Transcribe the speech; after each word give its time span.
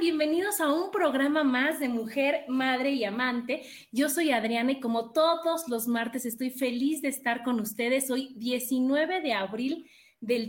Bienvenidos 0.00 0.60
a 0.60 0.70
un 0.70 0.90
programa 0.90 1.44
más 1.44 1.80
de 1.80 1.88
Mujer, 1.88 2.44
Madre 2.46 2.92
y 2.92 3.04
Amante. 3.04 3.62
Yo 3.90 4.10
soy 4.10 4.32
Adriana 4.32 4.72
y 4.72 4.80
como 4.80 5.12
todos 5.12 5.66
los 5.68 5.88
martes 5.88 6.26
estoy 6.26 6.50
feliz 6.50 7.00
de 7.00 7.08
estar 7.08 7.42
con 7.42 7.58
ustedes 7.58 8.10
hoy 8.10 8.34
19 8.36 9.22
de 9.22 9.32
abril 9.32 9.90
del 10.20 10.46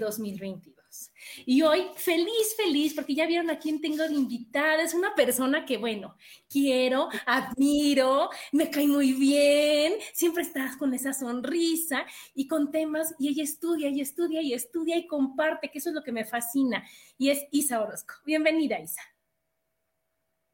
2022. 0.96 1.12
Y 1.46 1.62
hoy 1.62 1.88
feliz, 1.96 2.56
feliz, 2.56 2.94
porque 2.94 3.16
ya 3.16 3.26
vieron 3.26 3.50
a 3.50 3.60
quién 3.60 3.82
tengo 3.82 4.04
de 4.04 4.14
invitada. 4.14 4.82
Es 4.82 4.94
una 4.94 5.14
persona 5.16 5.66
que, 5.66 5.78
bueno, 5.78 6.16
quiero, 6.50 7.10
admiro, 7.26 8.30
me 8.52 8.70
cae 8.70 8.88
muy 8.88 9.14
bien, 9.14 9.94
siempre 10.14 10.44
estás 10.44 10.78
con 10.78 10.94
esa 10.94 11.14
sonrisa 11.14 12.06
y 12.34 12.48
con 12.48 12.72
temas, 12.72 13.14
y 13.20 13.30
ella 13.30 13.44
estudia 13.44 13.90
y 13.90 14.02
estudia 14.02 14.42
y 14.42 14.54
estudia 14.54 14.98
y 14.98 15.08
comparte, 15.08 15.70
que 15.70 15.80
eso 15.80 15.90
es 15.90 15.96
lo 15.96 16.04
que 16.04 16.12
me 16.12 16.26
fascina. 16.26 16.84
Y 17.18 17.30
es 17.30 17.46
Isa 17.52 17.82
Orozco. 17.82 18.16
Bienvenida, 18.26 18.80
Isa. 18.80 19.02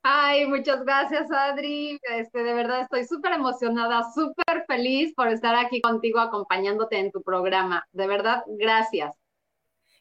Ay, 0.04 0.48
muchas 0.48 0.84
gracias, 0.84 1.30
Adri. 1.32 2.00
Este, 2.10 2.44
de 2.44 2.54
verdad 2.54 2.82
estoy 2.82 3.06
súper 3.06 3.34
emocionada, 3.34 4.02
súper 4.14 4.66
feliz 4.68 5.14
por 5.16 5.28
estar 5.28 5.56
aquí 5.56 5.80
contigo 5.80 6.20
acompañándote 6.20 6.98
en 6.98 7.12
tu 7.12 7.22
programa. 7.22 7.86
De 7.92 8.08
verdad, 8.08 8.44
gracias. 8.48 9.21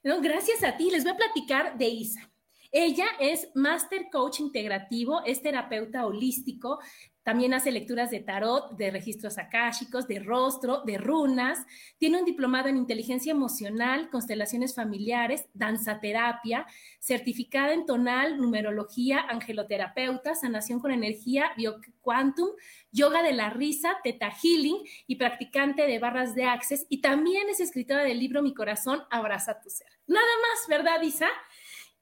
No, 0.02 0.20
gracias 0.20 0.62
a 0.64 0.76
ti. 0.76 0.90
Les 0.90 1.04
voy 1.04 1.12
a 1.12 1.16
platicar 1.16 1.76
de 1.76 1.88
Isa. 1.88 2.30
Ella 2.72 3.06
es 3.18 3.48
Master 3.54 4.06
Coach 4.12 4.40
Integrativo, 4.40 5.22
es 5.24 5.42
terapeuta 5.42 6.06
holístico, 6.06 6.78
también 7.22 7.52
hace 7.52 7.70
lecturas 7.70 8.10
de 8.10 8.20
tarot, 8.20 8.76
de 8.76 8.90
registros 8.90 9.36
akáshicos, 9.36 10.08
de 10.08 10.20
rostro, 10.20 10.82
de 10.86 10.96
runas. 10.96 11.58
Tiene 11.98 12.18
un 12.18 12.24
diplomado 12.24 12.68
en 12.68 12.78
inteligencia 12.78 13.32
emocional, 13.32 14.08
constelaciones 14.10 14.74
familiares, 14.74 15.46
danzaterapia, 15.52 16.66
certificada 16.98 17.74
en 17.74 17.84
tonal, 17.84 18.38
numerología, 18.38 19.20
angeloterapeuta, 19.28 20.34
sanación 20.34 20.80
con 20.80 20.92
energía, 20.92 21.52
bioquantum, 21.58 22.48
yoga 22.90 23.22
de 23.22 23.32
la 23.32 23.50
risa, 23.50 23.98
teta 24.02 24.30
healing 24.30 24.78
y 25.06 25.16
practicante 25.16 25.86
de 25.86 25.98
barras 25.98 26.34
de 26.34 26.44
access. 26.44 26.86
Y 26.88 27.02
también 27.02 27.50
es 27.50 27.60
escritora 27.60 28.02
del 28.02 28.18
libro 28.18 28.42
Mi 28.42 28.54
corazón 28.54 29.02
abraza 29.10 29.60
tu 29.60 29.68
ser. 29.68 29.88
Nada 30.06 30.24
más, 30.24 30.68
¿verdad, 30.68 31.02
Isa? 31.02 31.28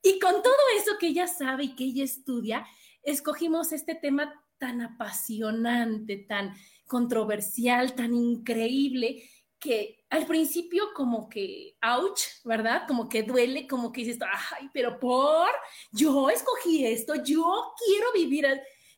Y 0.00 0.20
con 0.20 0.42
todo 0.42 0.54
eso 0.76 0.92
que 1.00 1.08
ella 1.08 1.26
sabe 1.26 1.64
y 1.64 1.74
que 1.74 1.84
ella 1.84 2.04
estudia, 2.04 2.64
escogimos 3.02 3.72
este 3.72 3.96
tema 3.96 4.32
tan 4.58 4.80
apasionante, 4.80 6.16
tan 6.28 6.54
controversial, 6.86 7.94
tan 7.94 8.14
increíble, 8.14 9.22
que 9.58 10.04
al 10.10 10.26
principio 10.26 10.88
como 10.94 11.28
que, 11.28 11.76
ouch, 11.82 12.20
¿verdad? 12.44 12.84
Como 12.86 13.08
que 13.08 13.22
duele, 13.22 13.66
como 13.66 13.92
que 13.92 14.02
dices, 14.02 14.18
ay, 14.22 14.68
pero 14.72 14.98
por, 14.98 15.48
yo 15.92 16.30
escogí 16.30 16.84
esto, 16.84 17.14
yo 17.16 17.72
quiero 17.84 18.12
vivir. 18.14 18.46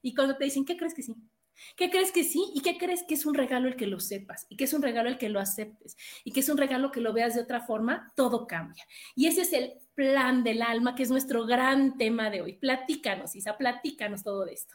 Y 0.02 0.14
cuando 0.14 0.36
te 0.36 0.44
dicen, 0.44 0.64
¿qué 0.64 0.76
crees 0.76 0.94
que 0.94 1.02
sí? 1.02 1.14
¿Qué 1.76 1.90
crees 1.90 2.10
que 2.12 2.24
sí? 2.24 2.52
¿Y 2.54 2.60
qué 2.60 2.78
crees 2.78 3.02
que 3.02 3.14
es 3.14 3.26
un 3.26 3.34
regalo 3.34 3.68
el 3.68 3.76
que 3.76 3.86
lo 3.86 4.00
sepas? 4.00 4.46
¿Y 4.48 4.56
que 4.56 4.64
es 4.64 4.72
un 4.72 4.82
regalo 4.82 5.08
el 5.08 5.18
que 5.18 5.28
lo 5.28 5.40
aceptes? 5.40 5.96
¿Y 6.24 6.32
que 6.32 6.40
es 6.40 6.48
un 6.48 6.56
regalo 6.56 6.90
que 6.90 7.00
lo 7.00 7.12
veas 7.12 7.34
de 7.34 7.42
otra 7.42 7.60
forma? 7.60 8.12
Todo 8.16 8.46
cambia. 8.46 8.84
Y 9.14 9.26
ese 9.26 9.42
es 9.42 9.52
el 9.52 9.74
plan 9.94 10.42
del 10.42 10.62
alma, 10.62 10.94
que 10.94 11.02
es 11.02 11.10
nuestro 11.10 11.44
gran 11.44 11.98
tema 11.98 12.30
de 12.30 12.42
hoy. 12.42 12.54
Platícanos, 12.54 13.36
Isa, 13.36 13.56
platícanos 13.56 14.22
todo 14.22 14.44
de 14.44 14.54
esto. 14.54 14.74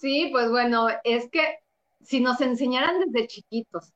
Sí, 0.00 0.30
pues 0.32 0.50
bueno, 0.50 0.88
es 1.04 1.28
que 1.30 1.58
si 2.00 2.20
nos 2.20 2.40
enseñaran 2.40 3.00
desde 3.00 3.26
chiquitos 3.28 3.92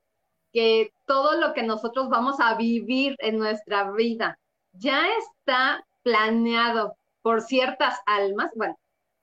que 0.52 0.92
todo 1.06 1.40
lo 1.40 1.54
que 1.54 1.62
nosotros 1.62 2.10
vamos 2.10 2.40
a 2.40 2.54
vivir 2.56 3.16
en 3.20 3.38
nuestra 3.38 3.90
vida 3.92 4.38
ya 4.72 5.06
está 5.18 5.82
planeado 6.02 6.96
por 7.22 7.40
ciertas 7.40 7.98
almas, 8.04 8.50
bueno, 8.54 8.76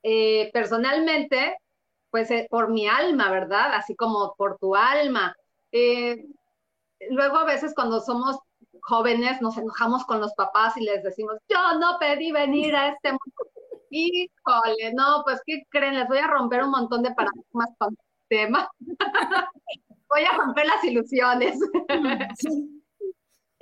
eh, 0.04 0.50
personalmente, 0.54 1.56
pues 2.10 2.32
eh, 2.32 2.48
por 2.50 2.72
mi 2.72 2.88
alma, 2.88 3.30
¿verdad? 3.30 3.74
Así 3.76 3.96
como 3.96 4.34
por 4.36 4.58
tu 4.58 4.76
alma. 4.76 5.36
Eh, 5.72 6.26
luego 7.12 7.38
a 7.38 7.46
veces 7.46 7.74
cuando 7.76 8.02
somos 8.02 8.40
jóvenes 8.82 9.40
nos 9.42 9.56
enojamos 9.58 10.04
con 10.06 10.20
los 10.20 10.34
papás 10.34 10.76
y 10.78 10.82
les 10.82 11.04
decimos, 11.04 11.38
yo 11.48 11.80
no 11.80 12.00
pedí 12.00 12.32
venir 12.32 12.76
a 12.76 12.90
este 12.90 13.12
mundo 13.12 13.52
Híjole, 13.94 14.94
no, 14.94 15.22
pues 15.26 15.42
¿qué 15.46 15.64
creen? 15.70 15.96
Les 15.96 16.08
voy 16.08 16.20
a 16.20 16.28
romper 16.28 16.64
un 16.64 16.72
montón 16.72 17.04
de 17.04 17.14
paradigmas 17.14 17.70
con 17.78 17.90
el 17.90 18.28
tema. 18.30 18.70
voy 20.10 20.22
a 20.22 20.38
romper 20.38 20.66
las 20.66 20.84
ilusiones. 20.84 21.60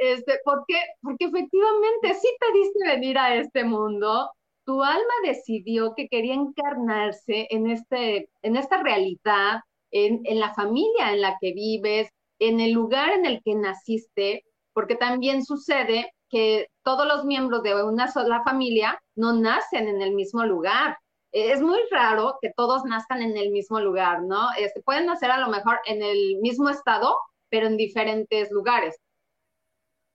Este, 0.01 0.39
¿por 0.45 0.63
qué? 0.65 0.77
Porque 1.01 1.25
efectivamente 1.25 2.13
sí 2.21 2.29
pediste 2.39 2.87
venir 2.87 3.17
a 3.17 3.35
este 3.35 3.65
mundo. 3.65 4.31
Tu 4.65 4.81
alma 4.81 5.13
decidió 5.25 5.93
que 5.93 6.07
quería 6.07 6.35
encarnarse 6.35 7.47
en, 7.49 7.69
este, 7.69 8.29
en 8.41 8.55
esta 8.55 8.81
realidad, 8.81 9.59
en, 9.91 10.21
en 10.23 10.39
la 10.39 10.53
familia 10.53 11.11
en 11.11 11.19
la 11.19 11.37
que 11.41 11.51
vives, 11.51 12.09
en 12.39 12.61
el 12.61 12.71
lugar 12.71 13.09
en 13.11 13.25
el 13.25 13.41
que 13.43 13.55
naciste, 13.55 14.45
porque 14.71 14.95
también 14.95 15.43
sucede 15.43 16.13
que 16.29 16.67
todos 16.83 17.07
los 17.07 17.25
miembros 17.25 17.63
de 17.63 17.83
una 17.83 18.11
sola 18.11 18.43
familia 18.43 19.01
no 19.15 19.33
nacen 19.33 19.87
en 19.87 20.01
el 20.01 20.13
mismo 20.13 20.45
lugar. 20.45 20.97
Es 21.31 21.61
muy 21.61 21.79
raro 21.91 22.37
que 22.41 22.51
todos 22.55 22.85
nazcan 22.85 23.21
en 23.21 23.37
el 23.37 23.51
mismo 23.51 23.79
lugar, 23.79 24.23
¿no? 24.23 24.49
Este, 24.57 24.81
pueden 24.81 25.05
nacer 25.05 25.31
a 25.31 25.39
lo 25.39 25.47
mejor 25.49 25.79
en 25.85 26.01
el 26.01 26.37
mismo 26.41 26.69
estado, 26.69 27.15
pero 27.49 27.67
en 27.67 27.77
diferentes 27.77 28.51
lugares. 28.51 28.97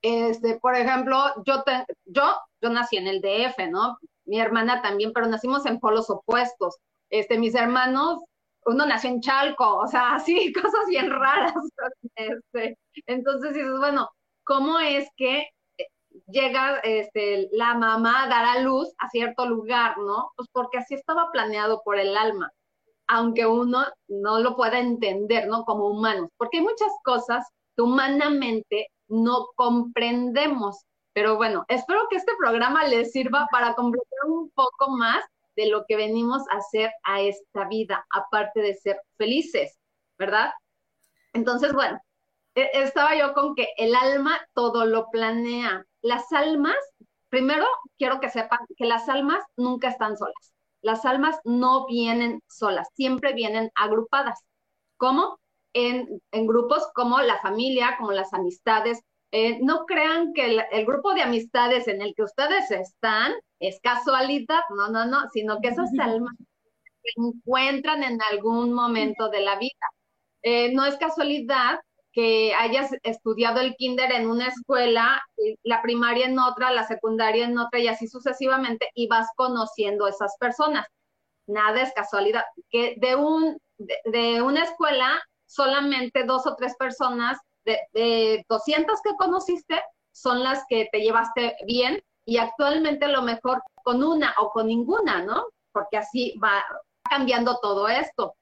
Este, 0.01 0.59
por 0.59 0.75
ejemplo, 0.75 1.17
yo, 1.45 1.63
yo, 2.05 2.23
yo 2.61 2.69
nací 2.69 2.97
en 2.97 3.07
el 3.07 3.21
DF, 3.21 3.69
¿no? 3.69 3.97
Mi 4.25 4.39
hermana 4.39 4.81
también, 4.81 5.13
pero 5.13 5.27
nacimos 5.27 5.65
en 5.65 5.79
polos 5.79 6.09
opuestos. 6.09 6.75
Este, 7.09 7.37
mis 7.37 7.55
hermanos, 7.55 8.21
uno 8.65 8.85
nació 8.85 9.09
en 9.11 9.21
Chalco, 9.21 9.77
o 9.77 9.87
sea, 9.87 10.15
así, 10.15 10.51
cosas 10.53 10.87
bien 10.89 11.09
raras. 11.11 11.53
Este, 12.15 12.77
entonces 13.07 13.53
dices, 13.53 13.77
bueno, 13.77 14.09
¿cómo 14.45 14.79
es 14.79 15.09
que 15.17 15.49
llega 16.27 16.79
este, 16.79 17.49
la 17.51 17.75
mamá 17.75 18.23
a 18.23 18.27
dar 18.29 18.45
a 18.45 18.59
luz 18.61 18.93
a 18.97 19.09
cierto 19.09 19.45
lugar, 19.45 19.97
¿no? 19.97 20.31
Pues 20.35 20.49
porque 20.51 20.79
así 20.79 20.95
estaba 20.95 21.31
planeado 21.31 21.81
por 21.83 21.99
el 21.99 22.15
alma, 22.17 22.51
aunque 23.07 23.45
uno 23.45 23.85
no 24.07 24.39
lo 24.39 24.55
pueda 24.55 24.79
entender, 24.79 25.47
¿no? 25.47 25.63
Como 25.65 25.87
humanos, 25.87 26.29
porque 26.37 26.57
hay 26.57 26.63
muchas 26.63 26.91
cosas 27.03 27.45
que 27.75 27.83
humanamente 27.83 28.87
no 29.07 29.47
comprendemos. 29.55 30.83
Pero 31.13 31.37
bueno, 31.37 31.65
espero 31.69 32.07
que 32.09 32.17
este 32.17 32.33
programa 32.37 32.85
les 32.85 33.11
sirva 33.11 33.47
para 33.51 33.73
comprender 33.75 34.19
un 34.27 34.49
poco 34.51 34.91
más 34.91 35.23
de 35.55 35.67
lo 35.67 35.85
que 35.87 35.95
venimos 35.95 36.43
a 36.51 36.57
hacer 36.57 36.91
a 37.03 37.21
esta 37.21 37.67
vida, 37.69 38.05
aparte 38.11 38.61
de 38.61 38.75
ser 38.75 38.99
felices, 39.17 39.77
¿verdad? 40.17 40.51
Entonces, 41.33 41.73
bueno, 41.73 41.99
e, 42.55 42.69
estaba 42.73 43.15
yo 43.15 43.33
con 43.33 43.55
que 43.55 43.67
el 43.77 43.95
alma 43.95 44.39
todo 44.53 44.85
lo 44.85 45.09
planea. 45.09 45.85
Las 46.05 46.31
almas, 46.33 46.77
primero 47.29 47.65
quiero 47.97 48.19
que 48.19 48.29
sepan 48.29 48.59
que 48.77 48.85
las 48.85 49.09
almas 49.09 49.43
nunca 49.57 49.89
están 49.89 50.15
solas. 50.15 50.53
las 50.83 51.03
almas 51.03 51.39
no 51.45 51.87
vienen 51.87 52.41
solas, 52.47 52.87
siempre 52.93 53.33
vienen 53.33 53.71
agrupadas. 53.73 54.39
¿Cómo? 54.97 55.39
En, 55.73 56.21
grupos 56.31 56.87
como 56.93 57.19
la 57.21 57.39
familia, 57.39 57.95
como 57.97 58.11
las 58.11 58.31
amistades. 58.35 59.01
Eh, 59.31 59.57
no 59.63 59.85
crean 59.87 60.31
que 60.33 60.63
el, 60.71 60.85
grupo 60.85 61.15
de 61.15 61.23
amistades 61.23 61.87
en 61.87 62.03
el 62.03 62.13
que 62.13 62.21
ustedes 62.21 62.69
están 62.69 63.33
es 63.59 63.79
casualidad, 63.81 64.61
no, 64.77 64.89
no, 64.89 65.05
no, 65.07 65.27
sino 65.33 65.59
que 65.59 65.69
esas 65.69 65.89
almas 65.99 66.35
se 67.01 67.11
encuentran 67.17 68.03
en 68.03 68.19
algún 68.31 68.73
momento 68.73 69.29
de 69.29 69.39
la 69.41 69.57
vida. 69.57 69.87
Eh, 70.43 70.71
no 70.71 70.85
es 70.85 70.97
casualidad 70.97 71.79
que 72.15 72.55
hayas 72.55 72.91
estudiado 73.03 73.59
el 73.59 73.75
kinder 73.75 74.09
en 74.13 74.29
una 74.29 74.47
escuela, 74.47 75.21
la 75.63 75.81
primaria 75.81 76.25
en 76.25 76.39
otra, 76.39 76.71
la 76.71 76.87
secundaria 76.87 77.45
en 77.45 77.57
otra 77.57 77.81
y 77.81 77.89
así 77.89 78.07
sucesivamente 78.07 78.89
y 78.95 79.07
vas 79.09 79.27
conociendo 79.35 80.07
esas 80.07 80.37
personas. 80.39 80.87
Nada 81.45 81.81
es 81.81 81.91
casualidad. 81.93 82.45
Que 82.69 82.95
de, 83.01 83.15
un, 83.15 83.57
de, 83.77 84.41
una 84.41 84.63
escuela 84.63 85.21
solamente 85.45 86.23
dos 86.23 86.47
o 86.47 86.55
tres 86.55 86.77
personas 86.77 87.37
de, 87.65 87.79
de 87.91 88.45
200 88.47 89.01
que 89.01 89.15
conociste 89.17 89.83
son 90.13 90.41
las 90.41 90.63
que 90.69 90.87
te 90.93 91.01
llevaste 91.01 91.57
bien 91.65 92.01
y 92.23 92.37
actualmente 92.37 93.09
lo 93.09 93.23
mejor 93.23 93.61
con 93.83 94.01
una 94.01 94.33
o 94.39 94.51
con 94.51 94.67
ninguna, 94.67 95.21
¿no? 95.21 95.47
Porque 95.73 95.97
así 95.97 96.39
va 96.41 96.63
cambiando 97.03 97.59
todo 97.61 97.89
esto. 97.89 98.35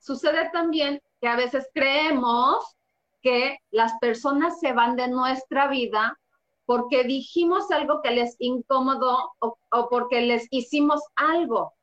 Sucede 0.00 0.50
también 0.52 1.00
que 1.20 1.28
a 1.28 1.36
veces 1.36 1.68
creemos 1.72 2.76
que 3.22 3.58
las 3.70 3.92
personas 4.00 4.60
se 4.60 4.72
van 4.72 4.96
de 4.96 5.08
nuestra 5.08 5.68
vida 5.68 6.18
porque 6.64 7.02
dijimos 7.02 7.70
algo 7.72 8.00
que 8.00 8.12
les 8.12 8.36
incomodó 8.38 9.32
o, 9.40 9.88
porque 9.88 10.20
les 10.20 10.46
hicimos 10.50 11.00
algo. 11.16 11.74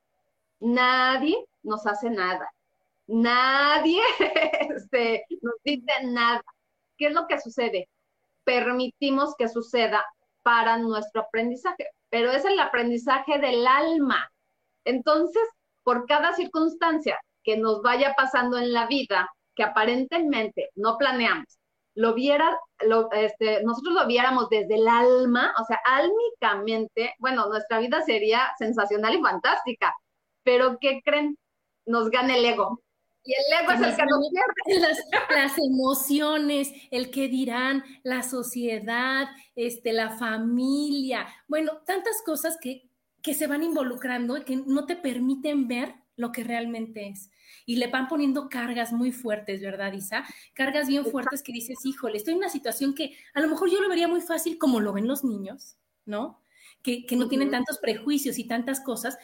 Nadie 0.60 1.46
nos 1.64 1.86
hace 1.86 2.10
nada. 2.10 2.50
Nadie 3.06 4.02
este, 4.76 5.26
nos 5.42 5.56
dice 5.64 5.92
nada. 6.06 6.42
¿Qué 6.98 7.08
es 7.08 7.14
lo 7.14 7.28
que 7.28 7.40
sucede? 7.40 7.90
Permitimos 8.46 9.36
que 9.38 9.50
suceda 9.50 10.06
para 10.42 10.78
nuestro 10.78 11.24
aprendizaje, 11.24 11.90
pero 12.10 12.32
es 12.32 12.46
el 12.46 12.58
aprendizaje 12.58 13.40
del 13.40 13.68
alma. 13.68 14.32
Entonces, 14.86 15.44
por 15.84 16.06
cada 16.06 16.34
circunstancia 16.34 17.20
que 17.44 17.58
nos 17.58 17.82
vaya 17.82 18.14
pasando 18.16 18.58
en 18.58 18.72
la 18.72 18.88
vida, 18.88 19.30
que 19.58 19.64
aparentemente 19.64 20.70
no 20.76 20.98
planeamos, 20.98 21.60
lo 21.96 22.14
viera, 22.14 22.58
lo, 22.86 23.12
este, 23.12 23.64
nosotros 23.64 23.96
lo 23.96 24.06
viéramos 24.06 24.50
desde 24.50 24.76
el 24.76 24.88
alma, 24.88 25.52
o 25.60 25.66
sea, 25.66 25.82
álmicamente, 25.84 27.16
bueno, 27.18 27.48
nuestra 27.50 27.80
vida 27.80 28.04
sería 28.04 28.52
sensacional 28.60 29.16
y 29.16 29.22
fantástica, 29.22 29.96
pero 30.44 30.78
¿qué 30.80 31.02
creen? 31.04 31.36
Nos 31.88 32.12
gana 32.12 32.38
el 32.38 32.46
ego. 32.46 32.84
Y 33.24 33.34
el 33.34 33.64
ego 33.64 33.72
es 33.72 33.82
el 33.82 33.96
que 33.96 34.06
nos 34.06 34.30
pierde. 34.30 34.94
Las, 35.32 35.58
emociones, 35.58 36.72
el 36.92 37.10
que 37.10 37.28
dirán, 37.28 37.84
la 38.04 38.22
sociedad, 38.22 39.28
este, 39.56 39.92
la 39.92 40.12
familia, 40.12 41.28
bueno, 41.48 41.80
tantas 41.84 42.22
cosas 42.24 42.58
que, 42.62 42.92
que 43.24 43.34
se 43.34 43.48
van 43.48 43.64
involucrando 43.64 44.38
y 44.38 44.44
que 44.44 44.56
no 44.56 44.86
te 44.86 44.96
permiten 44.96 45.68
ver 45.68 45.96
lo 46.16 46.32
que 46.32 46.44
realmente 46.44 47.10
es 47.10 47.32
y 47.68 47.76
le 47.76 47.88
van 47.88 48.08
poniendo 48.08 48.48
cargas 48.50 48.94
muy 48.94 49.12
fuertes, 49.12 49.62
¿verdad, 49.62 49.92
Isa? 49.92 50.24
Cargas 50.54 50.88
bien 50.88 51.06
fuertes 51.06 51.44
que 51.44 51.52
dices, 51.52 51.78
híjole, 51.86 52.18
estoy 52.18 52.32
en 52.32 52.40
una 52.40 52.50
situación 52.50 52.96
que 52.96 53.16
a 53.34 53.42
lo 53.42 53.50
mejor 53.50 53.70
yo 53.70 53.82
lo 53.82 53.90
vería 53.90 54.08
muy 54.08 54.22
fácil 54.22 54.58
como 54.58 54.80
lo 54.80 54.94
ven 54.94 55.06
los 55.06 55.26
niños, 55.26 55.78
¿no? 56.06 56.42
Que, 56.82 57.06
no 57.18 57.28
tienen 57.28 57.52
tantos 57.52 57.80
prejuicios 57.80 58.40
y 58.40 58.46
tantas 58.46 58.80
cosas, 58.80 59.18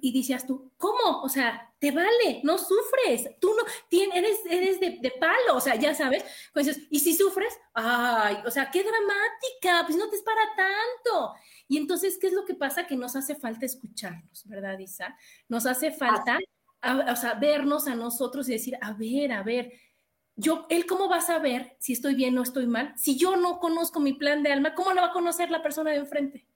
y 0.00 0.16
decías 0.16 0.46
tú, 0.46 0.72
¿cómo? 0.78 1.20
O 1.20 1.28
sea, 1.28 1.74
te 1.78 1.90
vale, 1.90 2.40
no 2.42 2.56
sufres, 2.56 3.38
tú 3.38 3.48
no, 3.54 3.64
tienes, 3.90 4.16
eres, 4.16 4.38
eres 4.48 4.80
de, 4.80 5.12
palo, 5.20 5.56
o 5.56 5.60
sea, 5.60 5.76
ya 5.76 5.94
sabes, 5.94 6.24
pues 6.54 6.80
y 6.88 7.00
si 7.00 7.14
sufres, 7.14 7.52
ay, 7.74 8.38
o 8.46 8.50
sea, 8.50 8.70
qué 8.70 8.82
dramática, 8.82 9.84
pues 9.84 9.98
no 9.98 10.08
te 10.08 10.16
es 10.16 10.22
para 10.22 10.40
tanto. 10.56 11.34
Y 11.68 11.76
entonces, 11.76 12.16
¿qué 12.18 12.28
es 12.28 12.32
lo 12.32 12.46
que 12.46 12.54
pasa? 12.54 12.86
Que 12.86 12.96
nos 12.96 13.14
hace 13.14 13.34
falta 13.34 13.66
escucharnos, 13.66 14.46
¿verdad, 14.46 14.78
Isa? 14.78 15.14
Nos 15.48 15.66
hace 15.66 15.92
falta 15.92 16.38
o 16.82 17.16
sea, 17.16 17.34
vernos 17.34 17.86
a 17.86 17.94
nosotros 17.94 18.48
y 18.48 18.52
decir, 18.52 18.76
a 18.80 18.92
ver, 18.92 19.32
a 19.32 19.42
ver, 19.42 19.72
yo, 20.36 20.66
él 20.70 20.86
cómo 20.86 21.08
va 21.08 21.16
a 21.16 21.22
saber 21.22 21.76
si 21.78 21.92
estoy 21.92 22.14
bien 22.14 22.36
o 22.38 22.42
estoy 22.42 22.66
mal? 22.66 22.94
Si 22.96 23.16
yo 23.16 23.36
no 23.36 23.58
conozco 23.58 24.00
mi 24.00 24.14
plan 24.14 24.42
de 24.42 24.52
alma, 24.52 24.74
¿cómo 24.74 24.92
lo 24.92 25.02
va 25.02 25.08
a 25.08 25.12
conocer 25.12 25.50
la 25.50 25.62
persona 25.62 25.90
de 25.90 25.98
enfrente? 25.98 26.46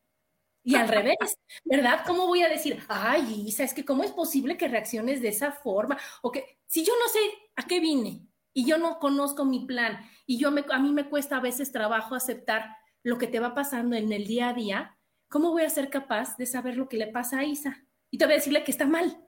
Y 0.62 0.76
al 0.76 0.88
revés, 0.88 1.16
¿verdad? 1.64 2.00
¿Cómo 2.06 2.26
voy 2.26 2.42
a 2.42 2.48
decir, 2.48 2.82
ay, 2.88 3.44
Isa, 3.46 3.64
es 3.64 3.74
que 3.74 3.84
cómo 3.84 4.02
es 4.02 4.12
posible 4.12 4.56
que 4.56 4.68
reacciones 4.68 5.20
de 5.20 5.28
esa 5.28 5.52
forma? 5.52 5.98
O 6.22 6.32
que, 6.32 6.58
si 6.66 6.84
yo 6.84 6.94
no 6.98 7.08
sé 7.12 7.18
a 7.56 7.66
qué 7.66 7.80
vine 7.80 8.26
y 8.54 8.64
yo 8.64 8.78
no 8.78 8.98
conozco 8.98 9.44
mi 9.44 9.66
plan 9.66 9.98
y 10.26 10.38
yo 10.38 10.50
me, 10.50 10.64
a 10.70 10.78
mí 10.78 10.90
me 10.90 11.10
cuesta 11.10 11.36
a 11.36 11.40
veces 11.40 11.70
trabajo 11.70 12.14
aceptar 12.14 12.74
lo 13.02 13.18
que 13.18 13.26
te 13.26 13.40
va 13.40 13.54
pasando 13.54 13.96
en 13.96 14.10
el 14.10 14.26
día 14.26 14.48
a 14.48 14.54
día, 14.54 14.98
¿cómo 15.28 15.50
voy 15.50 15.64
a 15.64 15.70
ser 15.70 15.90
capaz 15.90 16.38
de 16.38 16.46
saber 16.46 16.78
lo 16.78 16.88
que 16.88 16.96
le 16.96 17.08
pasa 17.08 17.40
a 17.40 17.44
Isa? 17.44 17.84
Y 18.10 18.16
te 18.16 18.24
voy 18.24 18.32
a 18.32 18.36
decirle 18.36 18.64
que 18.64 18.70
está 18.70 18.86
mal. 18.86 19.20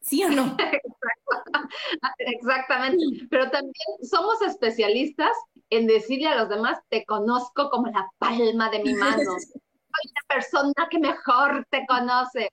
¿Sí 0.00 0.24
o 0.24 0.30
no? 0.30 0.56
Exactamente. 2.18 3.04
Pero 3.30 3.50
también 3.50 3.74
somos 4.02 4.40
especialistas 4.42 5.32
en 5.70 5.86
decirle 5.86 6.28
a 6.28 6.36
los 6.36 6.48
demás, 6.48 6.78
te 6.88 7.04
conozco 7.04 7.70
como 7.70 7.88
la 7.88 8.08
palma 8.18 8.70
de 8.70 8.82
mi 8.82 8.94
mano. 8.94 9.30
Soy 9.92 10.12
la 10.14 10.34
persona 10.34 10.88
que 10.90 10.98
mejor 10.98 11.66
te 11.70 11.84
conoce. 11.86 12.50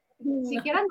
Siquiera 0.49 0.83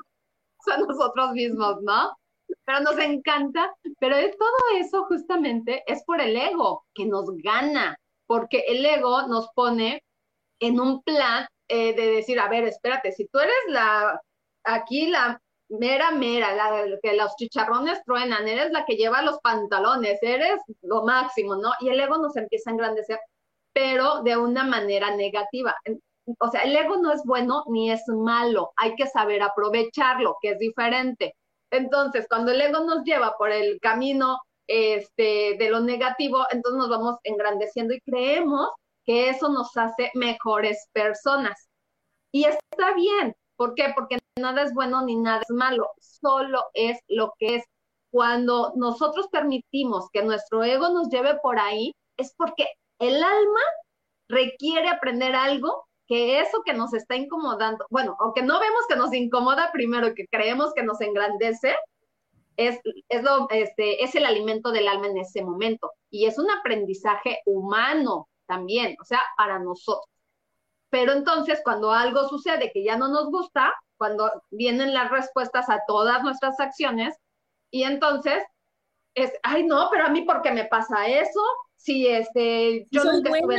son 0.65 0.87
nosotros 0.87 1.31
mismos, 1.33 1.81
¿no? 1.81 2.17
Pero 2.65 2.79
nos 2.79 2.97
encanta. 2.97 3.73
Pero 3.99 4.15
todo 4.15 4.79
eso 4.79 5.05
justamente 5.05 5.83
es 5.87 6.03
por 6.05 6.21
el 6.21 6.35
ego 6.35 6.85
que 6.93 7.05
nos 7.05 7.29
gana, 7.37 7.99
porque 8.25 8.63
el 8.67 8.85
ego 8.85 9.27
nos 9.27 9.49
pone 9.53 10.01
en 10.59 10.79
un 10.79 11.03
plan 11.03 11.47
eh, 11.67 11.93
de 11.93 12.07
decir, 12.07 12.39
a 12.39 12.47
ver, 12.47 12.63
espérate, 12.63 13.11
si 13.11 13.27
tú 13.27 13.39
eres 13.39 13.55
la 13.67 14.19
aquí 14.63 15.07
la 15.07 15.41
mera, 15.69 16.11
mera, 16.11 16.49
que 17.01 17.15
los 17.15 17.35
chicharrones 17.35 18.03
truenan, 18.05 18.47
eres 18.47 18.71
la 18.71 18.85
que 18.85 18.95
lleva 18.95 19.21
los 19.21 19.39
pantalones, 19.39 20.19
eres 20.21 20.59
lo 20.81 21.03
máximo, 21.03 21.55
¿no? 21.55 21.71
Y 21.81 21.89
el 21.89 21.99
ego 21.99 22.17
nos 22.17 22.35
empieza 22.35 22.69
a 22.69 22.73
engrandecer, 22.73 23.19
pero 23.73 24.21
de 24.23 24.37
una 24.37 24.63
manera 24.63 25.15
negativa. 25.15 25.75
O 26.39 26.49
sea, 26.49 26.61
el 26.63 26.75
ego 26.75 26.97
no 26.97 27.11
es 27.11 27.21
bueno 27.25 27.63
ni 27.67 27.91
es 27.91 28.03
malo, 28.07 28.71
hay 28.75 28.95
que 28.95 29.07
saber 29.07 29.41
aprovecharlo, 29.41 30.37
que 30.41 30.51
es 30.51 30.59
diferente. 30.59 31.35
Entonces, 31.71 32.27
cuando 32.29 32.51
el 32.51 32.61
ego 32.61 32.79
nos 32.81 33.03
lleva 33.03 33.35
por 33.37 33.51
el 33.51 33.79
camino 33.79 34.39
este, 34.67 35.55
de 35.57 35.69
lo 35.69 35.79
negativo, 35.81 36.45
entonces 36.51 36.77
nos 36.79 36.89
vamos 36.89 37.17
engrandeciendo 37.23 37.93
y 37.93 38.01
creemos 38.01 38.69
que 39.05 39.29
eso 39.29 39.49
nos 39.49 39.75
hace 39.77 40.11
mejores 40.15 40.87
personas. 40.91 41.69
Y 42.31 42.45
está 42.45 42.93
bien, 42.93 43.35
¿por 43.57 43.73
qué? 43.75 43.91
Porque 43.95 44.19
nada 44.39 44.63
es 44.63 44.73
bueno 44.73 45.03
ni 45.03 45.15
nada 45.15 45.41
es 45.41 45.53
malo, 45.53 45.91
solo 45.99 46.63
es 46.73 46.99
lo 47.07 47.33
que 47.37 47.55
es. 47.55 47.63
Cuando 48.11 48.71
nosotros 48.75 49.27
permitimos 49.29 50.09
que 50.13 50.23
nuestro 50.23 50.63
ego 50.63 50.89
nos 50.89 51.09
lleve 51.09 51.37
por 51.41 51.59
ahí, 51.59 51.93
es 52.15 52.33
porque 52.37 52.67
el 52.99 53.21
alma 53.21 53.59
requiere 54.29 54.87
aprender 54.89 55.35
algo 55.35 55.85
que 56.07 56.39
eso 56.39 56.61
que 56.65 56.73
nos 56.73 56.93
está 56.93 57.15
incomodando, 57.15 57.85
bueno, 57.89 58.15
aunque 58.19 58.41
no 58.41 58.59
vemos 58.59 58.87
que 58.87 58.95
nos 58.95 59.13
incomoda 59.13 59.71
primero, 59.73 60.15
que 60.15 60.25
creemos 60.27 60.73
que 60.73 60.83
nos 60.83 61.01
engrandece, 61.01 61.75
es, 62.55 62.79
es, 63.09 63.23
lo, 63.23 63.47
este, 63.49 64.03
es 64.03 64.15
el 64.15 64.25
alimento 64.25 64.71
del 64.71 64.87
alma 64.87 65.07
en 65.07 65.17
ese 65.17 65.43
momento. 65.43 65.91
Y 66.09 66.25
es 66.25 66.39
un 66.39 66.49
aprendizaje 66.49 67.39
humano 67.45 68.29
también, 68.47 68.95
o 69.01 69.05
sea, 69.05 69.21
para 69.37 69.59
nosotros. 69.59 70.05
Pero 70.89 71.13
entonces, 71.13 71.61
cuando 71.63 71.91
algo 71.91 72.27
sucede 72.29 72.71
que 72.71 72.83
ya 72.83 72.97
no 72.97 73.09
nos 73.09 73.25
gusta, 73.29 73.73
cuando 73.97 74.31
vienen 74.51 74.93
las 74.93 75.11
respuestas 75.11 75.69
a 75.69 75.81
todas 75.87 76.23
nuestras 76.23 76.59
acciones 76.59 77.15
y 77.71 77.83
entonces 77.83 78.43
es, 79.15 79.33
ay 79.43 79.65
no, 79.65 79.89
pero 79.91 80.05
a 80.05 80.09
mí 80.09 80.21
¿por 80.21 80.41
qué 80.41 80.51
me 80.51 80.65
pasa 80.65 81.07
eso? 81.07 81.41
Si 81.75 82.07
este, 82.07 82.87
yo 82.91 83.03
nunca 83.03 83.31
estuve... 83.35 83.57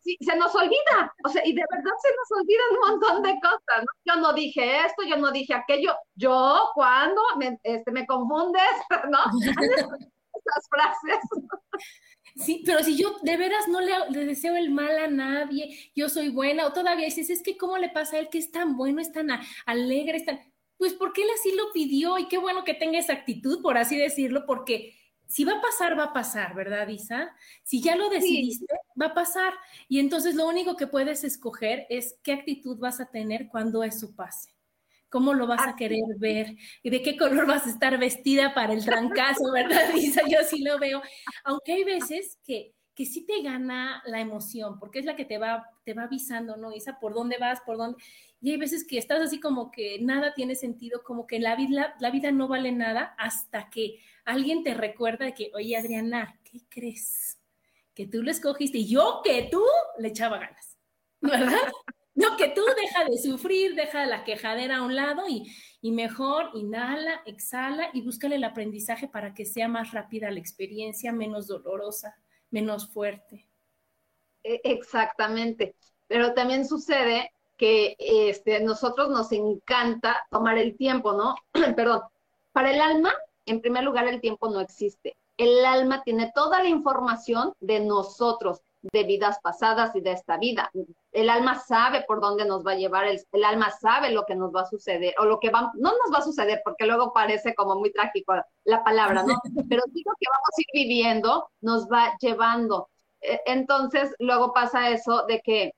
Sí, 0.00 0.18
se 0.20 0.36
nos 0.36 0.54
olvida, 0.54 1.14
o 1.24 1.30
sea, 1.30 1.40
y 1.46 1.54
de 1.54 1.64
verdad 1.70 1.92
se 2.02 2.10
nos 2.14 2.40
olvida 2.42 2.60
un 2.72 2.90
montón 2.90 3.22
de 3.22 3.40
cosas, 3.40 3.80
¿no? 3.80 3.86
Yo 4.04 4.20
no 4.20 4.34
dije 4.34 4.84
esto, 4.84 5.02
yo 5.02 5.16
no 5.16 5.30
dije 5.30 5.54
aquello, 5.54 5.96
yo, 6.14 6.70
cuando 6.74 7.22
me, 7.38 7.58
este, 7.62 7.90
me 7.90 8.06
confundes, 8.06 8.62
¿no? 9.10 9.18
Esas 10.34 10.68
frases. 10.68 11.20
Sí, 12.36 12.62
pero 12.66 12.82
si 12.82 12.96
yo 12.96 13.16
de 13.22 13.36
veras 13.36 13.68
no 13.68 13.80
le, 13.80 14.26
deseo 14.26 14.56
el 14.56 14.70
mal 14.70 14.98
a 14.98 15.06
nadie, 15.06 15.90
yo 15.94 16.08
soy 16.08 16.30
buena, 16.30 16.66
o 16.66 16.72
todavía 16.72 17.04
dices, 17.04 17.30
es 17.30 17.42
que 17.42 17.56
cómo 17.56 17.78
le 17.78 17.90
pasa 17.90 18.16
a 18.16 18.20
él 18.20 18.28
que 18.28 18.38
es 18.38 18.50
tan 18.50 18.76
bueno, 18.76 19.00
es 19.00 19.12
tan 19.12 19.28
alegre, 19.66 20.18
es 20.18 20.24
tan... 20.24 20.40
Pues 20.76 20.94
porque 20.94 21.22
él 21.22 21.28
así 21.38 21.52
lo 21.54 21.72
pidió 21.72 22.18
y 22.18 22.26
qué 22.26 22.38
bueno 22.38 22.64
que 22.64 22.74
tenga 22.74 22.98
esa 22.98 23.12
actitud, 23.12 23.62
por 23.62 23.78
así 23.78 23.96
decirlo, 23.96 24.44
porque 24.46 24.94
si 25.28 25.44
va 25.44 25.54
a 25.54 25.60
pasar, 25.60 25.98
va 25.98 26.04
a 26.04 26.12
pasar, 26.12 26.54
¿verdad, 26.54 26.88
Isa? 26.88 27.34
Si 27.62 27.80
ya 27.80 27.96
lo 27.96 28.08
decidiste, 28.10 28.66
va 29.00 29.06
a 29.06 29.14
pasar. 29.14 29.54
Y 29.88 30.00
entonces 30.00 30.34
lo 30.34 30.48
único 30.48 30.76
que 30.76 30.88
puedes 30.88 31.24
escoger 31.24 31.86
es 31.88 32.18
qué 32.22 32.32
actitud 32.32 32.78
vas 32.78 33.00
a 33.00 33.10
tener 33.10 33.48
cuando 33.48 33.84
eso 33.84 34.14
pase 34.14 34.53
¿Cómo 35.14 35.32
lo 35.32 35.46
vas 35.46 35.64
a 35.64 35.76
querer 35.76 36.02
ver? 36.18 36.56
¿Y 36.82 36.90
de 36.90 37.00
qué 37.00 37.16
color 37.16 37.46
vas 37.46 37.68
a 37.68 37.70
estar 37.70 37.96
vestida 38.00 38.52
para 38.52 38.72
el 38.72 38.84
trancazo, 38.84 39.52
verdad, 39.54 39.94
Isa? 39.94 40.22
Yo 40.28 40.38
sí 40.44 40.64
lo 40.64 40.76
veo. 40.80 41.02
Aunque 41.44 41.74
hay 41.74 41.84
veces 41.84 42.40
que, 42.42 42.74
que 42.96 43.06
sí 43.06 43.24
te 43.24 43.40
gana 43.40 44.02
la 44.06 44.20
emoción, 44.20 44.80
porque 44.80 44.98
es 44.98 45.04
la 45.04 45.14
que 45.14 45.24
te 45.24 45.38
va, 45.38 45.70
te 45.84 45.94
va 45.94 46.02
avisando, 46.02 46.56
¿no, 46.56 46.72
Isa? 46.72 46.98
¿Por 46.98 47.14
dónde 47.14 47.38
vas? 47.38 47.60
¿Por 47.60 47.76
dónde? 47.76 48.02
Y 48.40 48.50
hay 48.50 48.56
veces 48.56 48.84
que 48.84 48.98
estás 48.98 49.20
así 49.20 49.38
como 49.38 49.70
que 49.70 50.00
nada 50.00 50.34
tiene 50.34 50.56
sentido, 50.56 51.04
como 51.04 51.28
que 51.28 51.38
la 51.38 51.54
vida, 51.54 51.94
la 52.00 52.10
vida 52.10 52.32
no 52.32 52.48
vale 52.48 52.72
nada 52.72 53.14
hasta 53.16 53.70
que 53.70 54.00
alguien 54.24 54.64
te 54.64 54.74
recuerda 54.74 55.26
de 55.26 55.34
que, 55.34 55.52
oye, 55.54 55.76
Adriana, 55.76 56.40
¿qué 56.42 56.62
crees? 56.68 57.38
Que 57.94 58.08
tú 58.08 58.20
lo 58.20 58.32
escogiste 58.32 58.78
y 58.78 58.88
yo 58.88 59.20
que 59.22 59.46
tú 59.48 59.62
le 59.96 60.08
echaba 60.08 60.38
ganas, 60.38 60.76
¿verdad? 61.20 61.70
No, 62.14 62.36
que 62.36 62.48
tú 62.48 62.62
deja 62.80 63.04
de 63.04 63.18
sufrir, 63.18 63.74
deja 63.74 64.06
la 64.06 64.22
quejadera 64.22 64.78
a 64.78 64.82
un 64.82 64.94
lado 64.94 65.24
y, 65.28 65.52
y 65.80 65.90
mejor 65.90 66.50
inhala, 66.54 67.22
exhala 67.26 67.90
y 67.92 68.02
búscale 68.02 68.36
el 68.36 68.44
aprendizaje 68.44 69.08
para 69.08 69.34
que 69.34 69.44
sea 69.44 69.66
más 69.66 69.92
rápida 69.92 70.30
la 70.30 70.38
experiencia, 70.38 71.12
menos 71.12 71.48
dolorosa, 71.48 72.16
menos 72.50 72.88
fuerte. 72.88 73.48
E, 74.44 74.60
exactamente, 74.62 75.74
pero 76.06 76.34
también 76.34 76.66
sucede 76.66 77.32
que 77.56 77.96
este, 77.98 78.60
nosotros 78.60 79.10
nos 79.10 79.32
encanta 79.32 80.24
tomar 80.30 80.58
el 80.58 80.76
tiempo, 80.76 81.12
¿no? 81.12 81.34
Perdón, 81.76 82.02
para 82.52 82.72
el 82.72 82.80
alma, 82.80 83.12
en 83.46 83.60
primer 83.60 83.82
lugar, 83.84 84.06
el 84.06 84.20
tiempo 84.20 84.48
no 84.48 84.60
existe. 84.60 85.16
El 85.36 85.64
alma 85.64 86.02
tiene 86.04 86.30
toda 86.32 86.62
la 86.62 86.68
información 86.68 87.54
de 87.60 87.80
nosotros 87.80 88.60
de 88.92 89.04
vidas 89.04 89.38
pasadas 89.42 89.94
y 89.96 90.00
de 90.00 90.12
esta 90.12 90.36
vida. 90.36 90.70
El 91.12 91.30
alma 91.30 91.58
sabe 91.58 92.04
por 92.06 92.20
dónde 92.20 92.44
nos 92.44 92.66
va 92.66 92.72
a 92.72 92.76
llevar, 92.76 93.06
el, 93.06 93.44
alma 93.44 93.70
sabe 93.70 94.10
lo 94.10 94.24
que 94.26 94.34
nos 94.34 94.54
va 94.54 94.62
a 94.62 94.66
suceder, 94.66 95.14
o 95.18 95.24
lo 95.24 95.40
que 95.40 95.50
va, 95.50 95.72
no 95.74 95.92
nos 95.92 96.12
va 96.12 96.18
a 96.18 96.24
suceder, 96.24 96.60
porque 96.64 96.86
luego 96.86 97.12
parece 97.12 97.54
como 97.54 97.76
muy 97.76 97.92
trágico 97.92 98.34
la 98.64 98.84
palabra, 98.84 99.22
¿no? 99.22 99.34
Pero 99.68 99.82
digo 99.88 100.12
que 100.18 100.26
vamos 100.30 100.48
a 100.56 100.60
ir 100.60 100.66
viviendo, 100.72 101.50
nos 101.60 101.88
va 101.88 102.14
llevando. 102.20 102.88
E, 103.20 103.40
entonces, 103.46 104.14
luego 104.18 104.52
pasa 104.52 104.90
eso 104.90 105.24
de 105.26 105.40
que 105.40 105.72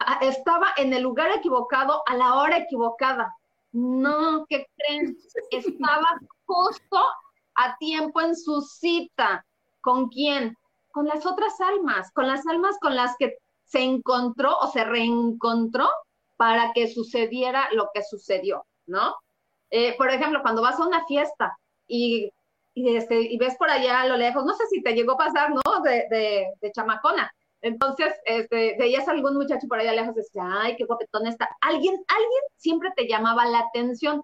ah, 0.00 0.18
estaba 0.22 0.68
en 0.76 0.92
el 0.92 1.02
lugar 1.02 1.30
equivocado 1.32 2.02
a 2.06 2.16
la 2.16 2.34
hora 2.34 2.58
equivocada. 2.58 3.32
No, 3.72 4.44
¿qué 4.48 4.66
creen? 4.76 5.16
Estaba 5.50 6.18
justo 6.46 6.98
a 7.54 7.76
tiempo 7.78 8.20
en 8.20 8.34
su 8.34 8.60
cita. 8.60 9.44
¿Con 9.80 10.08
quién? 10.08 10.56
Con 10.92 11.06
las 11.06 11.26
otras 11.26 11.60
almas, 11.60 12.10
con 12.12 12.26
las 12.26 12.46
almas 12.46 12.76
con 12.80 12.96
las 12.96 13.16
que 13.18 13.38
se 13.64 13.82
encontró 13.82 14.56
o 14.58 14.66
se 14.68 14.84
reencontró 14.84 15.88
para 16.36 16.72
que 16.72 16.88
sucediera 16.88 17.68
lo 17.72 17.90
que 17.94 18.02
sucedió, 18.02 18.66
¿no? 18.86 19.14
Eh, 19.70 19.94
por 19.96 20.10
ejemplo, 20.10 20.42
cuando 20.42 20.62
vas 20.62 20.80
a 20.80 20.86
una 20.86 21.04
fiesta 21.06 21.56
y, 21.86 22.32
este, 22.74 23.20
y 23.20 23.38
ves 23.38 23.56
por 23.56 23.70
allá 23.70 24.00
a 24.00 24.06
lo 24.06 24.16
lejos, 24.16 24.44
no 24.44 24.54
sé 24.54 24.66
si 24.66 24.82
te 24.82 24.94
llegó 24.94 25.12
a 25.12 25.18
pasar, 25.18 25.50
¿no? 25.50 25.62
De, 25.82 26.06
de, 26.60 26.72
chamacona. 26.72 27.32
Entonces, 27.62 28.12
este, 28.24 28.76
veías 28.78 29.06
a 29.06 29.12
algún 29.12 29.34
muchacho 29.34 29.68
por 29.68 29.78
allá 29.78 29.92
lejos 29.92 30.14
y 30.14 30.20
decías, 30.20 30.46
ay, 30.50 30.76
qué 30.76 30.84
guapetón 30.84 31.26
está. 31.26 31.48
Alguien, 31.60 31.94
alguien 32.08 32.42
siempre 32.56 32.90
te 32.96 33.06
llamaba 33.06 33.46
la 33.46 33.60
atención. 33.60 34.22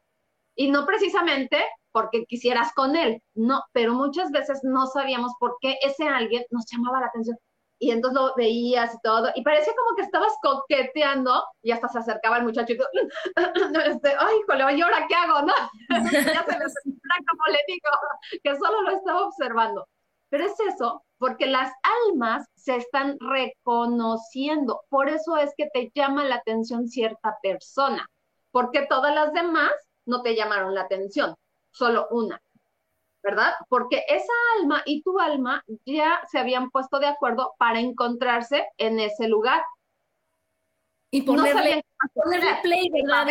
Y 0.55 0.71
no 0.71 0.87
precisamente 0.87 1.63
porque 1.97 2.27
quisieras 2.27 2.75
con 2.75 2.95
él, 2.95 3.23
no, 3.35 3.63
pero 3.73 3.95
muchas 3.95 4.31
veces 4.31 4.61
no 4.63 4.87
sabíamos 4.87 5.33
por 5.41 5.57
qué 5.63 5.79
ese 5.81 6.07
alguien 6.07 6.45
nos 6.51 6.67
llamaba 6.71 7.01
la 7.01 7.07
atención. 7.07 7.39
Y 7.79 7.91
entonces 7.91 8.21
lo 8.21 8.35
veías 8.37 8.95
y 8.95 8.99
todo, 9.03 9.31
y 9.35 9.43
parecía 9.43 9.73
como 9.75 9.97
que 9.97 10.03
estabas 10.03 10.35
coqueteando, 10.43 11.43
y 11.63 11.71
hasta 11.71 11.89
se 11.89 12.01
acercaba 12.01 12.37
el 12.37 12.45
muchacho 12.45 12.75
y 12.75 12.77
tú, 12.77 12.85
este, 13.87 14.15
ay, 14.19 14.37
híjole, 14.43 14.77
¿y 14.77 14.83
ahora 14.83 15.07
qué 15.09 15.15
hago? 15.15 15.41
¿No? 15.41 15.55
ya 16.13 16.45
se 16.45 16.59
me 16.59 16.65
como 17.31 17.45
le 17.49 17.61
digo, 17.67 17.89
que 18.45 18.57
solo 18.57 18.83
lo 18.83 18.91
estaba 18.91 19.25
observando. 19.25 19.89
Pero 20.29 20.45
es 20.45 20.61
eso, 20.61 21.03
porque 21.17 21.47
las 21.47 21.73
almas 22.11 22.47
se 22.57 22.77
están 22.77 23.17
reconociendo. 23.21 24.83
Por 24.91 25.09
eso 25.09 25.39
es 25.39 25.55
que 25.57 25.71
te 25.73 25.91
llama 25.95 26.25
la 26.25 26.35
atención 26.35 26.89
cierta 26.89 27.39
persona, 27.43 28.07
porque 28.51 28.85
todas 28.87 29.15
las 29.15 29.33
demás 29.33 29.73
no 30.05 30.21
te 30.21 30.37
llamaron 30.37 30.75
la 30.75 30.83
atención 30.83 31.35
solo 31.77 32.09
una, 32.11 32.41
¿verdad? 33.23 33.53
Porque 33.69 34.05
esa 34.09 34.33
alma 34.59 34.83
y 34.87 35.03
tu 35.03 35.19
alma 35.21 35.63
ya 35.85 36.21
se 36.31 36.39
habían 36.39 36.71
puesto 36.71 36.99
de 36.99 37.07
acuerdo 37.07 37.55
para 37.59 37.81
encontrarse 37.81 38.67
en 38.79 38.99
ese 38.99 39.29
lugar. 39.29 39.63
Y 41.11 41.23
ponerle, 41.23 41.85
play, 42.63 42.91
¿verdad? 42.91 43.27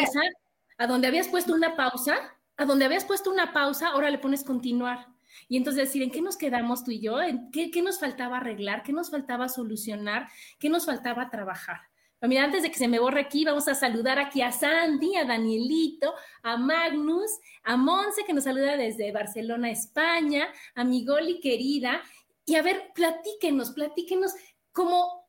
A 0.78 0.88
donde 0.88 1.08
habías 1.08 1.28
puesto 1.28 1.54
una 1.54 1.76
pausa, 1.76 2.16
a 2.58 2.66
donde 2.66 2.86
habías 2.86 3.06
puesto 3.06 3.32
una 3.32 3.54
pausa, 3.54 3.90
ahora 3.90 4.10
le 4.10 4.18
pones 4.18 4.44
continuar. 4.44 5.08
Y 5.48 5.58
entonces 5.58 5.88
decir, 5.88 6.02
¿en 6.04 6.12
qué 6.12 6.22
nos 6.22 6.38
quedamos 6.38 6.84
tú 6.84 6.92
y 6.92 7.02
yo? 7.02 7.22
¿En 7.22 7.52
qué, 7.52 7.72
qué, 7.72 7.82
nos 7.82 8.00
faltaba 8.00 8.38
arreglar? 8.38 8.84
¿Qué 8.84 8.94
nos 8.94 9.12
faltaba 9.12 9.50
solucionar? 9.50 10.30
¿Qué 10.60 10.70
nos 10.70 10.86
faltaba 10.86 11.30
trabajar? 11.30 11.82
Mira, 12.22 12.44
antes 12.44 12.64
de 12.64 12.72
que 12.72 12.78
se 12.78 12.88
me 12.88 13.00
borre 13.00 13.22
aquí, 13.22 13.46
vamos 13.46 13.68
a 13.68 13.76
saludar 13.76 14.20
aquí 14.20 14.42
a 14.42 14.52
Sandy, 14.52 15.16
a 15.16 15.26
Danielito, 15.26 16.14
a 16.44 16.58
Magnus, 16.58 17.32
a 17.64 17.78
Monse, 17.78 18.24
que 18.26 18.34
nos 18.34 18.46
saluda 18.46 18.78
desde 18.78 19.12
Barcelona, 19.12 19.70
España, 19.70 20.48
a 20.74 20.84
mi 20.84 21.06
Goli 21.06 21.40
querida. 21.40 22.02
Y 22.46 22.56
a 22.56 22.62
ver, 22.62 22.92
platíquenos, 22.94 23.72
platíquenos 23.72 24.34
cómo, 24.72 25.28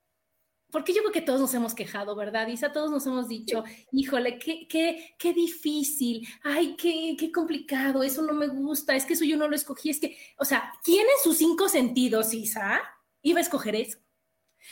porque 0.71 0.93
yo 0.93 1.01
creo 1.01 1.13
que 1.13 1.23
todos 1.23 1.41
nos 1.41 1.55
hemos 1.55 1.75
quejado, 1.75 2.15
¿verdad, 2.15 2.47
Isa? 2.49 2.73
Todos 2.73 2.91
nos 2.91 3.07
hemos 3.07 3.29
dicho, 3.29 3.65
híjole, 3.93 4.39
qué, 4.39 4.67
qué, 4.69 5.15
qué 5.19 5.33
difícil, 5.33 6.27
ay, 6.43 6.77
qué, 6.77 7.17
qué 7.19 7.33
complicado, 7.33 8.03
eso 8.03 8.23
no 8.23 8.33
me 8.35 8.49
gusta, 8.49 8.95
es 8.95 9.07
que 9.07 9.15
eso 9.15 9.25
yo 9.25 9.37
no 9.37 9.49
lo 9.49 9.57
escogí, 9.57 9.91
es 9.91 10.01
que, 10.01 10.17
o 10.39 10.45
sea, 10.45 10.73
¿quién 10.85 11.03
en 11.03 11.23
sus 11.23 11.39
cinco 11.39 11.69
sentidos, 11.69 12.35
Isa, 12.35 12.81
iba 13.23 13.39
a 13.39 13.43
escoger 13.43 13.77
eso? 13.77 13.99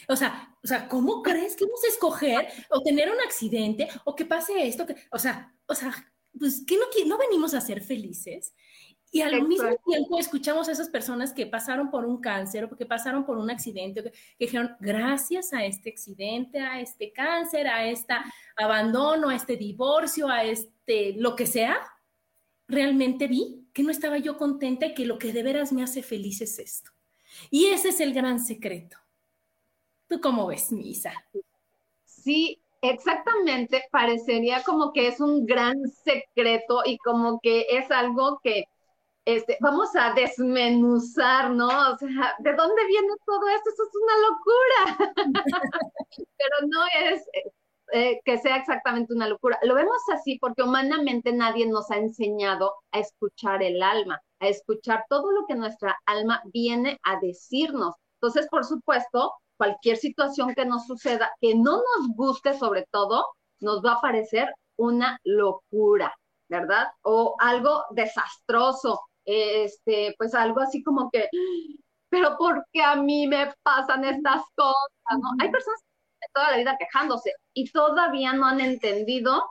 O 0.09 0.17
sea, 0.17 0.55
o 0.63 0.67
sea, 0.67 0.89
¿cómo 0.89 1.23
crees 1.23 1.57
que 1.57 1.65
vamos 1.65 1.85
a 1.85 1.89
escoger 1.89 2.49
o 2.71 2.81
tener 2.83 3.11
un 3.11 3.21
accidente 3.21 3.89
o 4.05 4.15
que 4.15 4.25
pase 4.25 4.67
esto? 4.67 4.87
Que, 4.87 4.97
o 5.11 5.19
sea, 5.19 5.55
o 5.67 5.75
sea, 5.75 5.93
pues 6.39 6.65
que 6.67 6.77
no, 6.77 6.87
no 7.07 7.19
venimos 7.19 7.55
a 7.55 7.61
ser 7.61 7.83
felices. 7.83 8.55
Y 9.11 9.21
al 9.21 9.47
mismo 9.47 9.69
tiempo 9.87 10.19
escuchamos 10.19 10.69
a 10.69 10.73
esas 10.73 10.89
personas 10.89 11.33
que 11.33 11.47
pasaron 11.47 11.89
por 11.89 12.05
un 12.05 12.21
cáncer 12.21 12.65
o 12.65 12.77
que 12.77 12.85
pasaron 12.85 13.25
por 13.25 13.39
un 13.39 13.49
accidente, 13.49 14.03
que, 14.03 14.11
que 14.11 14.19
dijeron, 14.41 14.75
gracias 14.81 15.53
a 15.53 15.65
este 15.65 15.91
accidente, 15.91 16.59
a 16.59 16.81
este 16.81 17.13
cáncer, 17.13 17.69
a 17.69 17.89
este 17.89 18.15
abandono, 18.57 19.29
a 19.29 19.37
este 19.37 19.57
divorcio, 19.57 20.29
a 20.29 20.43
este 20.43 21.15
lo 21.17 21.37
que 21.37 21.47
sea, 21.47 21.79
realmente 22.67 23.29
vi 23.29 23.69
que 23.73 23.85
no 23.85 23.91
estaba 23.91 24.19
yo 24.19 24.37
contenta 24.37 24.87
y 24.87 24.95
que 24.95 25.07
lo 25.07 25.19
que 25.19 25.33
de 25.33 25.45
veras 25.45 25.73
me 25.73 25.85
hace 25.85 26.03
feliz 26.03 26.41
es 26.41 26.59
esto. 26.59 26.91
Y 27.51 27.67
ese 27.67 27.91
es 27.91 28.01
el 28.01 28.15
gran 28.15 28.41
secreto 28.41 29.04
¿Tú 30.09 30.21
cómo 30.21 30.47
ves, 30.47 30.71
Misa? 30.73 31.13
Sí, 32.05 32.63
exactamente. 32.83 33.85
Parecería 33.91 34.63
como 34.63 34.93
que 34.93 35.09
es 35.09 35.21
un 35.21 35.47
gran 35.47 35.77
secreto 36.05 36.83
y 36.85 36.99
como 36.99 37.41
que 37.41 37.67
es 37.71 37.91
algo 37.91 38.41
que 38.43 38.65
este, 39.25 39.57
vamos 39.61 39.89
a 39.97 40.13
desmenuzar, 40.13 41.51
¿no? 41.51 41.69
O 41.69 41.97
sea, 41.97 42.35
¿de 42.39 42.55
dónde 42.55 42.87
viene 42.87 43.09
todo 43.25 43.49
esto? 43.49 43.71
Eso 43.71 43.83
es 43.85 43.95
una 44.03 44.17
locura. 44.29 45.15
Pero 46.37 46.69
no 46.69 46.85
es 47.09 47.23
eh, 47.93 48.21
que 48.25 48.39
sea 48.39 48.57
exactamente 48.57 49.15
una 49.15 49.29
locura. 49.29 49.59
Lo 49.63 49.75
vemos 49.75 49.97
así 50.13 50.39
porque 50.39 50.63
humanamente 50.63 51.33
nadie 51.33 51.67
nos 51.67 51.91
ha 51.91 51.97
enseñado 51.97 52.75
a 52.93 52.99
escuchar 52.99 53.63
el 53.63 53.83
alma, 53.83 54.21
a 54.41 54.49
escuchar 54.49 55.05
todo 55.09 55.31
lo 55.33 55.47
que 55.47 55.55
nuestra 55.55 55.97
alma 56.07 56.43
viene 56.53 56.99
a 57.03 57.19
decirnos. 57.21 57.95
Entonces, 58.21 58.49
por 58.51 58.65
supuesto, 58.65 59.33
cualquier 59.57 59.97
situación 59.97 60.55
que 60.55 60.65
nos 60.65 60.87
suceda, 60.87 61.33
que 61.41 61.55
no 61.55 61.77
nos 61.77 62.09
guste 62.17 62.55
sobre 62.59 62.87
todo, 62.91 63.27
nos 63.61 63.85
va 63.85 63.95
a 63.95 64.01
parecer 64.01 64.53
una 64.77 65.19
locura, 65.25 66.15
¿verdad? 66.49 66.89
O 67.03 67.37
algo 67.39 67.85
desastroso, 67.91 69.01
este, 69.25 70.15
pues 70.19 70.35
algo 70.35 70.61
así 70.61 70.83
como 70.83 71.11
que, 71.11 71.29
pero 72.09 72.37
¿por 72.37 72.67
qué 72.73 72.83
a 72.83 72.97
mí 72.97 73.27
me 73.27 73.53
pasan 73.63 74.05
estas 74.05 74.43
cosas? 74.55 75.19
¿no? 75.19 75.29
Hay 75.41 75.51
personas 75.51 75.81
toda 76.33 76.51
la 76.51 76.57
vida 76.57 76.77
quejándose 76.79 77.33
y 77.53 77.71
todavía 77.71 78.33
no 78.33 78.47
han 78.47 78.61
entendido 78.61 79.45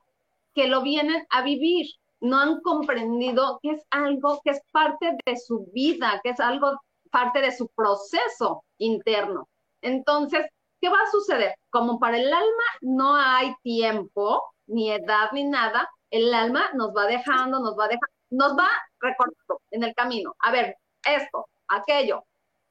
que 0.54 0.68
lo 0.68 0.82
vienen 0.82 1.26
a 1.30 1.42
vivir, 1.42 1.88
no 2.20 2.38
han 2.38 2.62
comprendido 2.62 3.60
que 3.62 3.72
es 3.72 3.84
algo 3.90 4.40
que 4.44 4.52
es 4.52 4.62
parte 4.72 5.18
de 5.26 5.38
su 5.38 5.68
vida, 5.74 6.20
que 6.24 6.32
es 6.32 6.40
algo 6.40 6.80
parte 7.12 7.42
de 7.42 7.56
su 7.56 7.68
proceso 7.70 8.64
interno. 8.78 9.48
Entonces, 9.84 10.46
¿qué 10.82 10.90
va 10.90 10.98
a 10.98 11.12
suceder? 11.12 11.56
Como 11.70 12.00
para 12.00 12.18
el 12.18 12.32
alma 12.34 12.63
no 12.82 13.16
hay 13.16 13.54
tiempo, 13.62 14.44
ni 14.68 14.92
edad, 14.92 15.32
ni 15.32 15.44
nada, 15.44 15.90
el 16.10 16.34
alma 16.34 16.72
nos 16.74 16.96
va 16.96 17.06
dejando, 17.06 17.60
nos 17.60 17.78
va 17.78 17.88
dejando, 17.88 18.08
nos 18.32 18.58
va 18.58 18.70
recordando 19.00 19.62
en 19.72 19.84
el 19.84 19.94
camino. 19.96 20.36
A 20.40 20.52
ver, 20.52 20.78
esto, 21.06 21.48
aquello. 21.68 22.24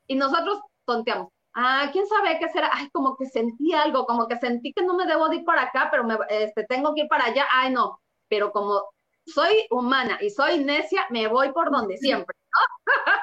Y 0.07 0.17
nosotros 0.17 0.61
tonteamos. 0.85 1.29
Ah, 1.55 1.91
quién 1.93 2.07
sabe 2.07 2.39
qué 2.39 2.49
será. 2.49 2.71
Ay, 2.73 2.89
como 2.93 3.17
que 3.17 3.27
sentí 3.27 3.73
algo, 3.75 4.07
como 4.07 4.27
que 4.27 4.39
sentí 4.39 4.73
que 4.73 4.83
no 4.83 4.95
me 4.95 5.07
debo 5.07 5.29
de 5.29 5.37
ir 5.37 5.45
para 5.45 5.63
acá, 5.63 5.89
pero 5.91 6.05
me, 6.05 6.17
este, 6.31 6.65
tengo 6.65 6.95
que 6.95 7.03
ir 7.03 7.09
para 7.09 7.27
allá. 7.27 7.47
Ay, 7.51 7.73
no. 7.73 8.01
pero 8.29 8.53
como 8.53 8.83
soy 9.27 9.67
humana 9.71 10.19
y 10.21 10.31
soy 10.31 10.65
necia, 10.65 11.07
me 11.11 11.29
voy 11.29 11.53
por 11.53 11.71
donde 11.71 11.97
siempre. 11.99 12.37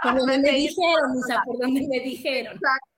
Por 0.03 0.17
donde 0.17 0.37
me 0.39 0.51
dijeron, 0.51 1.17
Isa, 1.17 1.43
por 1.45 1.57
donde 1.61 1.87
me 1.87 1.99
dijeron. 1.99 2.53
Exacto, 2.53 2.88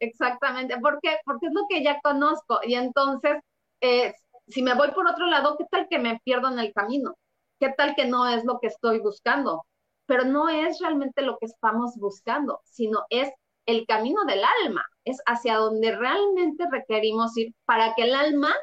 exactamente. 0.00 0.76
Porque 0.80 1.10
es 1.12 1.52
lo 1.52 1.66
que 1.68 1.82
ya 1.82 2.00
conozco. 2.02 2.60
Y 2.64 2.74
entonces, 2.74 3.36
eh, 3.80 4.14
si 4.48 4.62
me 4.62 4.74
voy 4.74 4.90
por 4.92 5.06
otro 5.06 5.26
lado, 5.26 5.56
¿qué 5.58 5.64
tal 5.70 5.88
que 5.88 5.98
me 5.98 6.20
pierdo 6.24 6.48
en 6.48 6.58
el 6.58 6.72
camino? 6.72 7.14
¿Qué 7.60 7.72
tal 7.76 7.94
que 7.94 8.06
no 8.06 8.26
es 8.28 8.44
lo 8.44 8.58
que 8.60 8.68
estoy 8.68 9.00
buscando? 9.00 9.64
Pero 10.06 10.24
no 10.24 10.48
es 10.48 10.80
realmente 10.80 11.22
lo 11.22 11.38
que 11.38 11.46
estamos 11.46 11.96
buscando, 11.96 12.60
sino 12.64 13.04
es 13.10 13.30
el 13.66 13.86
camino 13.86 14.24
del 14.24 14.42
alma, 14.64 14.86
es 15.04 15.18
hacia 15.26 15.56
donde 15.56 15.94
realmente 15.94 16.64
requerimos 16.70 17.36
ir 17.36 17.52
para 17.66 17.94
que 17.94 18.04
el 18.04 18.14
alma 18.14 18.54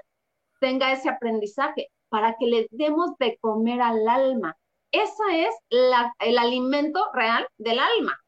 tenga 0.59 0.91
ese 0.91 1.09
aprendizaje, 1.09 1.89
para 2.09 2.35
que 2.39 2.47
le 2.47 2.67
demos 2.71 3.11
de 3.19 3.37
comer 3.39 3.81
al 3.81 4.07
alma. 4.07 4.57
Ese 4.91 5.47
es 5.47 5.55
el 5.69 6.37
alimento 6.39 7.05
real 7.13 7.47
del 7.57 7.77
alma, 7.77 8.19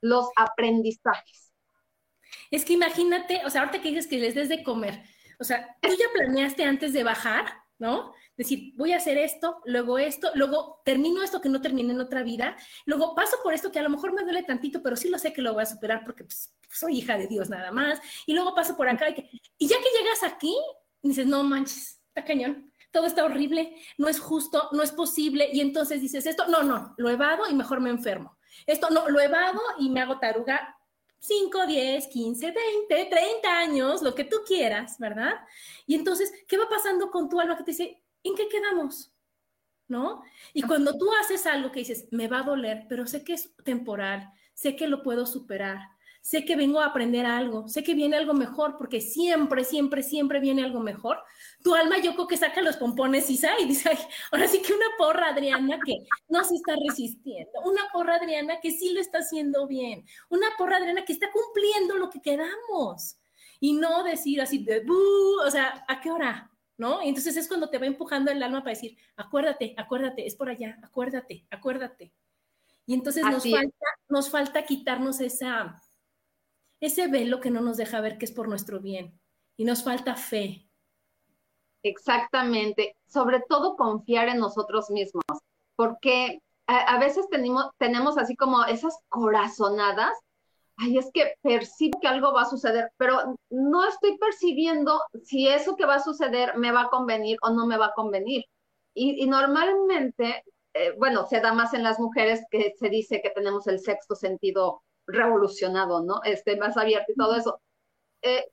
los 0.00 0.28
aprendizajes. 0.36 1.49
Es 2.50 2.64
que 2.64 2.74
imagínate, 2.74 3.42
o 3.44 3.50
sea, 3.50 3.62
ahorita 3.62 3.80
que 3.82 3.90
dices 3.90 4.06
que 4.06 4.18
les 4.18 4.34
des 4.34 4.48
de 4.48 4.62
comer, 4.62 5.02
o 5.38 5.44
sea, 5.44 5.76
tú 5.80 5.88
ya 5.88 6.06
planeaste 6.12 6.64
antes 6.64 6.92
de 6.92 7.02
bajar, 7.02 7.46
¿no? 7.78 8.12
Decir, 8.36 8.74
voy 8.76 8.92
a 8.92 8.98
hacer 8.98 9.18
esto, 9.18 9.60
luego 9.64 9.98
esto, 9.98 10.30
luego 10.34 10.82
termino 10.84 11.22
esto 11.22 11.40
que 11.40 11.48
no 11.48 11.60
terminé 11.60 11.92
en 11.92 12.00
otra 12.00 12.22
vida, 12.22 12.56
luego 12.84 13.14
paso 13.14 13.36
por 13.42 13.54
esto 13.54 13.72
que 13.72 13.78
a 13.78 13.82
lo 13.82 13.90
mejor 13.90 14.12
me 14.12 14.22
duele 14.22 14.42
tantito, 14.42 14.82
pero 14.82 14.96
sí 14.96 15.08
lo 15.08 15.18
sé 15.18 15.32
que 15.32 15.42
lo 15.42 15.54
voy 15.54 15.62
a 15.62 15.66
superar 15.66 16.04
porque 16.04 16.24
pues, 16.24 16.54
soy 16.70 16.98
hija 16.98 17.16
de 17.16 17.26
Dios 17.26 17.48
nada 17.48 17.72
más, 17.72 18.00
y 18.26 18.34
luego 18.34 18.54
paso 18.54 18.76
por 18.76 18.88
acá 18.88 19.08
y, 19.10 19.40
y 19.58 19.66
ya 19.66 19.76
que 19.76 19.98
llegas 19.98 20.22
aquí, 20.22 20.54
dices, 21.02 21.26
no 21.26 21.42
manches, 21.42 22.00
está 22.08 22.24
cañón, 22.24 22.70
todo 22.90 23.06
está 23.06 23.24
horrible, 23.24 23.76
no 23.98 24.08
es 24.08 24.20
justo, 24.20 24.68
no 24.72 24.82
es 24.82 24.92
posible, 24.92 25.48
y 25.52 25.60
entonces 25.60 26.00
dices 26.00 26.26
esto, 26.26 26.46
no, 26.48 26.62
no, 26.62 26.94
lo 26.98 27.10
evado 27.10 27.48
y 27.48 27.54
mejor 27.54 27.80
me 27.80 27.90
enfermo. 27.90 28.36
Esto 28.66 28.90
no, 28.90 29.08
lo 29.08 29.20
evado 29.20 29.60
y 29.78 29.90
me 29.90 30.00
hago 30.00 30.18
taruga 30.18 30.76
5, 31.20 31.66
10, 31.66 32.06
15, 32.08 32.52
20, 32.88 33.04
30 33.10 33.58
años, 33.58 34.02
lo 34.02 34.14
que 34.14 34.24
tú 34.24 34.38
quieras, 34.46 34.98
¿verdad? 34.98 35.34
Y 35.86 35.94
entonces, 35.94 36.32
¿qué 36.48 36.56
va 36.56 36.68
pasando 36.68 37.10
con 37.10 37.28
tu 37.28 37.38
alma 37.38 37.56
que 37.56 37.64
te 37.64 37.70
dice, 37.72 38.02
¿en 38.22 38.34
qué 38.34 38.48
quedamos? 38.48 39.12
¿No? 39.86 40.22
Y 40.54 40.62
cuando 40.62 40.96
tú 40.96 41.10
haces 41.20 41.46
algo 41.46 41.70
que 41.70 41.80
dices, 41.80 42.08
me 42.10 42.28
va 42.28 42.40
a 42.40 42.44
doler, 42.44 42.86
pero 42.88 43.06
sé 43.06 43.22
que 43.22 43.34
es 43.34 43.54
temporal, 43.64 44.32
sé 44.54 44.76
que 44.76 44.86
lo 44.86 45.02
puedo 45.02 45.26
superar, 45.26 45.78
sé 46.22 46.44
que 46.44 46.56
vengo 46.56 46.80
a 46.80 46.86
aprender 46.86 47.26
algo, 47.26 47.68
sé 47.68 47.82
que 47.82 47.94
viene 47.94 48.16
algo 48.16 48.32
mejor, 48.32 48.76
porque 48.78 49.00
siempre, 49.00 49.64
siempre, 49.64 50.02
siempre 50.02 50.40
viene 50.40 50.62
algo 50.62 50.80
mejor. 50.80 51.18
Tu 51.62 51.74
alma 51.74 51.98
yo 51.98 52.14
creo 52.14 52.26
que 52.26 52.36
saca 52.36 52.62
los 52.62 52.76
pompones 52.76 53.28
y 53.28 53.34
dice, 53.66 53.90
ahora 54.32 54.48
sí 54.48 54.62
que 54.62 54.72
una 54.72 54.86
porra 54.96 55.28
Adriana 55.28 55.78
que 55.84 55.98
no 56.28 56.42
se 56.42 56.54
está 56.56 56.74
resistiendo, 56.88 57.50
una 57.64 57.82
porra 57.92 58.16
Adriana 58.16 58.60
que 58.60 58.70
sí 58.70 58.92
lo 58.92 59.00
está 59.00 59.18
haciendo 59.18 59.66
bien, 59.66 60.06
una 60.30 60.48
porra 60.56 60.78
Adriana 60.78 61.04
que 61.04 61.12
está 61.12 61.30
cumpliendo 61.30 61.96
lo 61.96 62.08
que 62.08 62.22
queramos. 62.22 63.18
Y 63.60 63.74
no 63.74 64.02
decir 64.02 64.40
así 64.40 64.64
de, 64.64 64.86
o 64.88 65.50
sea, 65.50 65.84
¿a 65.86 66.00
qué 66.00 66.10
hora? 66.10 66.50
¿No? 66.78 67.02
Y 67.02 67.08
entonces 67.08 67.36
es 67.36 67.46
cuando 67.46 67.68
te 67.68 67.76
va 67.76 67.84
empujando 67.84 68.30
el 68.30 68.42
alma 68.42 68.60
para 68.60 68.74
decir, 68.74 68.96
acuérdate, 69.16 69.74
acuérdate, 69.76 70.26
es 70.26 70.34
por 70.34 70.48
allá, 70.48 70.78
acuérdate, 70.82 71.46
acuérdate. 71.50 72.14
Y 72.86 72.94
entonces 72.94 73.22
nos 73.22 73.48
falta, 73.48 73.86
nos 74.08 74.30
falta 74.30 74.64
quitarnos 74.64 75.20
esa, 75.20 75.82
ese 76.80 77.06
velo 77.08 77.40
que 77.40 77.50
no 77.50 77.60
nos 77.60 77.76
deja 77.76 78.00
ver 78.00 78.16
que 78.16 78.24
es 78.24 78.32
por 78.32 78.48
nuestro 78.48 78.80
bien. 78.80 79.20
Y 79.56 79.64
nos 79.64 79.84
falta 79.84 80.16
fe. 80.16 80.69
Exactamente. 81.82 82.96
Sobre 83.06 83.42
todo 83.48 83.76
confiar 83.76 84.28
en 84.28 84.38
nosotros 84.38 84.90
mismos, 84.90 85.24
porque 85.76 86.40
a, 86.66 86.98
veces 86.98 87.28
tenemos, 87.30 87.70
tenemos 87.78 88.16
así 88.18 88.36
como 88.36 88.64
esas 88.64 88.96
corazonadas. 89.08 90.12
Ay, 90.76 90.98
es 90.98 91.10
que 91.12 91.34
percibo 91.42 92.00
que 92.00 92.08
algo 92.08 92.32
va 92.32 92.42
a 92.42 92.50
suceder, 92.50 92.90
pero 92.96 93.36
no 93.50 93.86
estoy 93.86 94.16
percibiendo 94.18 95.00
si 95.24 95.48
eso 95.48 95.76
que 95.76 95.84
va 95.84 95.96
a 95.96 96.02
suceder 96.02 96.56
me 96.56 96.72
va 96.72 96.82
a 96.82 96.88
convenir 96.88 97.36
o 97.42 97.50
no 97.50 97.66
me 97.66 97.76
va 97.76 97.86
a 97.86 97.92
convenir. 97.92 98.44
Y, 98.94 99.26
normalmente, 99.26 100.42
eh, 100.74 100.94
bueno, 100.98 101.26
se 101.26 101.40
da 101.40 101.52
más 101.52 101.74
en 101.74 101.82
las 101.82 101.98
mujeres 102.00 102.44
que 102.50 102.74
se 102.78 102.88
dice 102.88 103.20
que 103.22 103.30
tenemos 103.30 103.66
el 103.66 103.78
sexto 103.80 104.14
sentido 104.14 104.82
revolucionado, 105.06 106.02
¿no? 106.02 106.22
Este, 106.24 106.56
más 106.56 106.76
abierto 106.76 107.12
y 107.12 107.16
todo 107.16 107.36
eso. 107.36 107.60
Eh, 108.22 108.46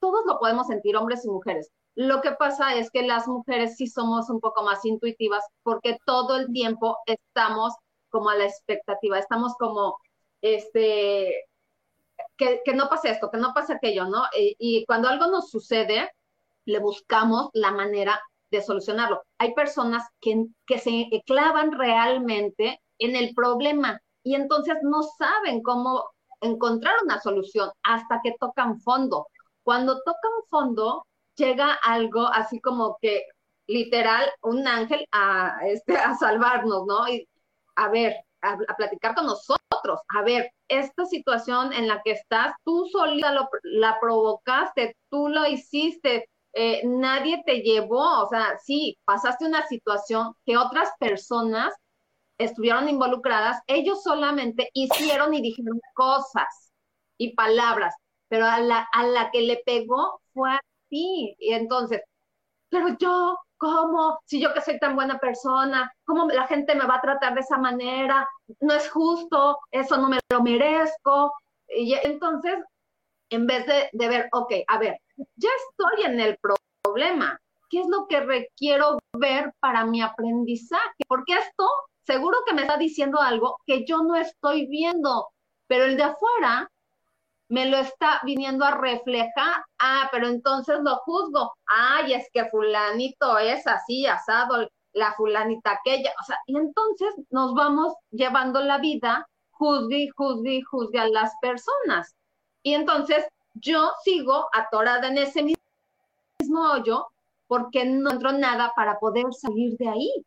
todos 0.00 0.24
lo 0.26 0.38
podemos 0.38 0.66
sentir, 0.66 0.96
hombres 0.96 1.24
y 1.24 1.28
mujeres. 1.28 1.70
Lo 1.94 2.20
que 2.20 2.32
pasa 2.32 2.74
es 2.74 2.90
que 2.90 3.02
las 3.02 3.28
mujeres 3.28 3.76
sí 3.76 3.86
somos 3.86 4.30
un 4.30 4.40
poco 4.40 4.62
más 4.62 4.84
intuitivas 4.84 5.44
porque 5.62 5.98
todo 6.06 6.36
el 6.36 6.50
tiempo 6.52 6.96
estamos 7.06 7.74
como 8.08 8.30
a 8.30 8.36
la 8.36 8.44
expectativa, 8.44 9.18
estamos 9.18 9.54
como, 9.58 9.96
este, 10.40 11.44
que, 12.36 12.60
que 12.64 12.74
no 12.74 12.88
pase 12.88 13.10
esto, 13.10 13.30
que 13.30 13.38
no 13.38 13.52
pase 13.54 13.74
aquello, 13.74 14.06
¿no? 14.06 14.22
Y, 14.38 14.56
y 14.58 14.86
cuando 14.86 15.08
algo 15.08 15.26
nos 15.26 15.50
sucede, 15.50 16.10
le 16.64 16.78
buscamos 16.78 17.50
la 17.54 17.72
manera 17.72 18.20
de 18.50 18.62
solucionarlo. 18.62 19.22
Hay 19.38 19.54
personas 19.54 20.06
que, 20.20 20.46
que 20.66 20.78
se 20.78 21.08
clavan 21.26 21.72
realmente 21.72 22.80
en 22.98 23.16
el 23.16 23.34
problema 23.34 24.00
y 24.22 24.34
entonces 24.34 24.76
no 24.82 25.02
saben 25.02 25.62
cómo 25.62 26.04
encontrar 26.40 26.94
una 27.02 27.20
solución 27.20 27.70
hasta 27.82 28.20
que 28.22 28.34
tocan 28.38 28.80
fondo. 28.80 29.26
Cuando 29.62 29.96
tocan 30.02 30.32
fondo, 30.50 31.06
llega 31.36 31.74
algo 31.74 32.26
así 32.26 32.60
como 32.60 32.98
que 33.00 33.24
literal 33.66 34.30
un 34.42 34.66
ángel 34.66 35.06
a, 35.12 35.58
este, 35.64 35.96
a 35.96 36.14
salvarnos, 36.14 36.86
¿no? 36.86 37.08
Y 37.08 37.28
a 37.76 37.88
ver, 37.88 38.16
a, 38.42 38.56
platicar 38.76 39.14
con 39.14 39.26
nosotros, 39.26 40.00
a 40.08 40.22
ver, 40.22 40.50
esta 40.68 41.06
situación 41.06 41.72
en 41.72 41.88
la 41.88 42.02
que 42.02 42.12
estás, 42.12 42.54
tú 42.64 42.86
solita 42.90 43.34
la 43.62 43.98
provocaste, 44.00 44.96
tú 45.10 45.28
lo 45.28 45.46
hiciste, 45.46 46.28
eh, 46.54 46.82
nadie 46.84 47.42
te 47.46 47.62
llevó, 47.62 48.24
o 48.24 48.28
sea, 48.28 48.58
sí, 48.62 48.98
pasaste 49.04 49.46
una 49.46 49.66
situación 49.66 50.34
que 50.44 50.56
otras 50.56 50.90
personas 50.98 51.72
estuvieron 52.38 52.88
involucradas, 52.88 53.60
ellos 53.66 54.02
solamente 54.02 54.68
hicieron 54.74 55.32
y 55.34 55.40
dijeron 55.40 55.80
cosas 55.94 56.72
y 57.16 57.34
palabras, 57.34 57.94
pero 58.28 58.46
a 58.46 58.58
la, 58.58 58.88
a 58.92 59.06
la 59.06 59.30
que 59.30 59.42
le 59.42 59.62
pegó 59.64 60.20
fue 60.34 60.50
a 60.50 60.60
Y 60.94 61.34
entonces, 61.40 62.02
pero 62.68 62.88
yo, 62.98 63.38
¿cómo? 63.56 64.20
Si 64.26 64.38
yo 64.42 64.52
que 64.52 64.60
soy 64.60 64.78
tan 64.78 64.94
buena 64.94 65.18
persona, 65.18 65.90
¿cómo 66.04 66.26
la 66.28 66.46
gente 66.46 66.74
me 66.74 66.86
va 66.86 66.96
a 66.96 67.00
tratar 67.00 67.32
de 67.32 67.40
esa 67.40 67.56
manera? 67.56 68.28
No 68.60 68.74
es 68.74 68.90
justo, 68.90 69.58
eso 69.70 69.96
no 69.96 70.10
me 70.10 70.20
lo 70.30 70.42
merezco. 70.42 71.32
Y 71.74 71.94
entonces, 71.94 72.58
en 73.30 73.46
vez 73.46 73.66
de, 73.66 73.88
de 73.92 74.08
ver, 74.08 74.28
ok, 74.32 74.52
a 74.68 74.78
ver, 74.78 74.98
ya 75.36 75.48
estoy 75.70 76.04
en 76.12 76.20
el 76.20 76.38
problema, 76.82 77.40
¿qué 77.70 77.80
es 77.80 77.86
lo 77.88 78.06
que 78.06 78.20
requiero 78.20 78.98
ver 79.14 79.50
para 79.60 79.86
mi 79.86 80.02
aprendizaje? 80.02 81.04
Porque 81.08 81.38
esto 81.38 81.70
seguro 82.04 82.36
que 82.46 82.52
me 82.52 82.62
está 82.62 82.76
diciendo 82.76 83.18
algo 83.18 83.56
que 83.64 83.86
yo 83.86 84.02
no 84.02 84.14
estoy 84.16 84.66
viendo, 84.66 85.30
pero 85.66 85.84
el 85.84 85.96
de 85.96 86.02
afuera 86.02 86.70
me 87.52 87.66
lo 87.66 87.76
está 87.76 88.18
viniendo 88.24 88.64
a 88.64 88.70
reflejar. 88.70 89.62
Ah, 89.78 90.08
pero 90.10 90.26
entonces 90.26 90.78
lo 90.82 90.96
juzgo. 91.04 91.52
Ay, 91.66 92.14
es 92.14 92.26
que 92.32 92.46
fulanito 92.46 93.36
es 93.36 93.66
así, 93.66 94.06
asado, 94.06 94.66
la 94.94 95.12
fulanita 95.12 95.72
aquella. 95.72 96.12
O 96.18 96.24
sea, 96.24 96.38
y 96.46 96.56
entonces 96.56 97.14
nos 97.28 97.52
vamos 97.52 97.92
llevando 98.10 98.58
la 98.60 98.78
vida, 98.78 99.28
juzgue, 99.50 100.08
juzgue, 100.16 100.62
juzgue 100.62 100.98
a 100.98 101.08
las 101.08 101.30
personas. 101.42 102.16
Y 102.62 102.72
entonces 102.72 103.26
yo 103.52 103.92
sigo 104.02 104.48
atorada 104.54 105.08
en 105.08 105.18
ese 105.18 105.42
mismo 105.42 106.72
hoyo 106.72 107.06
porque 107.48 107.84
no 107.84 108.12
encuentro 108.12 108.32
nada 108.32 108.72
para 108.74 108.98
poder 108.98 109.26
salir 109.34 109.76
de 109.76 109.90
ahí. 109.90 110.24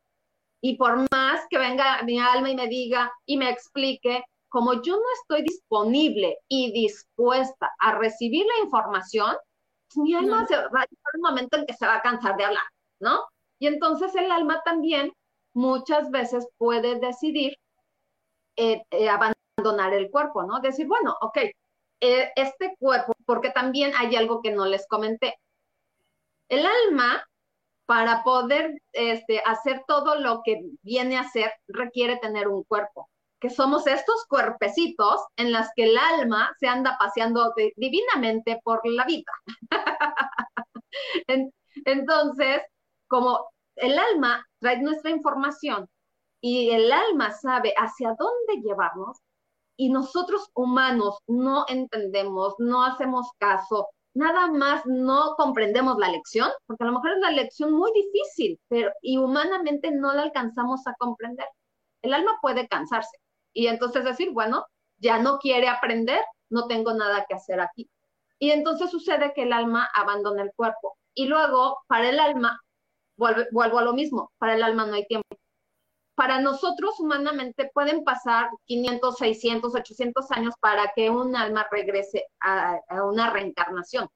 Y 0.62 0.78
por 0.78 1.08
más 1.12 1.42
que 1.50 1.58
venga 1.58 2.04
mi 2.04 2.20
alma 2.20 2.52
y 2.52 2.56
me 2.56 2.68
diga 2.68 3.12
y 3.26 3.38
me 3.38 3.50
explique, 3.50 4.24
como 4.56 4.82
yo 4.82 4.96
no 4.96 5.04
estoy 5.20 5.41
disponible 5.41 6.38
y 6.48 6.72
dispuesta 6.72 7.74
a 7.78 7.96
recibir 7.96 8.46
la 8.46 8.63
información, 8.63 9.36
mi 9.98 10.15
alma 10.15 10.48
se 10.48 10.56
va 10.56 10.62
a 10.62 10.88
llegar 10.89 11.12
un 11.15 11.22
momento 11.24 11.58
en 11.58 11.65
que 11.65 11.74
se 11.74 11.86
va 11.86 11.96
a 11.96 12.02
cansar 12.02 12.38
de 12.38 12.46
hablar, 12.46 12.63
¿no? 13.02 13.26
Y 13.60 13.68
entonces 13.68 14.15
el 14.15 14.32
alma 14.32 14.62
también 14.63 15.12
muchas 15.54 16.10
veces 16.10 16.48
puede 16.58 17.02
decidir 17.02 17.58
eh, 18.56 18.82
eh, 18.91 19.10
abandonar 19.10 19.94
el 19.94 20.10
cuerpo, 20.10 20.44
¿no? 20.44 20.62
Decir, 20.62 20.88
bueno, 20.88 21.18
ok, 21.20 21.38
eh, 22.00 22.32
este 22.38 22.78
cuerpo, 22.80 23.12
porque 23.26 23.50
también 23.50 23.91
hay 23.98 24.15
algo 24.15 24.41
que 24.41 24.52
no 24.52 24.65
les 24.65 24.88
comenté. 24.88 25.36
El 26.48 26.65
alma 26.65 27.28
para 27.86 28.24
poder 28.24 28.82
este, 28.94 29.41
hacer 29.46 29.84
todo 29.86 30.15
lo 30.15 30.44
que 30.46 30.62
viene 30.82 31.18
a 31.18 31.24
hacer, 31.24 31.52
requiere 31.68 32.15
tener 32.20 32.48
un 32.48 32.63
cuerpo, 32.63 33.10
que 33.46 33.52
somos 33.52 33.86
estos 33.86 34.26
cuerpecitos 34.28 35.22
en 35.38 35.52
las 35.52 35.70
que 35.76 35.84
el 35.84 35.96
alma 35.96 36.52
se 36.60 36.68
anda 36.68 36.98
paseando 36.98 37.54
divinamente 37.76 38.60
por 38.64 38.82
la 38.86 39.06
vida. 39.06 39.32
Entonces, 41.86 42.62
como 43.08 43.48
el 43.76 44.00
alma 44.00 44.44
trae 44.60 44.82
nuestra 44.82 45.12
información 45.12 45.88
y 46.42 46.72
el 46.72 46.92
alma 46.92 47.30
sabe 47.34 47.72
hacia 47.78 48.16
dónde 48.18 48.68
llevarnos 48.68 49.20
y 49.78 49.90
nosotros 49.90 50.50
humanos 50.56 51.20
no 51.28 51.66
entendemos, 51.68 52.56
no 52.58 52.84
hacemos 52.84 53.30
caso, 53.38 53.90
nada 54.16 54.48
más 54.48 54.88
no 54.88 55.36
comprendemos 55.38 56.00
la 56.00 56.10
lección, 56.10 56.50
porque 56.66 56.84
a 56.84 56.88
lo 56.88 56.94
mejor 56.94 57.12
es 57.12 57.20
la 57.20 57.32
lección 57.32 57.74
muy 57.74 57.92
difícil, 57.94 58.60
pero 58.70 58.90
y 59.04 59.18
humanamente 59.18 59.92
no 59.92 60.14
la 60.14 60.24
alcanzamos 60.24 60.88
a 60.88 60.96
comprender. 60.98 61.46
El 62.02 62.16
alma 62.16 62.40
puede 62.42 62.68
cansarse 62.68 63.16
y 63.56 63.68
entonces 63.68 64.04
decir, 64.04 64.32
bueno, 64.32 64.68
ya 64.98 65.18
no 65.18 65.39
quiere 65.39 65.70
aprender, 65.70 66.22
no 66.50 66.68
tengo 66.68 66.94
nada 66.94 67.26
que 67.28 67.36
hacer 67.36 67.62
aquí. 67.62 67.89
Y 68.38 68.52
entonces 68.52 68.91
sucede 68.91 69.34
que 69.34 69.44
el 69.44 69.54
alma 69.54 69.89
abandona 69.94 70.44
el 70.44 70.52
cuerpo. 70.56 70.98
Y 71.15 71.26
luego, 71.28 71.80
para 71.88 72.10
el 72.10 72.20
alma, 72.20 72.60
vuelvo 73.15 73.80
a 73.80 73.84
lo 73.84 73.94
mismo, 73.94 74.32
para 74.38 74.56
el 74.56 74.63
alma 74.63 74.86
no 74.86 74.96
hay 74.96 75.08
tiempo. 75.08 75.38
Para 76.15 76.41
nosotros 76.41 77.00
humanamente 77.00 77.72
pueden 77.74 78.04
pasar 78.04 78.50
500, 78.65 79.18
600, 79.18 79.74
800 79.76 80.32
años 80.32 80.54
para 80.60 80.91
que 80.94 81.10
un 81.10 81.34
alma 81.36 81.65
regrese 81.72 82.26
a, 82.41 82.80
una 83.04 83.32
reencarnación. 83.32 84.10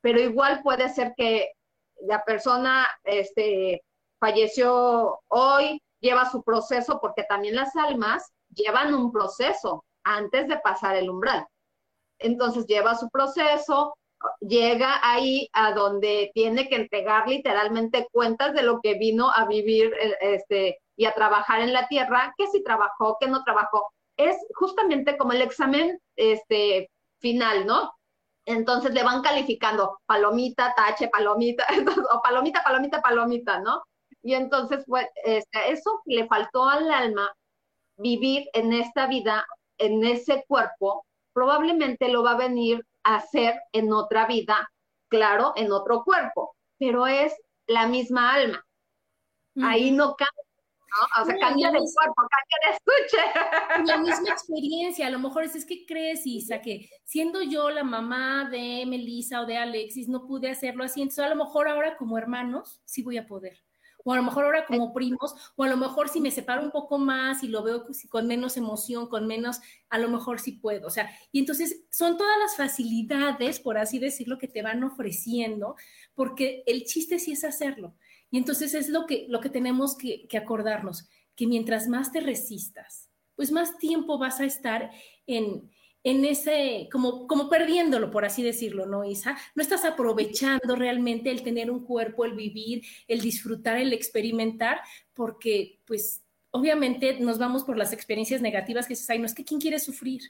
Pero 0.00 0.20
igual 0.20 0.60
puede 0.64 0.88
ser 0.88 1.14
que 1.16 1.52
la 2.00 2.24
persona 2.24 2.88
este, 3.04 3.84
falleció 4.18 5.20
hoy, 5.28 5.80
lleva 6.00 6.28
su 6.28 6.42
proceso, 6.42 6.98
porque 7.00 7.22
también 7.24 7.54
las 7.54 7.76
almas 7.76 8.32
llevan 8.54 8.94
un 8.94 9.12
proceso 9.12 9.84
antes 10.04 10.48
de 10.48 10.58
pasar 10.58 10.96
el 10.96 11.10
umbral. 11.10 11.46
Entonces 12.18 12.66
lleva 12.66 12.94
su 12.94 13.08
proceso, 13.10 13.94
llega 14.40 15.00
ahí 15.02 15.48
a 15.52 15.72
donde 15.72 16.30
tiene 16.34 16.68
que 16.68 16.76
entregar 16.76 17.28
literalmente 17.28 18.06
cuentas 18.12 18.54
de 18.54 18.62
lo 18.62 18.80
que 18.80 18.94
vino 18.94 19.30
a 19.30 19.46
vivir 19.46 19.92
eh, 20.00 20.16
este, 20.20 20.78
y 20.96 21.06
a 21.06 21.14
trabajar 21.14 21.60
en 21.60 21.72
la 21.72 21.88
tierra, 21.88 22.32
que 22.36 22.46
si 22.48 22.62
trabajó, 22.62 23.16
que 23.20 23.28
no 23.28 23.42
trabajó. 23.44 23.92
Es 24.16 24.36
justamente 24.54 25.16
como 25.16 25.32
el 25.32 25.42
examen 25.42 25.98
este, 26.16 26.90
final, 27.18 27.66
¿no? 27.66 27.92
Entonces 28.44 28.92
le 28.92 29.02
van 29.02 29.22
calificando 29.22 29.98
palomita, 30.06 30.74
tache, 30.74 31.08
palomita, 31.08 31.64
o 32.12 32.20
palomita, 32.22 32.62
palomita, 32.62 33.00
palomita, 33.00 33.60
¿no? 33.60 33.82
Y 34.22 34.34
entonces, 34.34 34.84
pues, 34.86 35.06
este, 35.24 35.72
eso 35.72 36.00
le 36.06 36.26
faltó 36.26 36.68
al 36.68 36.90
alma 36.92 37.32
vivir 38.02 38.48
en 38.52 38.72
esta 38.72 39.06
vida, 39.06 39.46
en 39.78 40.04
ese 40.04 40.44
cuerpo, 40.46 41.06
probablemente 41.32 42.08
lo 42.08 42.22
va 42.22 42.32
a 42.32 42.36
venir 42.36 42.84
a 43.04 43.16
hacer 43.16 43.60
en 43.72 43.92
otra 43.92 44.26
vida, 44.26 44.70
claro, 45.08 45.52
en 45.56 45.72
otro 45.72 46.02
cuerpo, 46.04 46.56
pero 46.78 47.06
es 47.06 47.34
la 47.66 47.86
misma 47.86 48.34
alma. 48.34 48.64
Ahí 49.62 49.90
no 49.90 50.14
cambia. 50.14 50.42
¿no? 50.92 51.22
O 51.22 51.26
sea, 51.26 51.36
cambia 51.38 51.70
de 51.70 51.78
cuerpo, 51.78 52.22
cambia 52.28 52.58
de 52.64 52.76
escuche. 52.76 53.86
La 53.86 53.98
misma 53.98 54.28
experiencia, 54.32 55.06
a 55.06 55.10
lo 55.10 55.18
mejor 55.18 55.44
es, 55.44 55.54
es 55.54 55.64
que 55.64 55.86
crees, 55.86 56.26
Isa, 56.26 56.60
que 56.60 56.88
siendo 57.04 57.42
yo 57.42 57.70
la 57.70 57.84
mamá 57.84 58.48
de 58.50 58.84
Melissa 58.86 59.40
o 59.40 59.46
de 59.46 59.56
Alexis, 59.56 60.08
no 60.08 60.26
pude 60.26 60.50
hacerlo 60.50 60.84
así, 60.84 61.02
entonces 61.02 61.24
a 61.24 61.28
lo 61.28 61.36
mejor 61.36 61.68
ahora 61.68 61.96
como 61.96 62.18
hermanos 62.18 62.80
sí 62.84 63.02
voy 63.02 63.18
a 63.18 63.26
poder 63.26 63.62
o 64.04 64.12
a 64.12 64.16
lo 64.16 64.22
mejor 64.22 64.44
ahora 64.44 64.66
como 64.66 64.92
primos, 64.92 65.34
o 65.56 65.64
a 65.64 65.68
lo 65.68 65.76
mejor 65.76 66.08
si 66.08 66.20
me 66.20 66.30
separo 66.30 66.62
un 66.62 66.70
poco 66.70 66.98
más 66.98 67.42
y 67.42 67.48
lo 67.48 67.62
veo 67.62 67.86
con 68.08 68.26
menos 68.26 68.56
emoción, 68.56 69.08
con 69.08 69.26
menos, 69.26 69.60
a 69.90 69.98
lo 69.98 70.08
mejor 70.08 70.40
sí 70.40 70.52
puedo. 70.52 70.86
O 70.86 70.90
sea, 70.90 71.10
y 71.30 71.40
entonces 71.40 71.84
son 71.90 72.16
todas 72.16 72.38
las 72.38 72.56
facilidades, 72.56 73.60
por 73.60 73.78
así 73.78 73.98
decirlo, 73.98 74.38
que 74.38 74.48
te 74.48 74.62
van 74.62 74.82
ofreciendo, 74.84 75.76
porque 76.14 76.62
el 76.66 76.84
chiste 76.84 77.18
sí 77.18 77.32
es 77.32 77.44
hacerlo. 77.44 77.94
Y 78.30 78.38
entonces 78.38 78.74
es 78.74 78.88
lo 78.88 79.06
que, 79.06 79.26
lo 79.28 79.40
que 79.40 79.50
tenemos 79.50 79.96
que, 79.96 80.26
que 80.28 80.38
acordarnos, 80.38 81.08
que 81.36 81.46
mientras 81.46 81.88
más 81.88 82.12
te 82.12 82.20
resistas, 82.20 83.10
pues 83.36 83.52
más 83.52 83.78
tiempo 83.78 84.18
vas 84.18 84.40
a 84.40 84.44
estar 84.44 84.90
en, 85.26 85.70
en 86.04 86.24
ese, 86.24 86.88
como, 86.90 87.26
como 87.26 87.48
perdiéndolo, 87.48 88.10
por 88.10 88.24
así 88.24 88.42
decirlo, 88.42 88.86
¿no, 88.86 89.04
Isa? 89.04 89.36
No 89.54 89.62
estás 89.62 89.84
aprovechando 89.84 90.74
realmente 90.74 91.30
el 91.30 91.42
tener 91.42 91.70
un 91.70 91.84
cuerpo, 91.84 92.24
el 92.24 92.34
vivir, 92.34 92.82
el 93.06 93.20
disfrutar, 93.20 93.78
el 93.78 93.92
experimentar, 93.92 94.80
porque 95.12 95.80
pues 95.86 96.22
obviamente 96.50 97.18
nos 97.20 97.38
vamos 97.38 97.64
por 97.64 97.76
las 97.76 97.92
experiencias 97.92 98.40
negativas 98.40 98.86
que 98.86 98.94
dices, 98.94 99.10
ay, 99.10 99.18
no, 99.18 99.26
es 99.26 99.34
que 99.34 99.44
¿quién 99.44 99.60
quiere 99.60 99.78
sufrir? 99.78 100.22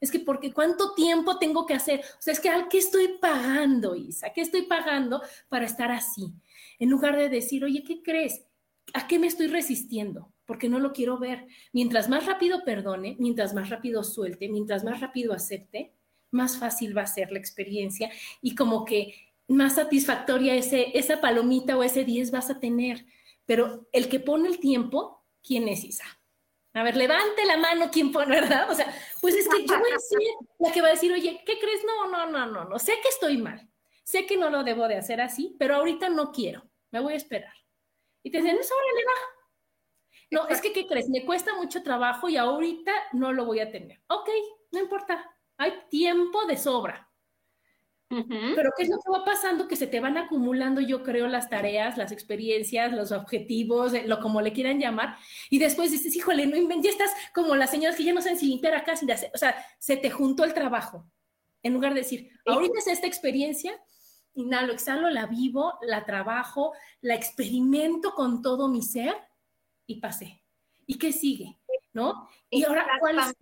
Es 0.00 0.10
que 0.10 0.20
porque 0.20 0.52
cuánto 0.52 0.94
tiempo 0.94 1.38
tengo 1.38 1.66
que 1.66 1.74
hacer, 1.74 2.00
o 2.00 2.22
sea, 2.22 2.32
es 2.32 2.40
que 2.40 2.48
¿al 2.48 2.68
qué 2.68 2.78
estoy 2.78 3.18
pagando, 3.20 3.96
Isa? 3.96 4.32
¿Qué 4.32 4.40
estoy 4.40 4.62
pagando 4.62 5.20
para 5.48 5.66
estar 5.66 5.90
así? 5.90 6.32
En 6.78 6.88
lugar 6.88 7.16
de 7.16 7.28
decir, 7.28 7.64
oye, 7.64 7.82
¿qué 7.82 8.02
crees? 8.02 8.44
¿A 8.94 9.06
qué 9.06 9.18
me 9.18 9.26
estoy 9.26 9.48
resistiendo? 9.48 10.32
Porque 10.48 10.70
no 10.70 10.78
lo 10.78 10.94
quiero 10.94 11.18
ver. 11.18 11.46
Mientras 11.74 12.08
más 12.08 12.24
rápido 12.24 12.64
perdone, 12.64 13.16
mientras 13.18 13.52
más 13.52 13.68
rápido 13.68 14.02
suelte, 14.02 14.48
mientras 14.48 14.82
más 14.82 14.98
rápido 14.98 15.34
acepte, 15.34 15.92
más 16.30 16.58
fácil 16.58 16.96
va 16.96 17.02
a 17.02 17.06
ser 17.06 17.30
la 17.30 17.38
experiencia 17.38 18.10
y 18.40 18.54
como 18.54 18.86
que 18.86 19.14
más 19.46 19.74
satisfactoria 19.74 20.54
ese, 20.54 20.98
esa 20.98 21.20
palomita 21.20 21.76
o 21.76 21.82
ese 21.82 22.02
10 22.02 22.30
vas 22.30 22.48
a 22.48 22.60
tener. 22.60 23.04
Pero 23.44 23.88
el 23.92 24.08
que 24.08 24.20
pone 24.20 24.48
el 24.48 24.58
tiempo, 24.58 25.22
¿quién 25.46 25.68
es 25.68 25.84
Isa? 25.84 26.06
A 26.72 26.82
ver, 26.82 26.96
levante 26.96 27.44
la 27.44 27.58
mano 27.58 27.90
quien 27.90 28.10
pone, 28.10 28.40
¿verdad? 28.40 28.70
O 28.70 28.74
sea, 28.74 28.90
pues 29.20 29.34
es 29.34 29.46
que 29.50 29.66
yo 29.66 29.78
voy 29.78 29.90
a 29.90 29.98
ser 29.98 30.18
la 30.60 30.72
que 30.72 30.80
va 30.80 30.88
a 30.88 30.92
decir, 30.92 31.12
oye, 31.12 31.42
¿qué 31.44 31.58
crees? 31.58 31.82
No, 31.84 32.10
no, 32.10 32.26
no, 32.26 32.46
no, 32.46 32.64
no, 32.64 32.78
sé 32.78 32.94
que 33.02 33.08
estoy 33.10 33.36
mal, 33.36 33.68
sé 34.02 34.24
que 34.24 34.38
no 34.38 34.48
lo 34.48 34.64
debo 34.64 34.88
de 34.88 34.96
hacer 34.96 35.20
así, 35.20 35.56
pero 35.58 35.74
ahorita 35.76 36.08
no 36.08 36.32
quiero, 36.32 36.62
me 36.90 37.00
voy 37.00 37.12
a 37.12 37.16
esperar. 37.16 37.52
Y 38.22 38.30
te 38.30 38.38
dicen, 38.38 38.56
eso, 38.56 38.74
órale, 38.74 39.04
va, 39.04 39.37
no, 40.30 40.46
es 40.48 40.60
que, 40.60 40.72
¿qué 40.72 40.86
crees? 40.86 41.08
Me 41.08 41.24
cuesta 41.24 41.54
mucho 41.54 41.82
trabajo 41.82 42.28
y 42.28 42.36
ahorita 42.36 42.92
no 43.12 43.32
lo 43.32 43.44
voy 43.46 43.60
a 43.60 43.70
tener. 43.70 44.00
Ok, 44.08 44.28
no 44.72 44.80
importa, 44.80 45.24
hay 45.56 45.72
tiempo 45.90 46.44
de 46.46 46.56
sobra. 46.56 47.08
Pero 48.10 48.70
¿qué 48.74 48.84
es 48.84 48.88
lo 48.88 48.96
que 48.96 49.10
va 49.10 49.22
pasando? 49.22 49.68
Que 49.68 49.76
se 49.76 49.86
te 49.86 50.00
van 50.00 50.16
acumulando, 50.16 50.80
yo 50.80 51.02
creo, 51.02 51.28
las 51.28 51.50
tareas, 51.50 51.98
las 51.98 52.10
experiencias, 52.10 52.90
los 52.90 53.12
objetivos, 53.12 53.92
eh, 53.92 54.04
lo 54.06 54.18
como 54.20 54.40
le 54.40 54.54
quieran 54.54 54.80
llamar, 54.80 55.16
y 55.50 55.58
después 55.58 55.90
dices, 55.90 56.16
híjole, 56.16 56.46
no 56.46 56.56
ya 56.80 56.88
estás 56.88 57.10
como 57.34 57.54
las 57.54 57.70
señoras 57.70 57.96
que 57.96 58.04
ya 58.04 58.14
no 58.14 58.22
saben 58.22 58.38
si 58.38 58.46
limpiar 58.46 58.74
acá, 58.74 58.92
hacer, 58.92 59.30
o 59.34 59.36
sea, 59.36 59.54
se 59.78 59.98
te 59.98 60.10
juntó 60.10 60.44
el 60.44 60.54
trabajo. 60.54 61.04
En 61.62 61.74
lugar 61.74 61.92
de 61.92 62.00
decir, 62.00 62.30
ahorita 62.46 62.78
es 62.78 62.86
esta 62.86 63.06
experiencia, 63.06 63.78
inhalo, 64.32 64.72
exhalo, 64.72 65.10
la 65.10 65.26
vivo, 65.26 65.78
la 65.82 66.06
trabajo, 66.06 66.72
la 67.02 67.14
experimento 67.14 68.14
con 68.14 68.40
todo 68.40 68.68
mi 68.68 68.80
ser, 68.80 69.14
y 69.88 70.00
pasé. 70.00 70.40
¿Y 70.86 70.96
qué 70.98 71.12
sigue? 71.12 71.58
¿No? 71.92 72.28
Y 72.50 72.64
ahora, 72.64 72.86
¿cuál 73.00 73.18
es? 73.18 73.34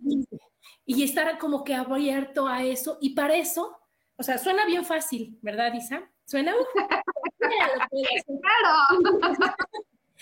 Y 0.85 1.03
estar 1.03 1.37
como 1.37 1.63
que 1.63 1.75
abierto 1.75 2.47
a 2.47 2.63
eso. 2.63 2.97
Y 3.01 3.11
para 3.11 3.35
eso, 3.35 3.77
o 4.15 4.23
sea, 4.23 4.39
suena 4.39 4.65
bien 4.65 4.83
fácil, 4.83 5.37
¿verdad, 5.41 5.73
Isa? 5.73 6.09
Suena. 6.25 6.53
claro. 7.39 8.73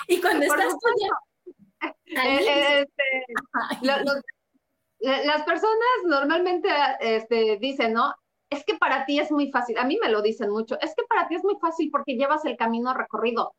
y 0.08 0.20
cuando 0.20 0.46
estás 0.46 0.74
eh, 2.08 2.82
este, 2.82 3.26
las 5.26 5.44
personas 5.44 6.04
normalmente 6.06 6.70
este, 7.00 7.58
dicen, 7.58 7.94
¿no? 7.94 8.14
Es 8.50 8.64
que 8.66 8.78
para 8.78 9.06
ti 9.06 9.20
es 9.20 9.32
muy 9.32 9.52
fácil. 9.52 9.78
A 9.78 9.86
mí 9.86 9.98
me 10.02 10.10
lo 10.10 10.22
dicen 10.22 10.50
mucho. 10.50 10.80
Es 10.82 10.94
que 10.96 11.04
para 11.08 11.28
ti 11.28 11.36
es 11.36 11.44
muy 11.44 11.58
fácil 11.60 11.90
porque 11.92 12.16
llevas 12.16 12.46
el 12.46 12.58
camino 12.58 12.94
recorrido. 12.94 13.56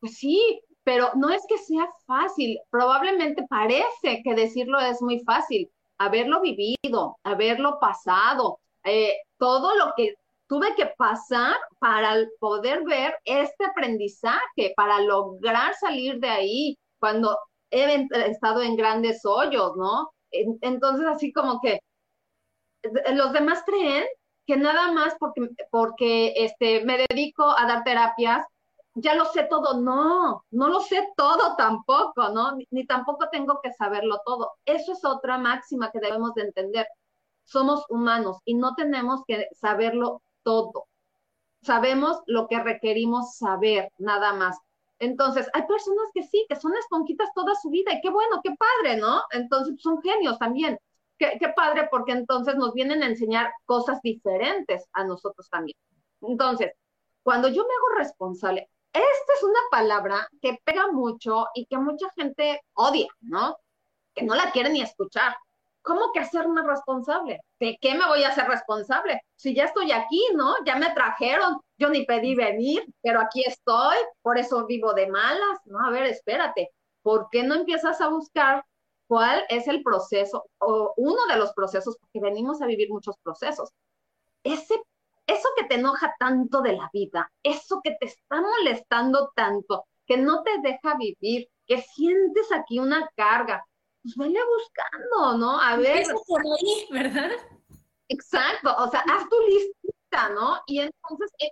Pues 0.00 0.16
sí, 0.16 0.62
pero 0.88 1.10
no 1.16 1.28
es 1.28 1.44
que 1.46 1.58
sea 1.58 1.86
fácil, 2.06 2.58
probablemente 2.70 3.46
parece 3.46 4.22
que 4.24 4.34
decirlo 4.34 4.80
es 4.80 5.02
muy 5.02 5.20
fácil, 5.20 5.70
haberlo 5.98 6.40
vivido, 6.40 7.18
haberlo 7.24 7.78
pasado, 7.78 8.58
eh, 8.84 9.14
todo 9.36 9.76
lo 9.76 9.92
que 9.98 10.14
tuve 10.46 10.74
que 10.76 10.86
pasar 10.96 11.56
para 11.78 12.16
poder 12.40 12.84
ver 12.84 13.14
este 13.26 13.66
aprendizaje, 13.66 14.72
para 14.76 15.02
lograr 15.02 15.74
salir 15.74 16.20
de 16.20 16.30
ahí 16.30 16.78
cuando 16.98 17.38
he 17.70 18.06
estado 18.30 18.62
en 18.62 18.74
grandes 18.74 19.26
hoyos, 19.26 19.76
¿no? 19.76 20.10
Entonces, 20.30 21.06
así 21.06 21.34
como 21.34 21.60
que 21.60 21.80
los 23.12 23.34
demás 23.34 23.62
creen 23.66 24.06
que 24.46 24.56
nada 24.56 24.90
más 24.92 25.14
porque, 25.20 25.48
porque 25.70 26.32
este, 26.34 26.82
me 26.86 27.04
dedico 27.10 27.44
a 27.44 27.66
dar 27.66 27.84
terapias, 27.84 28.46
ya 29.00 29.14
lo 29.14 29.26
sé 29.26 29.44
todo, 29.44 29.80
no, 29.80 30.44
no 30.50 30.68
lo 30.68 30.80
sé 30.80 31.08
todo 31.16 31.54
tampoco, 31.56 32.28
¿no? 32.30 32.56
Ni, 32.70 32.86
tampoco 32.86 33.28
tengo 33.30 33.60
que 33.62 33.72
saberlo 33.72 34.20
todo. 34.24 34.52
Eso 34.64 34.92
es 34.92 35.04
otra 35.04 35.38
máxima 35.38 35.90
que 35.90 36.00
debemos 36.00 36.34
de 36.34 36.42
entender. 36.42 36.86
Somos 37.44 37.84
humanos 37.88 38.38
y 38.44 38.54
no 38.54 38.74
tenemos 38.74 39.22
que 39.26 39.46
saberlo 39.52 40.22
todo. 40.42 40.86
Sabemos 41.62 42.20
lo 42.26 42.48
que 42.48 42.60
requerimos 42.60 43.36
saber, 43.36 43.90
nada 43.98 44.32
más. 44.32 44.58
Entonces, 44.98 45.48
hay 45.52 45.62
personas 45.66 46.06
que 46.12 46.24
sí, 46.24 46.44
que 46.48 46.56
son 46.56 46.76
esponjitas 46.76 47.32
toda 47.34 47.54
su 47.54 47.70
vida 47.70 47.92
y 47.92 48.00
qué 48.00 48.10
bueno, 48.10 48.40
qué 48.42 48.54
padre, 48.56 48.96
¿no? 48.96 49.22
Entonces, 49.30 49.76
son 49.80 50.02
genios 50.02 50.38
también. 50.38 50.78
Qué, 51.18 51.36
qué 51.38 51.48
padre 51.50 51.88
porque 51.90 52.12
entonces 52.12 52.56
nos 52.56 52.74
vienen 52.74 53.02
a 53.02 53.06
enseñar 53.06 53.52
cosas 53.64 54.00
diferentes 54.02 54.88
a 54.92 55.04
nosotros 55.04 55.48
también. 55.50 55.76
Entonces, 56.22 56.72
cuando 57.22 57.48
yo 57.48 57.62
me 57.62 57.74
hago 57.74 57.98
responsable, 57.98 58.68
esta 58.98 59.32
es 59.36 59.42
una 59.42 59.60
palabra 59.70 60.28
que 60.40 60.58
pega 60.64 60.90
mucho 60.92 61.46
y 61.54 61.66
que 61.66 61.78
mucha 61.78 62.06
gente 62.16 62.60
odia, 62.74 63.08
¿no? 63.20 63.56
Que 64.14 64.24
no 64.24 64.34
la 64.34 64.50
quiere 64.50 64.70
ni 64.70 64.82
escuchar. 64.82 65.36
¿Cómo 65.82 66.12
que 66.12 66.20
hacerme 66.20 66.62
responsable? 66.62 67.40
¿De 67.58 67.78
qué 67.80 67.94
me 67.94 68.06
voy 68.06 68.22
a 68.24 68.28
hacer 68.28 68.46
responsable? 68.46 69.22
Si 69.36 69.54
ya 69.54 69.64
estoy 69.64 69.92
aquí, 69.92 70.22
¿no? 70.34 70.54
Ya 70.66 70.76
me 70.76 70.92
trajeron, 70.92 71.60
yo 71.78 71.88
ni 71.88 72.04
pedí 72.04 72.34
venir, 72.34 72.84
pero 73.00 73.20
aquí 73.20 73.42
estoy, 73.46 73.96
por 74.20 74.38
eso 74.38 74.66
vivo 74.66 74.92
de 74.92 75.06
malas, 75.06 75.58
¿no? 75.64 75.84
A 75.84 75.90
ver, 75.90 76.04
espérate, 76.04 76.70
¿por 77.02 77.28
qué 77.30 77.42
no 77.42 77.54
empiezas 77.54 78.00
a 78.00 78.08
buscar 78.08 78.64
cuál 79.06 79.44
es 79.48 79.66
el 79.66 79.82
proceso 79.82 80.44
o 80.58 80.92
uno 80.96 81.26
de 81.30 81.36
los 81.36 81.52
procesos, 81.54 81.96
porque 81.98 82.20
venimos 82.20 82.60
a 82.60 82.66
vivir 82.66 82.90
muchos 82.90 83.16
procesos? 83.22 83.70
Ese, 84.42 84.78
eso 85.28 85.48
que 85.56 85.64
te 85.64 85.74
enoja 85.74 86.14
tanto 86.18 86.62
de 86.62 86.72
la 86.72 86.90
vida, 86.92 87.30
eso 87.42 87.80
que 87.84 87.96
te 88.00 88.06
está 88.06 88.40
molestando 88.40 89.30
tanto, 89.36 89.84
que 90.06 90.16
no 90.16 90.42
te 90.42 90.58
deja 90.62 90.96
vivir, 90.96 91.48
que 91.66 91.82
sientes 91.82 92.50
aquí 92.50 92.78
una 92.80 93.08
carga, 93.14 93.62
pues 94.02 94.16
vaya 94.16 94.40
buscando, 94.56 95.38
¿no? 95.38 95.60
A 95.60 95.76
ver. 95.76 95.98
Eso 95.98 96.20
por 96.26 96.40
ahí, 96.40 96.88
¿verdad? 96.90 97.30
Exacto, 98.08 98.74
o 98.78 98.88
sea, 98.88 99.00
haz 99.00 99.28
tu 99.28 99.36
lista, 99.48 100.30
¿no? 100.30 100.62
Y 100.66 100.80
entonces 100.80 101.30
eh, 101.40 101.50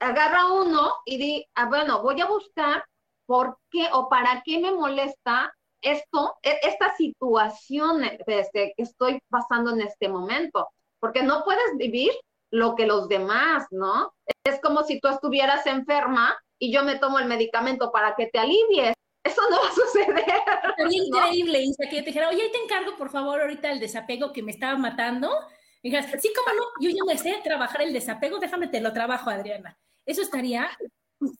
agarra 0.00 0.52
uno 0.52 0.92
y 1.06 1.16
di, 1.16 1.46
ah, 1.54 1.66
bueno, 1.66 2.02
voy 2.02 2.20
a 2.20 2.26
buscar 2.26 2.84
por 3.26 3.58
qué 3.70 3.88
o 3.92 4.10
para 4.10 4.42
qué 4.44 4.58
me 4.58 4.70
molesta 4.70 5.50
esto, 5.80 6.36
e, 6.42 6.58
esta 6.62 6.94
situación 6.96 8.04
este, 8.04 8.74
que 8.76 8.82
estoy 8.82 9.18
pasando 9.30 9.70
en 9.70 9.80
este 9.80 10.08
momento, 10.08 10.68
porque 11.00 11.22
no 11.22 11.42
puedes 11.44 11.76
vivir 11.78 12.12
lo 12.54 12.76
que 12.76 12.86
los 12.86 13.08
demás, 13.08 13.66
¿no? 13.72 14.14
Es 14.44 14.60
como 14.60 14.84
si 14.84 15.00
tú 15.00 15.08
estuvieras 15.08 15.66
enferma 15.66 16.36
y 16.56 16.72
yo 16.72 16.84
me 16.84 16.96
tomo 16.96 17.18
el 17.18 17.26
medicamento 17.26 17.90
para 17.90 18.14
que 18.14 18.28
te 18.28 18.38
alivies. 18.38 18.94
Eso 19.24 19.42
no 19.50 19.60
va 19.60 19.68
a 19.68 19.72
suceder. 19.72 20.24
Sería 20.76 21.02
increíble, 21.02 21.62
Isa, 21.62 21.88
que 21.90 22.02
te 22.02 22.06
dijera, 22.06 22.28
oye, 22.28 22.48
te 22.50 22.62
encargo, 22.62 22.96
por 22.96 23.10
favor, 23.10 23.40
ahorita 23.40 23.72
el 23.72 23.80
desapego 23.80 24.32
que 24.32 24.44
me 24.44 24.52
estaba 24.52 24.78
matando. 24.78 25.32
Y 25.82 25.90
digas, 25.90 26.06
sí, 26.20 26.32
cómo 26.34 26.56
no, 26.56 26.64
yo 26.80 26.90
ya 26.90 27.04
me 27.04 27.18
sé 27.18 27.40
trabajar 27.42 27.82
el 27.82 27.92
desapego, 27.92 28.38
déjame 28.38 28.68
te 28.68 28.80
lo 28.80 28.92
trabajo, 28.92 29.30
Adriana. 29.30 29.76
Eso 30.06 30.22
estaría 30.22 30.70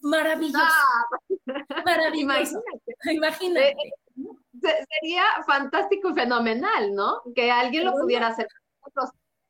maravilloso. 0.01 0.59
Ah, 0.59 1.83
maravilloso. 1.85 2.61
Imagínate. 3.09 3.71
Eh, 3.71 4.87
sería 5.01 5.25
fantástico 5.47 6.11
y 6.11 6.15
fenomenal, 6.15 6.93
¿no? 6.93 7.23
Que 7.37 7.53
alguien 7.53 7.85
lo 7.85 7.93
pudiera 7.93 8.29
hacer 8.29 8.49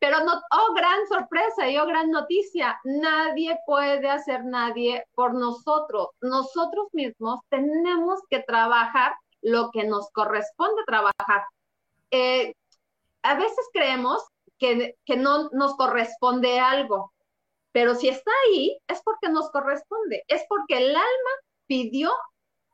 pero 0.05 0.23
no, 0.23 0.35
oh, 0.35 0.75
gran 0.75 1.09
sorpresa 1.09 1.67
y 1.67 1.79
oh, 1.79 1.87
gran 1.87 2.11
noticia, 2.11 2.79
nadie 2.85 3.59
puede 3.65 4.07
hacer 4.07 4.45
nadie 4.45 5.03
por 5.15 5.33
nosotros. 5.33 6.09
Nosotros 6.21 6.89
mismos 6.93 7.41
tenemos 7.49 8.21
que 8.29 8.41
trabajar 8.41 9.15
lo 9.41 9.71
que 9.71 9.85
nos 9.85 10.11
corresponde 10.11 10.83
trabajar. 10.87 11.45
Eh, 12.11 12.53
a 13.23 13.35
veces 13.37 13.67
creemos 13.73 14.23
que, 14.59 14.95
que 15.07 15.17
no 15.17 15.49
nos 15.53 15.75
corresponde 15.75 16.61
algo, 16.61 17.15
pero 17.73 17.95
si 17.95 18.11
está 18.11 18.31
ahí 18.47 18.77
es 18.87 19.01
porque 19.03 19.31
nos 19.31 19.51
corresponde, 19.53 20.23
es 20.29 20.45
porque 20.51 20.85
el 20.85 20.91
alma 20.91 21.33
pidió 21.67 22.13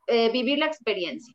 eh, 0.09 0.33
vivir 0.33 0.59
la 0.59 0.67
experiencia 0.67 1.33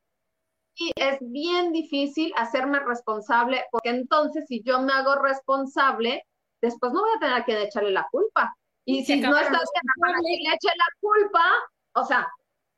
y 0.78 0.92
es 0.96 1.18
bien 1.22 1.72
difícil 1.72 2.34
hacerme 2.36 2.80
responsable, 2.80 3.66
porque 3.72 3.90
entonces 3.90 4.46
si 4.48 4.62
yo 4.64 4.82
me 4.82 4.94
hago 4.94 5.16
responsable, 5.16 6.26
después 6.62 6.92
no 6.92 7.02
voy 7.02 7.12
a 7.16 7.20
tener 7.20 7.36
a 7.36 7.46
quien 7.46 7.58
echarle 7.58 7.92
la 7.92 8.08
culpa. 8.12 8.54
Y 8.86 9.04
si 9.04 9.20
no 9.20 9.36
estás 9.36 9.70
para 10.00 10.18
que 10.18 10.44
le 10.44 10.54
eche 10.54 10.70
la 10.76 10.86
culpa, 11.00 11.44
o 11.96 12.06
sea, 12.06 12.28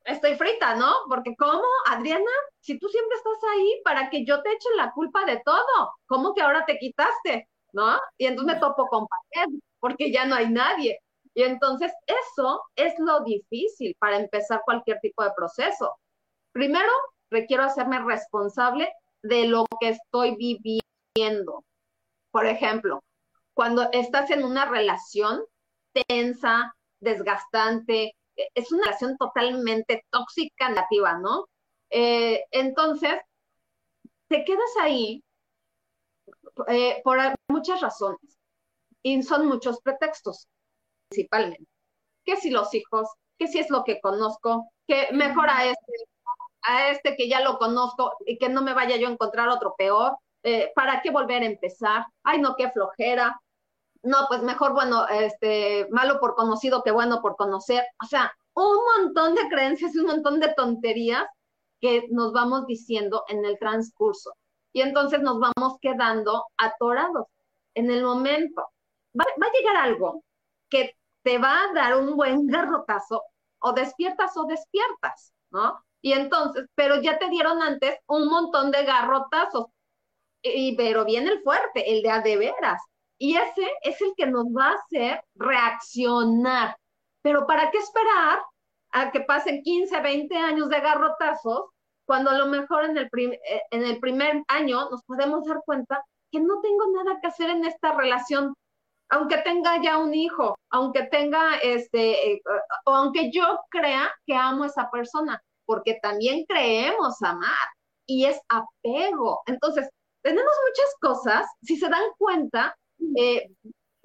estoy 0.05 0.35
frita, 0.35 0.75
¿no? 0.75 0.93
Porque 1.09 1.35
¿cómo, 1.37 1.63
Adriana? 1.87 2.31
Si 2.61 2.79
tú 2.79 2.87
siempre 2.87 3.17
estás 3.17 3.49
ahí 3.53 3.81
para 3.83 4.09
que 4.09 4.25
yo 4.25 4.41
te 4.41 4.51
eche 4.51 4.69
la 4.75 4.91
culpa 4.91 5.25
de 5.25 5.41
todo, 5.43 5.91
¿cómo 6.05 6.33
que 6.33 6.41
ahora 6.41 6.65
te 6.65 6.77
quitaste? 6.77 7.49
¿No? 7.73 7.99
Y 8.17 8.27
entonces 8.27 8.55
me 8.55 8.59
topo 8.61 8.85
con 8.87 9.05
pared, 9.07 9.49
porque 9.79 10.11
ya 10.11 10.25
no 10.25 10.35
hay 10.35 10.49
nadie. 10.49 10.99
Y 11.33 11.43
entonces 11.43 11.91
eso 12.05 12.63
es 12.75 12.93
lo 12.99 13.21
difícil 13.23 13.95
para 13.99 14.17
empezar 14.17 14.61
cualquier 14.65 14.99
tipo 15.01 15.23
de 15.23 15.31
proceso. 15.35 15.95
Primero, 16.51 16.91
requiero 17.29 17.63
hacerme 17.63 17.99
responsable 17.99 18.91
de 19.21 19.47
lo 19.47 19.65
que 19.79 19.89
estoy 19.89 20.35
viviendo. 20.35 21.63
Por 22.31 22.45
ejemplo, 22.45 23.03
cuando 23.53 23.89
estás 23.91 24.29
en 24.29 24.43
una 24.43 24.65
relación 24.65 25.43
tensa, 26.07 26.75
desgastante, 26.99 28.13
es 28.53 28.71
una 28.71 28.85
relación 28.85 29.17
totalmente 29.17 30.05
tóxica, 30.11 30.69
negativa, 30.69 31.17
¿no? 31.17 31.45
Eh, 31.89 32.43
entonces, 32.51 33.15
te 34.27 34.43
quedas 34.43 34.69
ahí 34.81 35.23
eh, 36.67 37.01
por 37.03 37.17
muchas 37.49 37.81
razones 37.81 38.37
y 39.01 39.21
son 39.23 39.47
muchos 39.47 39.81
pretextos, 39.81 40.47
principalmente. 41.09 41.65
Que 42.25 42.35
si 42.37 42.49
los 42.49 42.73
hijos, 42.73 43.07
que 43.37 43.47
si 43.47 43.59
es 43.59 43.69
lo 43.69 43.83
que 43.83 43.99
conozco, 44.01 44.69
que 44.87 45.07
mejora 45.13 45.65
este, 45.65 45.93
a 46.63 46.89
este 46.89 47.15
que 47.15 47.29
ya 47.29 47.41
lo 47.41 47.57
conozco 47.57 48.13
y 48.25 48.37
que 48.37 48.49
no 48.49 48.61
me 48.61 48.73
vaya 48.73 48.97
yo 48.97 49.07
a 49.07 49.11
encontrar 49.11 49.49
otro 49.49 49.75
peor. 49.77 50.17
Eh, 50.43 50.71
¿Para 50.75 51.01
qué 51.01 51.11
volver 51.11 51.43
a 51.43 51.47
empezar? 51.47 52.05
Ay, 52.23 52.39
no, 52.39 52.55
qué 52.55 52.71
flojera. 52.71 53.39
No, 54.03 54.25
pues 54.27 54.43
mejor, 54.43 54.73
bueno, 54.73 55.07
este, 55.07 55.87
malo 55.91 56.19
por 56.19 56.35
conocido 56.35 56.83
que 56.83 56.91
bueno 56.91 57.21
por 57.21 57.35
conocer. 57.35 57.83
O 58.03 58.05
sea, 58.05 58.31
un 58.53 58.77
montón 58.97 59.35
de 59.35 59.47
creencias 59.49 59.95
un 59.95 60.05
montón 60.05 60.39
de 60.39 60.53
tonterías 60.53 61.25
que 61.79 62.07
nos 62.09 62.33
vamos 62.33 62.65
diciendo 62.65 63.23
en 63.27 63.45
el 63.45 63.57
transcurso. 63.59 64.33
Y 64.73 64.81
entonces 64.81 65.21
nos 65.21 65.39
vamos 65.39 65.77
quedando 65.81 66.45
atorados 66.57 67.27
en 67.75 67.91
el 67.91 68.03
momento. 68.03 68.67
Va, 69.19 69.25
va 69.41 69.47
a 69.47 69.51
llegar 69.51 69.75
algo 69.77 70.23
que 70.69 70.95
te 71.23 71.37
va 71.37 71.63
a 71.63 71.73
dar 71.73 71.97
un 71.97 72.15
buen 72.15 72.47
garrotazo 72.47 73.23
o 73.59 73.73
despiertas 73.73 74.35
o 74.37 74.45
despiertas, 74.45 75.33
¿no? 75.51 75.79
Y 76.07 76.13
entonces, 76.13 76.65
pero 76.73 77.01
ya 77.01 77.19
te 77.19 77.27
dieron 77.27 77.61
antes 77.61 77.97
un 78.07 78.29
montón 78.29 78.71
de 78.71 78.85
garrotazos. 78.85 79.65
Y, 80.41 80.73
pero 80.77 81.03
viene 81.03 81.31
el 81.31 81.41
fuerte, 81.41 81.91
el 81.91 82.01
de 82.01 82.09
a 82.09 82.21
de 82.21 82.37
veras. 82.37 82.81
Y 83.17 83.35
ese 83.35 83.69
es 83.81 83.99
el 83.99 84.13
que 84.15 84.25
nos 84.25 84.45
va 84.45 84.69
a 84.69 84.75
hacer 84.75 85.21
reaccionar. 85.35 86.77
Pero 87.21 87.45
¿para 87.45 87.69
qué 87.71 87.79
esperar 87.79 88.39
a 88.91 89.11
que 89.11 89.19
pasen 89.19 89.61
15, 89.63 89.99
20 89.99 90.37
años 90.37 90.69
de 90.69 90.79
garrotazos 90.79 91.65
cuando 92.05 92.29
a 92.29 92.37
lo 92.37 92.45
mejor 92.45 92.85
en 92.85 92.97
el, 92.97 93.09
eh, 93.13 93.61
en 93.71 93.83
el 93.83 93.99
primer 93.99 94.43
año 94.47 94.89
nos 94.89 95.03
podemos 95.03 95.45
dar 95.45 95.61
cuenta 95.65 96.01
que 96.31 96.39
no 96.39 96.61
tengo 96.61 96.85
nada 96.95 97.19
que 97.19 97.27
hacer 97.27 97.49
en 97.49 97.65
esta 97.65 97.91
relación, 97.91 98.53
aunque 99.09 99.39
tenga 99.39 99.81
ya 99.83 99.97
un 99.97 100.13
hijo, 100.13 100.55
aunque 100.69 101.03
tenga 101.03 101.57
este, 101.57 102.31
eh, 102.31 102.41
o 102.85 102.91
aunque 102.91 103.29
yo 103.29 103.59
crea 103.69 104.09
que 104.25 104.35
amo 104.35 104.63
a 104.63 104.67
esa 104.67 104.89
persona, 104.89 105.41
porque 105.67 105.99
también 106.01 106.45
creemos 106.47 107.21
amar 107.21 107.67
y 108.07 108.25
es 108.25 108.39
apego. 108.49 109.43
Entonces, 109.45 109.87
tenemos 110.23 110.51
muchas 110.67 110.95
cosas, 110.99 111.47
si 111.61 111.77
se 111.77 111.89
dan 111.89 112.03
cuenta, 112.17 112.75
eh, 113.17 113.47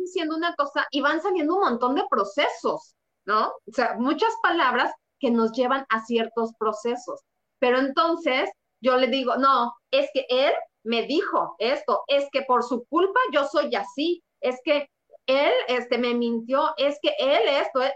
siendo 0.05 0.37
una 0.37 0.55
cosa 0.57 0.87
y 0.91 1.01
van 1.01 1.23
saliendo 1.23 1.55
un 1.55 1.63
montón 1.63 1.95
de 1.95 2.03
procesos, 2.11 2.95
¿no? 3.25 3.49
O 3.49 3.73
sea, 3.73 3.95
muchas 3.99 4.35
palabras 4.43 4.93
que 5.21 5.31
nos 5.31 5.53
llevan 5.53 5.87
a 5.89 6.05
ciertos 6.05 6.51
procesos. 6.59 7.21
Pero 7.61 7.79
entonces 7.79 8.51
yo 8.83 8.97
le 8.97 9.07
digo, 9.07 9.37
no, 9.37 9.73
es 9.93 10.11
que 10.13 10.27
él 10.29 10.53
me 10.85 11.07
dijo 11.07 11.55
esto, 11.59 12.03
es 12.09 12.29
que 12.33 12.43
por 12.43 12.65
su 12.65 12.85
culpa 12.87 13.21
yo 13.33 13.45
soy 13.45 13.75
así, 13.77 14.23
es 14.41 14.61
que 14.65 14.89
él 15.27 15.53
este, 15.69 15.99
me 15.99 16.15
mintió, 16.15 16.75
es 16.77 16.99
que 17.01 17.15
él 17.21 17.43
esto, 17.47 17.81
es, 17.83 17.93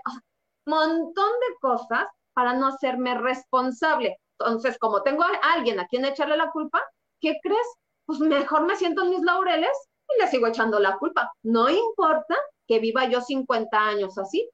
montón 0.67 1.31
de 1.49 1.57
cosas 1.61 2.07
para 2.37 2.53
no 2.53 2.67
hacerme 2.67 3.15
responsable. 3.15 4.19
Entonces, 4.39 4.77
como 4.79 5.03
tengo 5.03 5.23
a 5.23 5.55
alguien 5.55 5.81
a 5.81 5.87
quien 5.87 6.05
echarle 6.05 6.37
la 6.37 6.51
culpa, 6.51 6.83
¿qué 7.19 7.39
crees? 7.43 7.67
Pues 8.05 8.21
mejor 8.21 8.67
me 8.67 8.77
siento 8.77 9.05
en 9.05 9.11
mis 9.11 9.23
laureles 9.23 9.73
y 10.07 10.21
le 10.21 10.29
sigo 10.29 10.47
echando 10.47 10.79
la 10.79 10.99
culpa. 10.99 11.33
No 11.43 11.71
importa 11.71 12.37
que 12.69 12.79
viva 12.79 13.07
yo 13.07 13.23
50 13.23 13.79
años 13.79 14.19
así, 14.19 14.51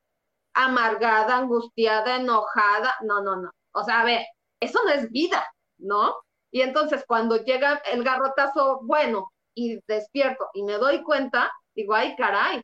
amargada, 0.55 1.38
angustiada, 1.38 2.16
enojada. 2.16 2.95
No, 3.03 3.21
no, 3.21 3.35
no. 3.35 3.51
O 3.73 3.83
sea, 3.83 4.03
a 4.03 4.05
ver, 4.05 4.23
eso 4.61 4.79
no 4.85 4.92
es 4.92 5.11
vida, 5.11 5.45
¿no? 5.79 6.14
Y 6.53 6.61
entonces 6.61 7.05
cuando 7.05 7.38
llega 7.38 7.83
el 7.90 8.05
garrotazo 8.05 8.79
bueno 8.85 9.33
y 9.55 9.81
despierto 9.88 10.51
y 10.55 10.62
me 10.62 10.75
doy 10.75 11.03
cuenta, 11.03 11.51
digo, 11.75 11.95
ay, 11.95 12.14
caray, 12.14 12.62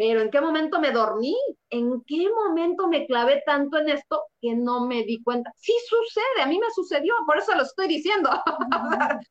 pero 0.00 0.22
¿en 0.22 0.30
qué 0.30 0.40
momento 0.40 0.80
me 0.80 0.92
dormí? 0.92 1.36
¿En 1.68 2.02
qué 2.06 2.26
momento 2.30 2.88
me 2.88 3.04
clavé 3.04 3.42
tanto 3.44 3.76
en 3.76 3.90
esto 3.90 4.22
que 4.40 4.54
no 4.54 4.86
me 4.86 5.04
di 5.04 5.22
cuenta? 5.22 5.52
Sí 5.56 5.74
sucede, 5.86 6.42
a 6.42 6.46
mí 6.46 6.58
me 6.58 6.70
sucedió, 6.74 7.12
por 7.26 7.36
eso 7.36 7.54
lo 7.54 7.64
estoy 7.64 7.86
diciendo. 7.86 8.30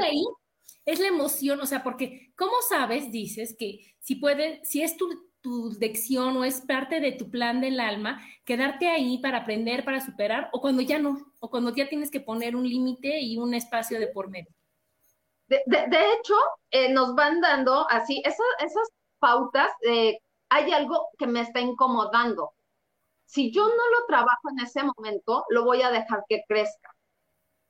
ahí 0.00 0.24
es 0.84 1.00
la 1.00 1.08
emoción, 1.08 1.58
o 1.60 1.66
sea, 1.66 1.82
porque 1.82 2.30
¿cómo 2.36 2.52
sabes, 2.68 3.10
dices, 3.10 3.56
que 3.58 3.80
si 3.98 4.14
puede, 4.14 4.64
si 4.64 4.82
es 4.82 4.96
tu 4.96 5.08
tu 5.40 5.72
lección 5.80 6.36
o 6.36 6.44
es 6.44 6.60
parte 6.60 7.00
de 7.00 7.12
tu 7.12 7.28
plan 7.28 7.60
del 7.60 7.80
alma, 7.80 8.20
quedarte 8.44 8.88
ahí 8.88 9.18
para 9.18 9.38
aprender, 9.38 9.84
para 9.84 10.00
superar, 10.00 10.48
o 10.52 10.60
cuando 10.60 10.82
ya 10.82 11.00
no, 11.00 11.32
o 11.40 11.50
cuando 11.50 11.74
ya 11.74 11.88
tienes 11.88 12.10
que 12.10 12.20
poner 12.20 12.54
un 12.54 12.68
límite 12.68 13.20
y 13.20 13.36
un 13.36 13.54
espacio 13.54 13.98
de 13.98 14.08
por 14.08 14.30
medio. 14.30 14.52
De, 15.48 15.58
hecho, 16.12 16.34
eh, 16.70 16.92
nos 16.92 17.14
van 17.14 17.40
dando 17.40 17.88
así, 17.88 18.20
esas 18.24 18.88
pautas, 19.18 19.70
eh, 19.82 20.18
hay 20.50 20.72
algo 20.72 21.08
que 21.18 21.26
me 21.26 21.40
está 21.42 21.60
incomodando. 21.60 22.52
Si 23.26 23.52
yo 23.52 23.66
no 23.68 23.74
lo 23.74 24.06
trabajo 24.06 24.50
en 24.50 24.60
ese 24.64 24.82
momento, 24.82 25.44
lo 25.50 25.64
voy 25.64 25.82
a 25.82 25.90
dejar 25.90 26.24
que 26.28 26.42
crezca. 26.48 26.90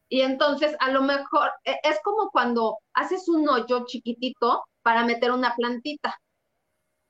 Y 0.08 0.22
entonces, 0.22 0.76
a 0.80 0.90
lo 0.90 1.02
mejor, 1.02 1.50
e, 1.64 1.76
es 1.82 2.00
como 2.02 2.30
cuando 2.30 2.78
haces 2.94 3.28
un 3.28 3.48
hoyo 3.48 3.84
chiquitito 3.86 4.64
para 4.82 5.04
meter 5.04 5.32
una 5.32 5.54
plantita 5.56 6.16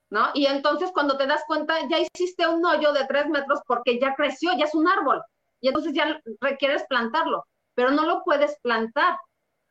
¿no? 0.09 0.29
Y 0.33 0.45
entonces 0.47 0.91
cuando 0.93 1.17
te 1.17 1.27
das 1.27 1.43
cuenta, 1.47 1.75
ya 1.87 1.97
hiciste 1.99 2.47
un 2.47 2.65
hoyo 2.65 2.93
de 2.93 3.05
tres 3.05 3.27
metros 3.27 3.59
porque 3.67 3.99
ya 3.99 4.15
creció, 4.15 4.51
ya 4.57 4.65
es 4.65 4.75
un 4.75 4.87
árbol, 4.87 5.21
y 5.61 5.67
entonces 5.67 5.93
ya 5.93 6.19
requieres 6.41 6.83
plantarlo, 6.87 7.45
pero 7.75 7.91
no 7.91 8.05
lo 8.05 8.23
puedes 8.23 8.57
plantar 8.61 9.17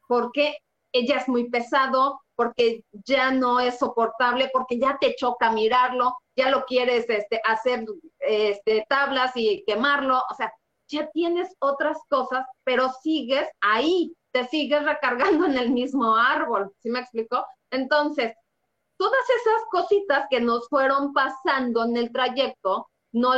porque 0.07 0.59
ya 0.95 1.17
es 1.17 1.29
muy 1.29 1.51
pesado, 1.51 2.21
porque 2.39 2.85
ya 3.05 3.33
no 3.33 3.59
es 3.59 3.81
soportable, 3.81 4.49
porque 4.53 4.79
ya 4.79 4.97
te 5.01 5.17
choca 5.17 5.51
mirarlo, 5.51 6.17
ya 6.37 6.51
lo 6.51 6.65
quieres 6.67 7.11
este, 7.11 7.41
hacer 7.45 7.85
este, 8.21 8.87
tablas 8.89 9.33
y 9.35 9.65
quemarlo, 9.67 10.23
o 10.31 10.35
sea, 10.37 10.53
ya 10.89 11.11
tienes 11.11 11.53
otras 11.59 11.99
cosas, 12.09 12.47
pero 12.63 12.91
sigues 13.03 13.49
ahí, 13.61 14.15
te 14.31 14.47
sigues 14.47 14.85
recargando 14.85 15.47
en 15.47 15.59
el 15.59 15.73
mismo 15.73 16.15
árbol, 16.15 16.73
¿sí 16.79 16.91
me 16.91 17.01
explico? 17.01 17.45
Entonces, 17.73 18.33
todas 18.97 19.25
esas 19.41 19.65
cositas 19.73 20.27
que 20.31 20.41
nos 20.41 20.69
fueron 20.69 21.13
pasando 21.13 21.85
en 21.87 21.97
el 21.97 22.13
trayecto, 22.13 22.87
no, 23.11 23.33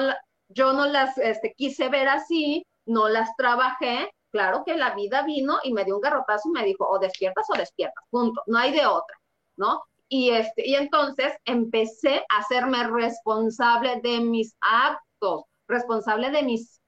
yo 0.48 0.74
no 0.74 0.84
las 0.84 1.16
este, 1.16 1.54
quise 1.56 1.88
ver 1.88 2.06
así, 2.06 2.66
no 2.84 3.08
las 3.08 3.34
trabajé. 3.36 4.10
Claro 4.32 4.62
que 4.64 4.76
la 4.76 4.94
vida 4.94 5.22
vino 5.22 5.58
y 5.64 5.72
me 5.72 5.84
dio 5.84 5.96
un 5.96 6.00
garrotazo 6.00 6.48
y 6.48 6.52
me 6.52 6.64
dijo, 6.64 6.86
o 6.88 6.98
despiertas 6.98 7.46
o 7.50 7.58
despiertas, 7.58 8.04
punto, 8.10 8.42
no 8.46 8.58
hay 8.58 8.72
de 8.72 8.86
otra, 8.86 9.16
¿no? 9.56 9.82
Y, 10.08 10.30
este, 10.30 10.66
y 10.68 10.74
entonces 10.74 11.32
empecé 11.44 12.24
a 12.30 12.38
hacerme 12.38 12.86
responsable 12.88 14.00
de 14.02 14.20
mis 14.20 14.56
actos, 14.60 15.44
responsable 15.68 16.30
de 16.30 16.42
mis 16.42 16.80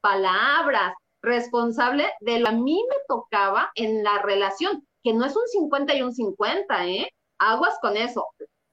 palabras, 0.00 0.94
responsable 1.22 2.10
de 2.20 2.38
lo 2.40 2.46
que 2.46 2.52
a 2.52 2.58
mí 2.58 2.84
me 2.88 2.96
tocaba 3.08 3.70
en 3.74 4.02
la 4.02 4.22
relación, 4.22 4.86
que 5.02 5.12
no 5.12 5.24
es 5.24 5.36
un 5.36 5.46
50 5.48 5.94
y 5.94 6.02
un 6.02 6.12
50, 6.12 6.86
¿eh? 6.86 7.10
Aguas 7.38 7.78
con 7.80 7.96
eso. 7.96 8.26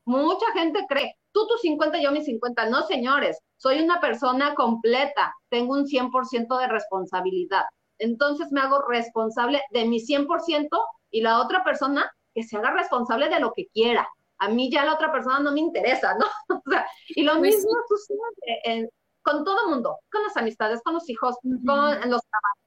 Mucha 0.05 0.45
gente 0.53 0.85
cree, 0.87 1.15
tú 1.31 1.47
tus 1.47 1.61
50, 1.61 1.99
yo 1.99 2.11
mis 2.11 2.25
50. 2.25 2.69
No, 2.69 2.83
señores, 2.83 3.39
soy 3.57 3.81
una 3.81 3.99
persona 3.99 4.55
completa, 4.55 5.33
tengo 5.49 5.73
un 5.73 5.85
100% 5.85 6.57
de 6.59 6.67
responsabilidad. 6.67 7.63
Entonces 7.99 8.51
me 8.51 8.61
hago 8.61 8.81
responsable 8.87 9.61
de 9.71 9.85
mi 9.85 9.99
100% 9.99 10.69
y 11.11 11.21
la 11.21 11.41
otra 11.41 11.63
persona 11.63 12.11
que 12.33 12.43
se 12.43 12.57
haga 12.57 12.71
responsable 12.71 13.29
de 13.29 13.39
lo 13.39 13.53
que 13.53 13.67
quiera. 13.67 14.07
A 14.39 14.49
mí 14.49 14.69
ya 14.71 14.85
la 14.85 14.93
otra 14.93 15.11
persona 15.11 15.39
no 15.39 15.51
me 15.51 15.59
interesa, 15.59 16.15
¿no? 16.15 16.25
O 16.65 16.69
sea, 16.69 16.87
y 17.09 17.23
lo 17.23 17.37
pues 17.39 17.55
mismo 17.55 17.71
sucede 17.87 18.89
con 19.23 19.43
todo 19.43 19.57
el 19.65 19.73
mundo, 19.73 19.97
con 20.11 20.23
las 20.23 20.37
amistades, 20.37 20.81
con 20.83 20.93
los 20.93 21.09
hijos, 21.09 21.35
con 21.41 22.09
los 22.09 22.21
trabajos, 22.21 22.61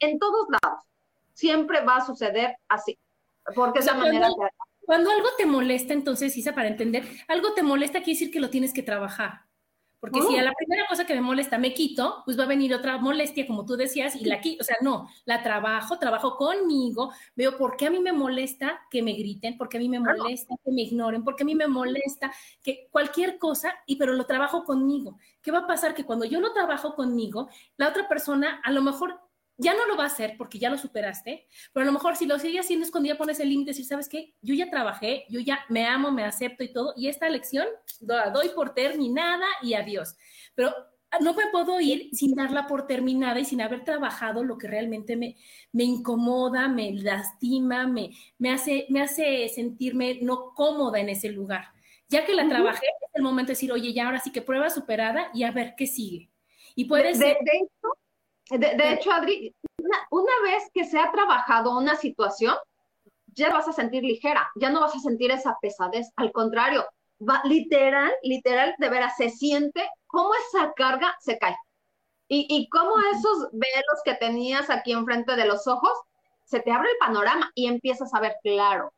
en 0.00 0.18
todos 0.18 0.46
lados. 0.48 0.82
Siempre 1.34 1.84
va 1.84 1.96
a 1.96 2.06
suceder 2.06 2.56
así, 2.68 2.98
porque 3.54 3.80
es 3.80 3.86
la 3.86 3.94
manera 3.94 4.28
que 4.28 4.68
cuando 4.88 5.10
algo 5.10 5.28
te 5.36 5.44
molesta, 5.44 5.92
entonces, 5.92 6.34
Isa, 6.38 6.54
para 6.54 6.68
entender, 6.68 7.04
algo 7.28 7.52
te 7.52 7.62
molesta 7.62 7.98
quiere 7.98 8.18
decir 8.18 8.30
que 8.30 8.40
lo 8.40 8.48
tienes 8.48 8.72
que 8.72 8.82
trabajar. 8.82 9.42
Porque 10.00 10.22
si 10.22 10.36
a 10.36 10.40
oh. 10.40 10.44
la 10.44 10.52
primera 10.52 10.86
cosa 10.88 11.04
que 11.04 11.14
me 11.14 11.20
molesta 11.20 11.58
me 11.58 11.74
quito, 11.74 12.22
pues 12.24 12.38
va 12.38 12.44
a 12.44 12.46
venir 12.46 12.72
otra 12.72 12.98
molestia, 12.98 13.46
como 13.46 13.64
tú 13.66 13.76
decías, 13.76 14.14
y 14.14 14.24
la 14.24 14.40
quito. 14.40 14.62
O 14.62 14.64
sea, 14.64 14.76
no, 14.80 15.08
la 15.24 15.42
trabajo, 15.42 15.98
trabajo 15.98 16.36
conmigo, 16.36 17.12
veo 17.34 17.56
por 17.58 17.76
qué 17.76 17.86
a 17.86 17.90
mí 17.90 17.98
me 17.98 18.12
molesta 18.12 18.80
que 18.90 19.02
me 19.02 19.12
griten, 19.14 19.56
por 19.56 19.68
qué 19.68 19.78
a 19.78 19.80
mí 19.80 19.88
me 19.88 19.98
molesta 19.98 20.54
que 20.64 20.70
me 20.70 20.82
ignoren, 20.82 21.24
por 21.24 21.34
qué 21.34 21.42
a 21.42 21.46
mí 21.46 21.54
me 21.54 21.66
molesta 21.66 22.32
que 22.62 22.88
cualquier 22.92 23.38
cosa, 23.38 23.74
y 23.86 23.96
pero 23.96 24.12
lo 24.12 24.24
trabajo 24.24 24.64
conmigo. 24.64 25.18
¿Qué 25.42 25.50
va 25.50 25.60
a 25.60 25.66
pasar? 25.66 25.94
Que 25.94 26.04
cuando 26.04 26.24
yo 26.24 26.40
lo 26.40 26.52
trabajo 26.52 26.94
conmigo, 26.94 27.48
la 27.76 27.88
otra 27.88 28.08
persona 28.08 28.60
a 28.62 28.70
lo 28.70 28.82
mejor 28.82 29.20
ya 29.58 29.74
no 29.74 29.86
lo 29.86 29.96
va 29.96 30.04
a 30.04 30.06
hacer 30.06 30.36
porque 30.38 30.58
ya 30.58 30.70
lo 30.70 30.78
superaste, 30.78 31.46
pero 31.72 31.82
a 31.82 31.86
lo 31.86 31.92
mejor 31.92 32.16
si 32.16 32.26
lo 32.26 32.38
sigue 32.38 32.60
haciendo 32.60 32.86
es 32.86 32.92
cuando 32.92 33.08
ya 33.08 33.18
pones 33.18 33.40
el 33.40 33.48
límite 33.48 33.72
y 33.72 33.84
sabes 33.84 34.08
qué, 34.08 34.34
yo 34.40 34.54
ya 34.54 34.70
trabajé, 34.70 35.24
yo 35.28 35.40
ya 35.40 35.60
me 35.68 35.84
amo, 35.84 36.12
me 36.12 36.24
acepto 36.24 36.62
y 36.62 36.72
todo, 36.72 36.94
y 36.96 37.08
esta 37.08 37.28
lección 37.28 37.66
la 38.00 38.30
doy 38.30 38.50
por 38.50 38.72
terminada 38.72 39.46
y 39.60 39.74
adiós. 39.74 40.16
Pero 40.54 40.72
no 41.20 41.34
me 41.34 41.48
puedo 41.50 41.80
ir 41.80 42.10
sin 42.12 42.34
darla 42.34 42.66
por 42.66 42.86
terminada 42.86 43.40
y 43.40 43.44
sin 43.44 43.60
haber 43.60 43.82
trabajado 43.84 44.44
lo 44.44 44.58
que 44.58 44.68
realmente 44.68 45.16
me, 45.16 45.36
me 45.72 45.84
incomoda, 45.84 46.68
me 46.68 46.92
lastima, 46.92 47.86
me, 47.86 48.10
me, 48.38 48.50
hace, 48.52 48.86
me 48.90 49.00
hace 49.00 49.48
sentirme 49.48 50.18
no 50.22 50.52
cómoda 50.54 51.00
en 51.00 51.08
ese 51.08 51.30
lugar. 51.30 51.72
Ya 52.08 52.24
que 52.24 52.34
la 52.34 52.48
trabajé, 52.48 52.86
es 52.86 53.10
el 53.14 53.22
momento 53.22 53.48
de 53.48 53.54
decir, 53.54 53.72
oye, 53.72 53.92
ya 53.92 54.06
ahora 54.06 54.20
sí 54.20 54.30
que 54.30 54.40
prueba 54.40 54.70
superada 54.70 55.30
y 55.34 55.42
a 55.42 55.50
ver 55.50 55.74
qué 55.76 55.86
sigue. 55.86 56.30
Y 56.74 56.84
puede 56.84 57.14
ser... 57.14 57.36
De, 57.42 57.68
hecho, 58.50 59.12
Adri, 59.12 59.54
una, 60.10 60.32
vez 60.42 60.64
que 60.72 60.84
se 60.84 60.98
ha 60.98 61.10
trabajado 61.12 61.76
una 61.76 61.96
situación, 61.96 62.54
ya 63.26 63.50
vas 63.50 63.68
a 63.68 63.72
sentir 63.72 64.02
ligera, 64.02 64.50
ya 64.56 64.70
no 64.70 64.80
vas 64.80 64.94
a 64.96 65.00
sentir 65.00 65.30
esa 65.30 65.56
pesadez. 65.60 66.10
Al 66.16 66.32
contrario, 66.32 66.84
va, 67.20 67.40
literal, 67.44 68.12
literal, 68.22 68.74
de 68.78 68.88
veras, 68.88 69.16
se 69.16 69.30
siente 69.30 69.88
cómo 70.06 70.30
esa 70.46 70.72
carga 70.72 71.14
se 71.20 71.38
cae. 71.38 71.56
Y, 72.28 72.46
y 72.50 72.68
cómo 72.68 72.94
esos 73.12 73.48
velos 73.52 74.02
que 74.04 74.14
tenías 74.14 74.68
aquí 74.70 74.92
enfrente 74.92 75.34
de 75.36 75.46
los 75.46 75.66
ojos, 75.66 75.92
se 76.44 76.60
te 76.60 76.70
abre 76.70 76.90
el 76.90 76.98
panorama 76.98 77.50
y 77.54 77.66
empiezas 77.66 78.12
a 78.14 78.20
ver 78.20 78.36
claro. 78.42 78.92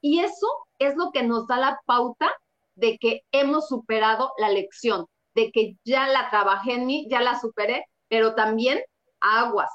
Y 0.00 0.20
eso 0.20 0.46
es 0.78 0.96
lo 0.96 1.10
que 1.12 1.22
nos 1.22 1.46
da 1.46 1.56
la 1.56 1.80
pauta 1.86 2.32
de 2.74 2.98
que 2.98 3.22
hemos 3.32 3.68
superado 3.68 4.32
la 4.38 4.50
lección, 4.50 5.06
de 5.34 5.50
que 5.50 5.76
ya 5.84 6.06
la 6.08 6.30
trabajé 6.30 6.74
en 6.74 6.86
mí, 6.86 7.06
ya 7.10 7.20
la 7.20 7.38
superé, 7.40 7.86
pero 8.08 8.34
también 8.34 8.82
aguas, 9.34 9.70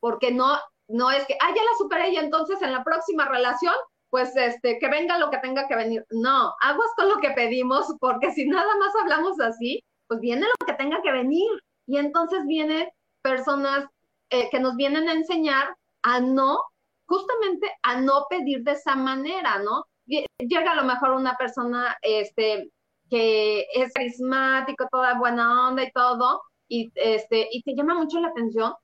porque 0.00 0.30
no, 0.32 0.58
no 0.88 1.10
es 1.10 1.26
que, 1.26 1.34
ah, 1.40 1.48
ya 1.48 1.62
la 1.62 1.78
superé 1.78 2.10
y 2.10 2.16
entonces 2.16 2.60
en 2.62 2.72
la 2.72 2.84
próxima 2.84 3.28
relación, 3.28 3.74
pues 4.10 4.36
este, 4.36 4.78
que 4.78 4.88
venga 4.88 5.18
lo 5.18 5.30
que 5.30 5.38
tenga 5.38 5.66
que 5.68 5.76
venir. 5.76 6.04
No, 6.10 6.52
aguas 6.60 6.90
con 6.96 7.08
lo 7.08 7.16
que 7.16 7.30
pedimos, 7.30 7.86
porque 7.98 8.30
si 8.32 8.46
nada 8.46 8.76
más 8.78 8.92
hablamos 9.00 9.40
así, 9.40 9.82
pues 10.06 10.20
viene 10.20 10.46
lo 10.46 10.66
que 10.66 10.74
tenga 10.74 11.00
que 11.02 11.12
venir. 11.12 11.48
Y 11.86 11.96
entonces 11.96 12.44
vienen 12.46 12.88
personas 13.22 13.86
eh, 14.30 14.48
que 14.50 14.60
nos 14.60 14.76
vienen 14.76 15.08
a 15.08 15.14
enseñar 15.14 15.74
a 16.02 16.20
no, 16.20 16.58
justamente 17.06 17.70
a 17.82 18.00
no 18.00 18.26
pedir 18.28 18.62
de 18.62 18.72
esa 18.72 18.96
manera, 18.96 19.58
¿no? 19.60 19.84
Llega 20.06 20.72
a 20.72 20.74
lo 20.74 20.84
mejor 20.84 21.12
una 21.12 21.36
persona 21.36 21.96
este, 22.02 22.70
que 23.08 23.66
es 23.74 23.92
carismático, 23.92 24.88
toda 24.90 25.18
buena 25.18 25.68
onda 25.68 25.84
y 25.84 25.92
todo, 25.92 26.42
y, 26.68 26.92
este, 26.94 27.48
y 27.50 27.62
te 27.62 27.74
llama 27.74 27.94
mucho 27.94 28.20
la 28.20 28.28
atención, 28.28 28.74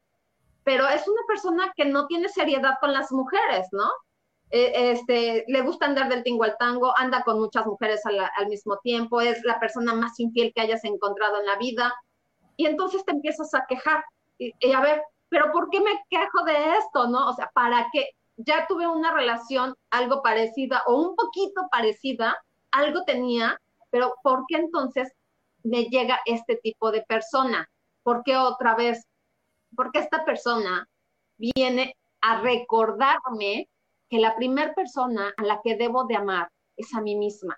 pero 0.69 0.87
es 0.87 1.09
una 1.09 1.23
persona 1.27 1.73
que 1.75 1.87
no 1.87 2.07
tiene 2.09 2.29
seriedad 2.29 2.75
con 2.79 2.93
las 2.93 3.11
mujeres, 3.11 3.69
¿no? 3.73 3.91
E, 4.51 4.91
este, 4.91 5.47
le 5.49 5.63
gusta 5.63 5.87
andar 5.87 6.11
del 6.11 6.23
tingo 6.23 6.45
al 6.45 6.59
tango, 6.59 6.93
anda 6.99 7.23
con 7.23 7.41
muchas 7.41 7.65
mujeres 7.65 8.03
al, 8.05 8.49
mismo 8.49 8.77
tiempo, 8.81 9.23
es 9.23 9.43
la 9.45 9.59
persona 9.59 9.95
más 9.95 10.21
infiel 10.21 10.53
que 10.55 10.61
hayas 10.61 10.85
encontrado 10.85 11.41
en 11.41 11.47
la 11.47 11.57
vida, 11.57 11.95
y 12.59 12.67
entonces 12.67 13.03
te 13.07 13.13
empiezas 13.13 13.55
a 13.55 13.65
quejar, 13.67 14.05
y, 14.37 14.53
a 14.71 14.83
ver, 14.83 15.01
pero 15.31 15.51
¿por 15.53 15.71
qué 15.71 15.81
me 15.81 16.03
quejo 16.11 16.45
de 16.45 16.77
esto, 16.77 17.09
no? 17.09 17.31
O 17.31 17.33
sea, 17.33 17.51
¿para 17.55 17.87
qué? 17.91 18.11
Ya 18.37 18.67
tuve 18.67 18.87
una 18.87 19.11
relación 19.15 19.75
algo 19.89 20.21
parecida 20.21 20.83
o 20.85 21.01
un 21.01 21.17
poquito 21.17 21.63
parecida, 21.71 22.37
algo 22.73 23.05
tenía, 23.05 23.59
pero 23.89 24.17
¿por 24.23 24.45
qué 24.49 24.57
entonces 24.57 25.11
me 25.63 25.85
llega 25.85 26.21
este 26.27 26.57
tipo 26.57 26.91
de 26.91 27.01
persona? 27.09 27.71
¿Por 28.03 28.23
qué 28.23 28.37
otra 28.37 28.75
vez? 28.75 29.08
Porque 29.77 30.01
esta 30.01 30.25
persona 30.25 30.89
viene 31.37 31.97
a 32.21 32.41
recordarme 32.41 33.69
que 34.09 34.19
la 34.19 34.35
primera 34.37 34.75
persona 34.75 35.33
a 35.37 35.43
la 35.43 35.61
que 35.63 35.77
debo 35.77 36.05
de 36.05 36.17
amar 36.17 36.51
es 36.77 36.95
a 36.95 37.01
mí 37.01 37.17
misma. 37.17 37.57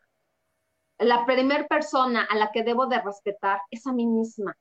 La 0.98 1.24
primera 1.24 1.66
persona 1.66 2.26
a 2.28 2.36
la 2.36 2.50
que 2.52 2.62
debo 2.62 2.86
de 2.86 3.00
respetar 3.00 3.60
es 3.70 3.86
a 3.86 3.92
mí 3.92 4.06
misma. 4.06 4.54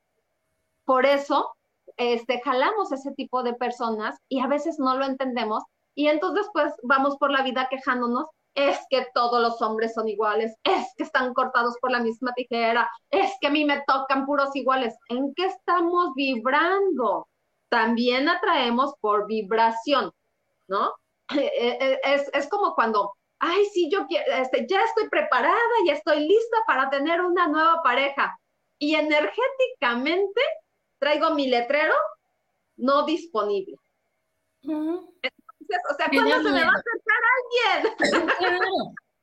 Por 0.86 1.06
eso, 1.06 1.52
este, 1.98 2.42
jalamos 2.42 2.92
ese 2.92 3.12
tipo 3.14 3.44
de 3.44 3.54
personas 3.54 4.18
y 4.30 4.40
a 4.40 4.48
veces 4.48 4.80
no 4.80 4.96
lo 4.96 5.06
entendemos 5.06 5.64
y 5.96 6.08
entonces 6.08 6.48
pues 6.54 6.74
vamos 6.84 7.18
por 7.18 7.32
la 7.32 7.44
vida 7.44 7.68
quejándonos 7.70 8.28
es 8.56 8.80
que 8.90 9.08
todos 9.14 9.42
los 9.42 9.62
hombres 9.62 9.94
son 9.94 10.08
iguales, 10.08 10.56
es 10.64 10.88
que 10.98 11.04
están 11.04 11.34
cortados 11.34 11.76
por 11.80 11.92
la 11.92 12.00
misma 12.00 12.34
tijera, 12.34 12.90
es 13.10 13.32
que 13.40 13.48
a 13.48 13.52
mí 13.52 13.64
me 13.66 13.82
tocan 13.88 14.26
puros 14.26 14.56
iguales. 14.56 14.98
¿En 15.08 15.34
qué 15.34 15.46
estamos 15.46 16.14
vibrando? 16.16 17.28
También 17.70 18.28
atraemos 18.28 18.94
por 19.00 19.28
vibración, 19.28 20.12
¿no? 20.68 20.94
Eh, 21.32 21.78
eh, 21.80 22.00
es, 22.04 22.28
es 22.34 22.50
como 22.50 22.74
cuando 22.74 23.14
ay, 23.40 23.66
sí, 23.74 23.90
yo 23.92 24.06
quiero, 24.08 24.32
este, 24.34 24.68
ya 24.70 24.84
estoy 24.84 25.10
preparada, 25.10 25.56
ya 25.86 25.94
estoy 25.94 26.28
lista 26.28 26.58
para 26.68 26.90
tener 26.90 27.22
una 27.22 27.48
nueva 27.48 27.82
pareja. 27.82 28.38
Y 28.78 28.96
energéticamente 28.96 30.42
traigo 31.00 31.32
mi 31.32 31.48
letrero 31.48 31.94
no 32.78 33.06
disponible. 33.06 33.76
Entonces, 34.62 35.32
o 35.92 35.96
sea, 35.96 36.10
¿cuándo 36.12 36.50
se 36.50 36.56
me 36.56 36.66
va 36.66 36.72
a 36.72 36.82
acercar 36.82 37.22
alguien? 37.38 38.30
Claro, 38.40 38.70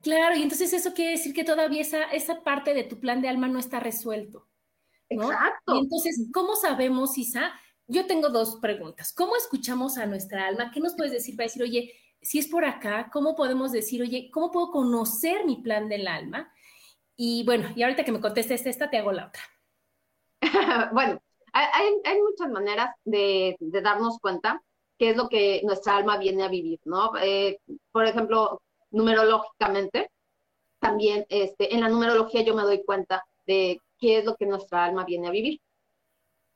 claro, 0.03 0.37
y 0.37 0.43
entonces 0.43 0.73
eso 0.73 0.95
quiere 0.95 1.13
decir 1.13 1.35
que 1.35 1.45
todavía 1.45 1.81
esa, 1.81 2.05
esa 2.05 2.43
parte 2.43 2.75
de 2.75 2.85
tu 2.85 3.01
plan 3.01 3.21
de 3.21 3.29
alma 3.29 3.49
no 3.49 3.59
está 3.59 3.81
resuelto. 3.81 4.47
Exacto. 5.09 5.75
Y 5.75 5.79
entonces, 5.79 6.29
¿cómo 6.33 6.57
sabemos, 6.57 7.17
Isa? 7.19 7.53
Yo 7.89 8.07
tengo 8.07 8.31
dos 8.31 8.57
preguntas. 8.57 9.13
¿Cómo 9.13 9.37
escuchamos 9.37 9.97
a 9.97 10.07
nuestra 10.07 10.47
alma? 10.47 10.71
¿Qué 10.73 10.81
nos 10.81 10.95
puedes 10.95 11.13
decir 11.13 11.37
para 11.37 11.47
decir, 11.47 11.63
oye, 11.63 11.93
si 12.21 12.39
es 12.39 12.49
por 12.49 12.65
acá, 12.65 13.11
¿cómo 13.13 13.37
podemos 13.37 13.71
decir, 13.71 14.03
oye, 14.03 14.31
cómo 14.33 14.51
puedo 14.51 14.71
conocer 14.71 15.45
mi 15.45 15.63
plan 15.63 15.89
del 15.89 16.09
alma? 16.09 16.53
Y 17.17 17.45
bueno, 17.45 17.69
y 17.77 17.83
ahorita 17.83 18.05
que 18.05 18.13
me 18.13 18.21
contestes 18.21 18.67
esta, 18.67 18.91
te 18.91 18.99
hago 18.99 19.13
la 19.13 19.29
otra. 19.29 19.43
bueno, 20.93 21.21
hay, 21.53 22.21
muchas 22.21 22.51
maneras 22.51 22.95
de, 23.05 23.57
de, 23.61 23.81
darnos 23.81 24.19
cuenta 24.19 24.63
qué 24.99 25.11
es 25.11 25.17
lo 25.17 25.29
que 25.29 25.63
nuestra 25.65 25.97
alma 25.97 26.19
viene 26.19 26.43
a 26.43 26.49
vivir, 26.49 26.81
¿no? 26.85 27.13
Eh, 27.23 27.61
por 27.93 28.05
ejemplo, 28.05 28.61
numerológicamente, 28.91 30.11
también 30.79 31.25
este, 31.29 31.75
en 31.75 31.81
la 31.81 31.89
numerología 31.89 32.43
yo 32.43 32.55
me 32.55 32.63
doy 32.63 32.85
cuenta 32.85 33.25
de 33.47 33.81
qué 33.99 34.19
es 34.19 34.25
lo 34.25 34.37
que 34.37 34.47
nuestra 34.47 34.85
alma 34.85 35.05
viene 35.05 35.29
a 35.29 35.31
vivir. 35.31 35.61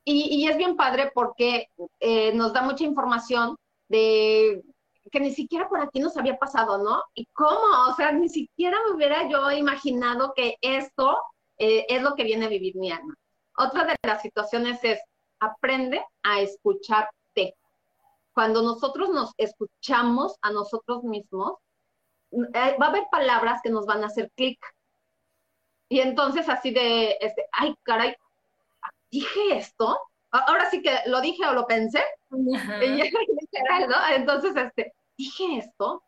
Y, 0.05 0.49
es 0.49 0.57
bien 0.57 0.77
padre 0.77 1.11
porque 1.15 1.69
eh, 2.01 2.33
nos 2.33 2.53
da 2.53 2.63
mucha 2.63 2.85
información 2.85 3.57
de 3.89 4.63
que 5.11 5.21
ni 5.21 5.33
siquiera 5.33 5.69
por 5.69 5.81
aquí 5.81 6.01
nos 6.01 6.17
había 6.17 6.39
pasado, 6.39 6.79
¿no? 6.79 7.03
¿Y 7.15 7.27
cómo? 7.33 7.89
O 7.89 7.95
sea, 7.95 8.13
ni 8.13 8.29
siquiera 8.29 8.79
me 8.87 8.95
hubiera 8.95 9.29
yo 9.29 9.51
imaginado 9.51 10.33
que 10.35 10.57
esto 10.61 11.19
eh, 11.59 11.87
es 11.89 12.03
lo 12.03 12.15
que 12.15 12.25
viene 12.25 12.47
a 12.47 12.49
vivir 12.49 12.77
mi 12.77 12.91
alma. 12.91 13.15
Otra 13.59 13.85
de 13.85 13.97
las 14.03 14.23
situaciones 14.23 14.83
es, 14.83 15.01
aprende 15.41 16.05
a 16.23 16.41
escucharte. 16.41 17.55
Cuando 18.33 18.63
nosotros 18.63 19.11
nos 19.11 19.33
escuchamos 19.37 20.37
a 20.43 20.51
nosotros 20.53 21.03
mismos, 21.03 21.55
eh, 22.33 22.77
va 22.81 22.87
a 22.87 22.89
haber 22.89 23.05
palabras 23.11 23.61
que 23.63 23.71
nos 23.71 23.87
van 23.87 24.03
a 24.05 24.07
hacer 24.07 24.31
clic. 24.37 24.59
Y 25.89 26.01
entonces 26.01 26.49
así 26.49 26.71
de, 26.71 27.19
este, 27.21 27.47
ay, 27.53 27.75
caray, 27.83 28.15
dije 29.11 29.57
esto. 29.57 29.99
Ahora 30.31 30.71
sí 30.71 30.81
que 30.83 30.97
lo 31.07 31.21
dije 31.21 31.45
o 31.47 31.53
lo 31.53 31.67
pensé. 31.67 32.03
Entonces, 34.15 34.57
este, 34.57 34.93
dije 35.17 35.59
esto, 35.59 36.03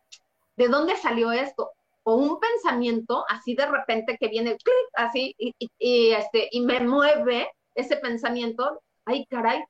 ¿de 0.57 0.69
dónde 0.69 0.97
salió 0.97 1.33
esto? 1.33 1.71
O 2.05 2.17
un 2.17 2.39
pensamiento 2.41 3.25
así 3.29 3.55
de 3.55 3.67
repente 3.67 4.17
que 4.19 4.29
viene, 4.29 4.57
así, 4.95 5.35
y, 5.39 6.11
este, 6.11 6.49
y 6.51 6.61
me 6.61 6.81
mueve 6.81 7.51
ese 7.75 7.97
pensamiento, 7.97 8.81
ay 9.05 9.27
caray, 9.27 9.63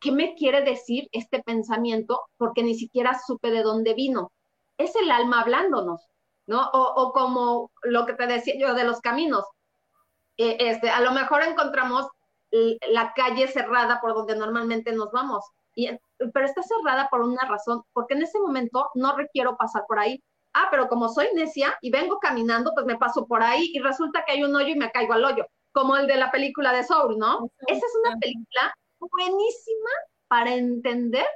¿qué 0.00 0.12
me 0.12 0.34
quiere 0.34 0.62
decir 0.62 1.08
este 1.12 1.42
pensamiento? 1.42 2.20
Porque 2.36 2.62
ni 2.62 2.74
siquiera 2.74 3.18
supe 3.26 3.50
de 3.50 3.62
dónde 3.62 3.94
vino. 3.94 4.32
Es 4.78 4.94
el 4.96 5.10
alma 5.10 5.40
hablándonos, 5.40 6.06
¿no? 6.46 6.68
O, 6.72 7.12
como 7.12 7.70
lo 7.82 8.06
que 8.06 8.14
te 8.14 8.26
decía 8.26 8.54
yo 8.58 8.74
de 8.74 8.84
los 8.84 9.00
caminos. 9.00 9.44
Eh, 10.36 10.56
este, 10.60 10.90
a 10.90 11.00
lo 11.00 11.12
mejor 11.12 11.42
encontramos 11.42 12.06
la 12.90 13.12
calle 13.14 13.48
cerrada 13.48 14.00
por 14.00 14.14
donde 14.14 14.36
normalmente 14.36 14.92
nos 14.92 15.10
vamos 15.10 15.44
pero 16.32 16.46
está 16.46 16.62
cerrada 16.62 17.08
por 17.10 17.22
una 17.22 17.44
razón, 17.46 17.82
porque 17.92 18.14
en 18.14 18.22
ese 18.22 18.38
momento 18.38 18.90
no 18.94 19.16
requiero 19.16 19.56
pasar 19.56 19.84
por 19.86 19.98
ahí. 19.98 20.22
Ah, 20.52 20.68
pero 20.70 20.88
como 20.88 21.08
soy 21.08 21.26
necia 21.34 21.76
y 21.80 21.90
vengo 21.90 22.20
caminando, 22.20 22.70
pues 22.74 22.86
me 22.86 22.96
paso 22.96 23.26
por 23.26 23.42
ahí 23.42 23.70
y 23.74 23.80
resulta 23.80 24.24
que 24.24 24.32
hay 24.32 24.44
un 24.44 24.54
hoyo 24.54 24.68
y 24.68 24.76
me 24.76 24.90
caigo 24.92 25.14
al 25.14 25.24
hoyo, 25.24 25.46
como 25.72 25.96
el 25.96 26.06
de 26.06 26.16
la 26.16 26.30
película 26.30 26.72
de 26.72 26.84
Soul, 26.84 27.18
¿no? 27.18 27.50
Esa 27.66 27.84
es 27.84 27.92
una 28.04 28.16
película 28.18 28.72
buenísima 29.00 29.90
para 30.28 30.54
entender 30.54 31.26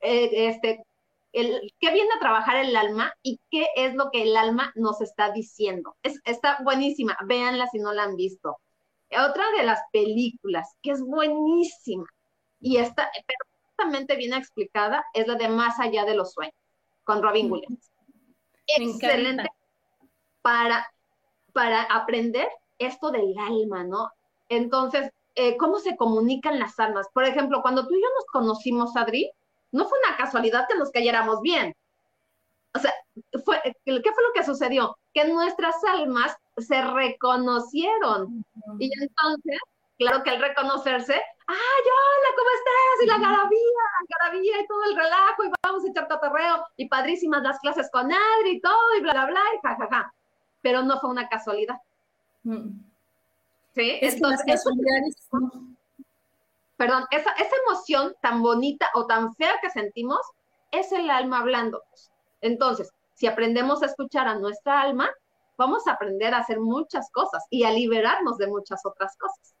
eh, 0.00 0.48
este, 0.48 0.84
el, 1.32 1.72
qué 1.80 1.90
viene 1.90 2.10
a 2.14 2.20
trabajar 2.20 2.56
el 2.56 2.76
alma 2.76 3.12
y 3.22 3.40
qué 3.50 3.66
es 3.74 3.94
lo 3.94 4.10
que 4.12 4.22
el 4.22 4.36
alma 4.36 4.72
nos 4.76 5.00
está 5.00 5.32
diciendo. 5.32 5.96
Es, 6.04 6.20
está 6.24 6.58
buenísima, 6.62 7.18
véanla 7.26 7.66
si 7.66 7.80
no 7.80 7.92
la 7.92 8.04
han 8.04 8.14
visto. 8.14 8.56
Otra 9.16 9.44
de 9.56 9.64
las 9.64 9.80
películas 9.92 10.76
que 10.82 10.90
es 10.92 11.00
buenísima 11.02 12.06
y 12.60 12.78
está, 12.78 13.10
pero 13.26 14.16
bien 14.16 14.34
explicada 14.34 15.04
es 15.12 15.26
la 15.26 15.34
de 15.34 15.48
Más 15.48 15.78
allá 15.80 16.04
de 16.04 16.14
los 16.14 16.32
sueños, 16.32 16.54
con 17.04 17.22
Robin 17.22 17.50
Williams. 17.50 17.90
Excelente 18.66 19.50
para, 20.44 20.86
para 21.54 21.84
aprender 21.84 22.46
esto 22.78 23.10
del 23.10 23.34
alma, 23.38 23.82
¿no? 23.82 24.10
Entonces, 24.50 25.10
eh, 25.36 25.56
¿cómo 25.56 25.78
se 25.78 25.96
comunican 25.96 26.58
las 26.58 26.78
almas? 26.78 27.08
Por 27.14 27.24
ejemplo, 27.24 27.62
cuando 27.62 27.86
tú 27.86 27.94
y 27.94 28.02
yo 28.02 28.08
nos 28.14 28.26
conocimos, 28.26 28.94
Adri, 28.94 29.32
no 29.72 29.88
fue 29.88 29.98
una 30.06 30.18
casualidad 30.18 30.68
que 30.68 30.76
nos 30.76 30.90
cayéramos 30.90 31.40
bien. 31.40 31.74
O 32.74 32.78
sea, 32.78 32.92
fue, 33.42 33.58
¿qué 33.62 34.02
fue 34.02 34.22
lo 34.22 34.32
que 34.34 34.44
sucedió? 34.44 34.98
Que 35.14 35.24
nuestras 35.24 35.82
almas 35.84 36.36
se 36.56 36.82
reconocieron. 36.82 38.44
Y 38.78 38.90
entonces 39.00 39.58
claro 39.98 40.22
que 40.22 40.30
al 40.30 40.40
reconocerse, 40.40 41.14
¡ay, 41.14 41.56
hola, 41.56 42.28
¿cómo 42.36 42.50
estás? 42.56 43.02
Y 43.02 43.06
la 43.06 43.18
garabía, 43.18 43.84
la 44.00 44.18
garabía 44.18 44.60
y 44.60 44.66
todo 44.66 44.84
el 44.84 44.96
relajo, 44.96 45.44
y 45.44 45.50
vamos 45.62 45.84
a 45.84 45.88
echar 45.88 46.08
cotorreo, 46.08 46.66
y 46.76 46.88
padrísimas 46.88 47.42
las 47.42 47.58
clases 47.60 47.90
con 47.90 48.10
Adri 48.12 48.50
y 48.50 48.60
todo, 48.60 48.96
y 48.98 49.02
bla, 49.02 49.12
bla, 49.12 49.26
bla, 49.26 49.40
y 49.56 49.60
jajaja. 49.62 49.88
Ja, 49.88 50.02
ja. 50.02 50.14
Pero 50.62 50.82
no 50.82 51.00
fue 51.00 51.10
una 51.10 51.28
casualidad. 51.28 51.80
Mm. 52.42 52.80
¿Sí? 53.74 53.98
Es 54.00 54.14
Entonces, 54.14 54.64
perdón, 56.76 57.04
esa, 57.10 57.30
esa 57.32 57.56
emoción 57.66 58.14
tan 58.20 58.42
bonita 58.42 58.88
o 58.94 59.06
tan 59.06 59.34
fea 59.34 59.58
que 59.60 59.70
sentimos 59.70 60.20
es 60.70 60.92
el 60.92 61.10
alma 61.10 61.40
hablando. 61.40 61.82
Entonces, 62.40 62.92
si 63.14 63.26
aprendemos 63.26 63.82
a 63.82 63.86
escuchar 63.86 64.28
a 64.28 64.36
nuestra 64.36 64.80
alma, 64.80 65.10
vamos 65.56 65.86
a 65.86 65.92
aprender 65.92 66.34
a 66.34 66.38
hacer 66.38 66.60
muchas 66.60 67.10
cosas 67.10 67.44
y 67.50 67.64
a 67.64 67.70
liberarnos 67.70 68.38
de 68.38 68.46
muchas 68.46 68.84
otras 68.84 69.16
cosas. 69.16 69.54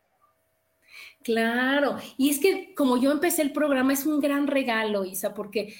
Claro, 1.22 1.96
y 2.18 2.30
es 2.30 2.38
que 2.38 2.74
como 2.74 2.96
yo 2.96 3.10
empecé 3.10 3.42
el 3.42 3.52
programa 3.52 3.92
es 3.92 4.06
un 4.06 4.20
gran 4.20 4.46
regalo, 4.46 5.04
Isa, 5.04 5.32
porque 5.32 5.74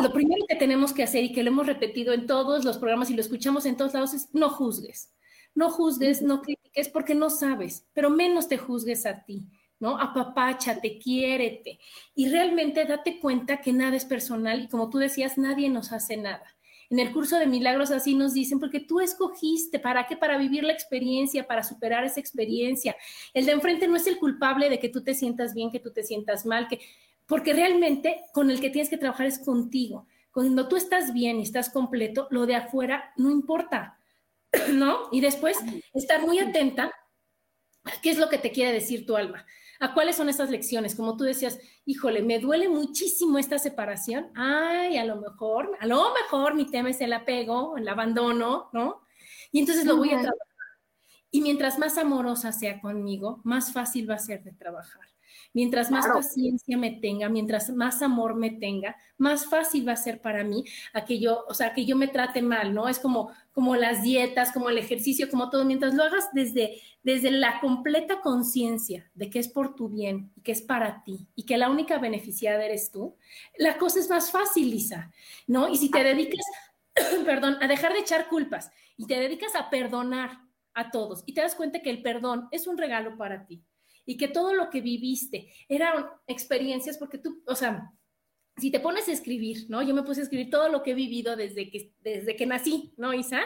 lo 0.00 0.12
primero 0.12 0.44
que 0.48 0.56
tenemos 0.56 0.92
que 0.92 1.02
hacer 1.02 1.24
y 1.24 1.32
que 1.32 1.42
lo 1.42 1.50
hemos 1.50 1.66
repetido 1.66 2.12
en 2.12 2.26
todos 2.26 2.64
los 2.64 2.78
programas 2.78 3.10
y 3.10 3.14
lo 3.14 3.20
escuchamos 3.20 3.66
en 3.66 3.76
todos 3.76 3.94
lados 3.94 4.14
es 4.14 4.28
no 4.34 4.50
juzgues, 4.50 5.12
no 5.54 5.70
juzgues, 5.70 6.22
no 6.22 6.42
critiques 6.42 6.88
porque 6.88 7.14
no 7.14 7.30
sabes, 7.30 7.86
pero 7.92 8.10
menos 8.10 8.48
te 8.48 8.58
juzgues 8.58 9.06
a 9.06 9.24
ti, 9.24 9.48
¿no? 9.80 9.98
Apapáchate, 9.98 10.98
quiérete 10.98 11.78
y 12.14 12.28
realmente 12.28 12.84
date 12.84 13.20
cuenta 13.20 13.60
que 13.60 13.72
nada 13.72 13.96
es 13.96 14.04
personal 14.04 14.62
y 14.62 14.68
como 14.68 14.90
tú 14.90 14.98
decías, 14.98 15.38
nadie 15.38 15.68
nos 15.70 15.92
hace 15.92 16.16
nada. 16.16 16.44
En 16.90 16.98
el 16.98 17.12
curso 17.12 17.38
de 17.38 17.46
milagros 17.46 17.90
así 17.90 18.14
nos 18.14 18.32
dicen, 18.32 18.58
porque 18.58 18.80
tú 18.80 19.00
escogiste, 19.00 19.78
¿para 19.78 20.06
qué? 20.06 20.16
Para 20.16 20.38
vivir 20.38 20.64
la 20.64 20.72
experiencia, 20.72 21.46
para 21.46 21.62
superar 21.62 22.04
esa 22.04 22.20
experiencia. 22.20 22.96
El 23.34 23.44
de 23.44 23.52
enfrente 23.52 23.86
no 23.88 23.96
es 23.96 24.06
el 24.06 24.18
culpable 24.18 24.70
de 24.70 24.78
que 24.78 24.88
tú 24.88 25.02
te 25.02 25.14
sientas 25.14 25.52
bien, 25.52 25.70
que 25.70 25.80
tú 25.80 25.92
te 25.92 26.02
sientas 26.02 26.46
mal, 26.46 26.66
que, 26.66 26.80
porque 27.26 27.52
realmente 27.52 28.22
con 28.32 28.50
el 28.50 28.60
que 28.60 28.70
tienes 28.70 28.88
que 28.88 28.96
trabajar 28.96 29.26
es 29.26 29.38
contigo. 29.38 30.06
Cuando 30.32 30.66
tú 30.68 30.76
estás 30.76 31.12
bien 31.12 31.40
y 31.40 31.42
estás 31.42 31.68
completo, 31.68 32.26
lo 32.30 32.46
de 32.46 32.54
afuera 32.54 33.12
no 33.16 33.30
importa, 33.30 33.98
¿no? 34.72 35.08
Y 35.12 35.20
después 35.20 35.58
estar 35.92 36.22
muy 36.22 36.38
atenta 36.38 36.92
a 37.84 38.00
qué 38.00 38.10
es 38.10 38.18
lo 38.18 38.30
que 38.30 38.38
te 38.38 38.50
quiere 38.50 38.72
decir 38.72 39.04
tu 39.04 39.16
alma. 39.16 39.44
¿A 39.80 39.94
cuáles 39.94 40.16
son 40.16 40.28
esas 40.28 40.50
lecciones? 40.50 40.94
Como 40.94 41.16
tú 41.16 41.24
decías, 41.24 41.58
híjole, 41.84 42.22
me 42.22 42.38
duele 42.38 42.68
muchísimo 42.68 43.38
esta 43.38 43.58
separación. 43.58 44.30
Ay, 44.34 44.98
a 44.98 45.04
lo 45.04 45.16
mejor, 45.16 45.76
a 45.80 45.86
lo 45.86 46.12
mejor 46.14 46.54
mi 46.54 46.68
tema 46.68 46.90
es 46.90 47.00
el 47.00 47.12
apego, 47.12 47.76
el 47.76 47.88
abandono, 47.88 48.70
¿no? 48.72 49.02
Y 49.52 49.60
entonces 49.60 49.84
lo 49.84 49.96
voy 49.96 50.08
a 50.08 50.20
trabajar. 50.20 50.38
Y 51.30 51.42
mientras 51.42 51.78
más 51.78 51.96
amorosa 51.98 52.52
sea 52.52 52.80
conmigo, 52.80 53.40
más 53.44 53.72
fácil 53.72 54.10
va 54.10 54.14
a 54.14 54.18
ser 54.18 54.42
de 54.42 54.52
trabajar. 54.52 55.02
Mientras 55.58 55.90
más 55.90 56.06
paciencia 56.06 56.78
me 56.78 56.92
tenga, 56.92 57.28
mientras 57.28 57.68
más 57.70 58.00
amor 58.00 58.36
me 58.36 58.50
tenga, 58.50 58.94
más 59.16 59.46
fácil 59.46 59.88
va 59.88 59.94
a 59.94 59.96
ser 59.96 60.20
para 60.20 60.44
mí 60.44 60.62
a 60.92 61.04
que 61.04 61.18
yo, 61.18 61.44
o 61.48 61.52
sea, 61.52 61.74
que 61.74 61.84
yo 61.84 61.96
me 61.96 62.06
trate 62.06 62.42
mal, 62.42 62.72
¿no? 62.72 62.86
Es 62.86 63.00
como, 63.00 63.32
como 63.50 63.74
las 63.74 64.04
dietas, 64.04 64.52
como 64.52 64.70
el 64.70 64.78
ejercicio, 64.78 65.28
como 65.28 65.50
todo. 65.50 65.64
Mientras 65.64 65.94
lo 65.94 66.04
hagas 66.04 66.28
desde, 66.32 66.80
desde 67.02 67.32
la 67.32 67.58
completa 67.58 68.20
conciencia 68.20 69.10
de 69.14 69.30
que 69.30 69.40
es 69.40 69.48
por 69.48 69.74
tu 69.74 69.88
bien 69.88 70.30
y 70.36 70.42
que 70.42 70.52
es 70.52 70.62
para 70.62 71.02
ti 71.02 71.26
y 71.34 71.44
que 71.44 71.58
la 71.58 71.70
única 71.70 71.98
beneficiada 71.98 72.64
eres 72.64 72.92
tú, 72.92 73.16
la 73.58 73.78
cosa 73.78 73.98
es 73.98 74.08
más 74.08 74.30
fácil, 74.30 74.70
Lisa, 74.70 75.10
¿no? 75.48 75.68
Y 75.68 75.76
si 75.76 75.90
te 75.90 76.04
dedicas, 76.04 76.46
perdón, 77.24 77.58
a 77.60 77.66
dejar 77.66 77.94
de 77.94 77.98
echar 77.98 78.28
culpas 78.28 78.70
y 78.96 79.08
te 79.08 79.18
dedicas 79.18 79.56
a 79.56 79.70
perdonar 79.70 80.38
a 80.74 80.92
todos 80.92 81.24
y 81.26 81.34
te 81.34 81.40
das 81.40 81.56
cuenta 81.56 81.82
que 81.82 81.90
el 81.90 82.00
perdón 82.00 82.46
es 82.52 82.68
un 82.68 82.78
regalo 82.78 83.16
para 83.16 83.44
ti 83.44 83.64
y 84.08 84.16
que 84.16 84.26
todo 84.26 84.54
lo 84.54 84.70
que 84.70 84.80
viviste 84.80 85.52
eran 85.68 86.06
experiencias 86.26 86.96
porque 86.96 87.18
tú, 87.18 87.42
o 87.46 87.54
sea, 87.54 87.92
si 88.56 88.70
te 88.70 88.80
pones 88.80 89.06
a 89.06 89.12
escribir, 89.12 89.66
¿no? 89.68 89.82
Yo 89.82 89.94
me 89.94 90.02
puse 90.02 90.20
a 90.20 90.22
escribir 90.22 90.48
todo 90.48 90.70
lo 90.70 90.82
que 90.82 90.92
he 90.92 90.94
vivido 90.94 91.36
desde 91.36 91.70
que, 91.70 91.92
desde 92.00 92.34
que 92.34 92.46
nací, 92.46 92.94
¿no, 92.96 93.12
Isa? 93.12 93.42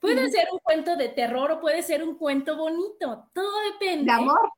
Puede 0.00 0.30
ser 0.30 0.48
un 0.52 0.58
cuento 0.60 0.96
de 0.96 1.10
terror 1.10 1.50
o 1.52 1.60
puede 1.60 1.82
ser 1.82 2.02
un 2.02 2.16
cuento 2.16 2.56
bonito, 2.56 3.30
todo 3.34 3.52
depende. 3.72 4.06
De 4.06 4.12
amor. 4.12 4.50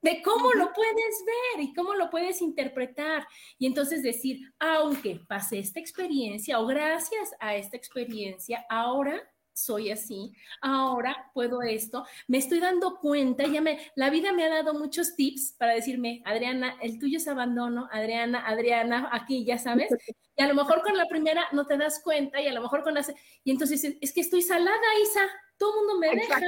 De 0.00 0.22
cómo 0.22 0.50
lo 0.54 0.72
puedes 0.72 1.24
ver 1.26 1.62
y 1.62 1.74
cómo 1.74 1.92
lo 1.92 2.08
puedes 2.08 2.40
interpretar. 2.40 3.26
Y 3.58 3.66
entonces 3.66 4.02
decir, 4.02 4.40
aunque 4.58 5.20
pasé 5.28 5.58
esta 5.58 5.78
experiencia 5.78 6.58
o 6.58 6.66
gracias 6.66 7.34
a 7.38 7.54
esta 7.54 7.76
experiencia, 7.76 8.64
ahora 8.70 9.22
soy 9.64 9.90
así, 9.90 10.32
ahora 10.60 11.30
puedo 11.34 11.62
esto, 11.62 12.06
me 12.26 12.38
estoy 12.38 12.60
dando 12.60 12.98
cuenta, 12.98 13.46
ya 13.46 13.60
me, 13.60 13.78
la 13.94 14.10
vida 14.10 14.32
me 14.32 14.44
ha 14.44 14.48
dado 14.48 14.74
muchos 14.74 15.16
tips 15.16 15.54
para 15.58 15.74
decirme, 15.74 16.22
Adriana, 16.24 16.76
el 16.82 16.98
tuyo 16.98 17.18
es 17.18 17.28
abandono, 17.28 17.88
Adriana, 17.92 18.46
Adriana, 18.46 19.08
aquí 19.12 19.44
ya 19.44 19.58
sabes, 19.58 19.88
y 20.36 20.42
a 20.42 20.48
lo 20.48 20.54
mejor 20.54 20.82
con 20.82 20.96
la 20.96 21.06
primera 21.06 21.46
no 21.52 21.66
te 21.66 21.76
das 21.76 22.00
cuenta 22.02 22.40
y 22.40 22.48
a 22.48 22.52
lo 22.52 22.62
mejor 22.62 22.82
con 22.82 22.94
la, 22.94 23.04
y 23.44 23.50
entonces 23.50 23.96
es 24.00 24.12
que 24.12 24.20
estoy 24.20 24.42
salada, 24.42 24.78
Isa, 25.02 25.26
todo 25.60 25.74
el 25.74 25.86
mundo 25.86 25.98
me 25.98 26.10
deja. 26.16 26.38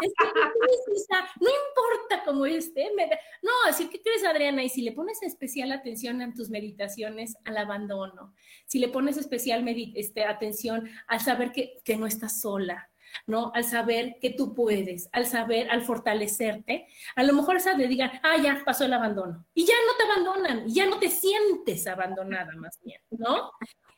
Es 0.00 0.12
que, 0.16 0.26
no 1.40 1.48
importa 1.50 2.24
cómo 2.24 2.46
esté. 2.46 2.92
Me 2.94 3.10
No, 3.42 3.50
así 3.66 3.88
que 3.88 4.00
crees, 4.00 4.24
Adriana, 4.24 4.62
y 4.62 4.68
si 4.68 4.82
le 4.82 4.92
pones 4.92 5.20
especial 5.22 5.72
atención 5.72 6.22
en 6.22 6.32
tus 6.32 6.48
meditaciones 6.48 7.36
al 7.44 7.58
abandono, 7.58 8.34
si 8.66 8.78
le 8.78 8.88
pones 8.88 9.16
especial 9.16 9.66
este, 9.96 10.24
atención 10.24 10.88
al 11.08 11.20
saber 11.20 11.50
que, 11.50 11.78
que 11.84 11.96
no 11.96 12.06
estás 12.06 12.40
sola, 12.40 12.88
¿no? 13.26 13.50
Al 13.52 13.64
saber 13.64 14.16
que 14.20 14.30
tú 14.30 14.54
puedes, 14.54 15.08
al 15.12 15.26
saber, 15.26 15.68
al 15.70 15.82
fortalecerte, 15.82 16.86
a 17.16 17.24
lo 17.24 17.32
mejor 17.32 17.56
esa 17.56 17.74
de 17.74 17.88
digan, 17.88 18.12
ah, 18.22 18.36
ya 18.40 18.62
pasó 18.64 18.84
el 18.84 18.92
abandono. 18.92 19.44
Y 19.54 19.66
ya 19.66 19.74
no 19.74 19.96
te 19.96 20.04
abandonan, 20.04 20.68
ya 20.68 20.86
no 20.86 21.00
te 21.00 21.10
sientes 21.10 21.86
abandonada 21.88 22.54
más 22.54 22.78
bien, 22.84 23.00
¿no? 23.10 23.50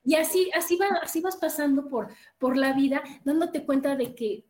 Y 0.08 0.14
así, 0.14 0.50
así, 0.54 0.76
va, 0.76 0.86
así 1.02 1.20
vas 1.20 1.36
pasando 1.36 1.86
por, 1.86 2.08
por 2.38 2.56
la 2.56 2.72
vida, 2.72 3.02
dándote 3.24 3.66
cuenta 3.66 3.94
de 3.94 4.14
que 4.14 4.46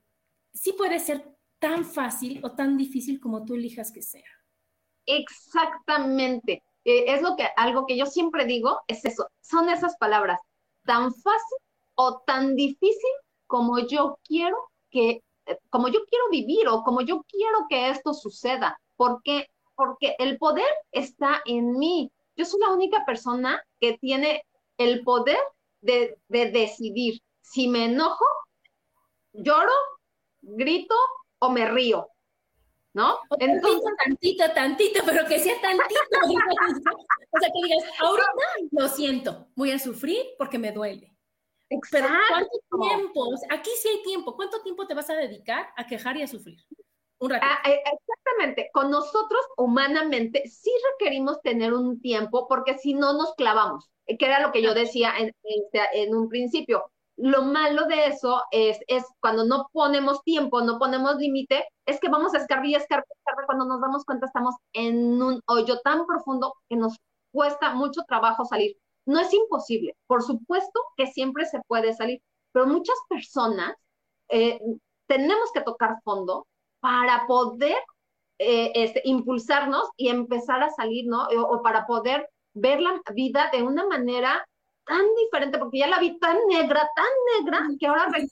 sí 0.55 0.73
puede 0.73 1.01
ser 1.01 1.35
tan 1.59 1.85
fácil 1.85 2.41
o 2.45 2.53
tan 2.53 2.77
difícil 2.77 3.19
como 3.19 3.45
tú 3.45 3.57
elijas 3.57 3.91
que 3.91 4.01
sea. 4.01 4.31
Exactamente. 5.05 6.63
Eh, 6.85 7.13
es 7.13 7.23
lo 7.23 7.35
que, 7.35 7.49
algo 7.57 7.87
que 7.87 7.97
yo 7.97 8.07
siempre 8.07 8.45
digo, 8.45 8.83
es 8.87 9.05
eso, 9.05 9.27
son 9.41 9.69
esas 9.69 9.97
palabras, 9.97 10.39
tan 10.85 11.13
fácil 11.13 11.59
o 11.97 12.21
tan 12.25 12.55
difícil 12.55 13.11
como 13.49 13.81
yo 13.81 14.17
quiero 14.23 14.71
que, 14.93 15.25
eh, 15.47 15.59
como 15.71 15.89
yo 15.89 16.05
quiero 16.09 16.31
vivir 16.31 16.69
o 16.69 16.85
como 16.85 17.01
yo 17.01 17.25
quiero 17.25 17.67
que 17.69 17.91
esto 17.91 18.15
suceda. 18.15 18.81
porque 18.95 19.49
Porque 19.75 20.15
el 20.21 20.39
poder 20.39 20.71
está 20.93 21.43
en 21.47 21.77
mí. 21.81 22.13
Yo 22.37 22.45
soy 22.45 22.61
la 22.61 22.73
única 22.73 23.05
persona 23.05 23.61
que 23.81 23.99
tiene 23.99 24.45
el 24.79 25.03
poder 25.05 25.39
de, 25.81 26.19
decidir 26.29 27.21
si 27.41 27.69
me 27.69 27.87
enojo, 27.87 28.25
lloro, 29.33 29.73
grito 30.41 30.95
o 31.41 31.51
me 31.51 31.69
río. 31.69 32.09
¿No? 32.95 33.19
Entonces, 33.39 33.93
tantito, 34.05 34.45
tantito, 34.55 35.03
pero 35.05 35.25
que 35.27 35.39
sea 35.39 35.61
tantito. 35.61 36.01
o 37.31 37.39
sea, 37.39 37.51
que 37.53 37.63
digas, 37.63 37.85
ahorita 38.01 38.33
lo 38.73 38.89
siento, 38.89 39.47
voy 39.55 39.71
a 39.71 39.79
sufrir 39.79 40.25
porque 40.37 40.59
me 40.59 40.73
duele. 40.73 41.15
Pero 41.91 42.09
¿cuánto 42.29 42.59
tiempo? 42.81 43.35
Aquí 43.51 43.71
sí 43.81 43.89
hay 43.89 44.03
tiempo. 44.03 44.35
¿Cuánto 44.35 44.63
tiempo 44.63 44.87
te 44.87 44.95
vas 44.95 45.11
a 45.11 45.15
dedicar 45.15 45.69
a 45.77 45.87
quejar 45.87 46.17
y 46.17 46.23
a 46.23 46.27
sufrir? 46.27 46.59
Un 47.19 47.31
ratito. 47.31 47.53
Ah, 47.53 47.71
eh, 47.71 47.83
exactamente. 47.85 48.71
Con 48.73 48.91
nosotros, 48.91 49.43
humanamente, 49.59 50.49
sí 50.49 50.73
requerimos 50.93 51.41
tener 51.43 51.75
un 51.75 52.01
tiempo 52.01 52.49
porque 52.49 52.79
si 52.79 52.95
no 52.95 53.13
nos 53.13 53.35
clavamos 53.35 53.91
que 54.17 54.27
era 54.27 54.41
lo 54.41 54.53
que 54.53 54.63
yo 54.63 54.75
decía 54.75 55.13
en, 55.19 55.35
en, 55.93 56.15
un 56.15 56.29
principio. 56.29 56.91
Lo 57.17 57.43
malo 57.43 57.87
de 57.87 58.07
eso 58.07 58.43
es, 58.53 58.79
es 58.87 59.05
cuando 59.21 59.45
no 59.45 59.69
ponemos 59.73 60.23
tiempo, 60.23 60.63
no 60.63 60.79
ponemos 60.79 61.17
límite, 61.17 61.67
es 61.85 61.99
que 62.01 62.09
vamos 62.09 62.33
a 62.35 62.39
escarbar 62.39 62.67
y 62.67 62.75
escarbar, 62.77 63.05
cuando 63.47 63.67
nos 63.67 63.81
damos 63.81 64.05
cuenta 64.05 64.27
estamos 64.27 64.55
en 64.73 65.21
un 65.21 65.41
hoyo 65.47 65.81
tan 65.81 66.07
profundo 66.07 66.55
que 66.69 66.77
nos 66.77 66.97
cuesta 67.33 67.75
mucho 67.75 68.03
trabajo 68.07 68.45
salir. 68.45 68.77
No 69.05 69.19
es 69.19 69.33
imposible, 69.35 69.97
por 70.07 70.23
supuesto 70.23 70.81
que 70.97 71.07
siempre 71.09 71.45
se 71.47 71.61
puede 71.67 71.93
salir, 71.93 72.23
pero 72.53 72.67
muchas 72.67 72.97
personas 73.09 73.75
eh, 74.29 74.61
tenemos 75.07 75.51
que 75.53 75.63
tocar 75.63 76.01
fondo 76.05 76.47
para 76.81 77.27
poder 77.27 77.79
eh, 78.39 78.71
este, 78.75 79.03
impulsarnos 79.05 79.89
y 79.97 80.09
empezar 80.09 80.63
a 80.63 80.71
salir, 80.71 81.07
¿no? 81.07 81.27
o 81.27 81.63
para 81.63 81.87
poder 81.87 82.29
ver 82.55 82.81
la 82.81 83.01
vida 83.15 83.51
de 83.53 83.63
una 83.63 83.87
manera 83.87 84.47
tan 84.85 85.03
diferente, 85.17 85.59
porque 85.59 85.79
ya 85.79 85.87
la 85.87 85.99
vi 85.99 86.19
tan 86.19 86.37
negra, 86.49 86.89
tan 86.95 87.07
negra, 87.37 87.67
que 87.79 87.87
ahora 87.87 88.07
un 88.07 88.29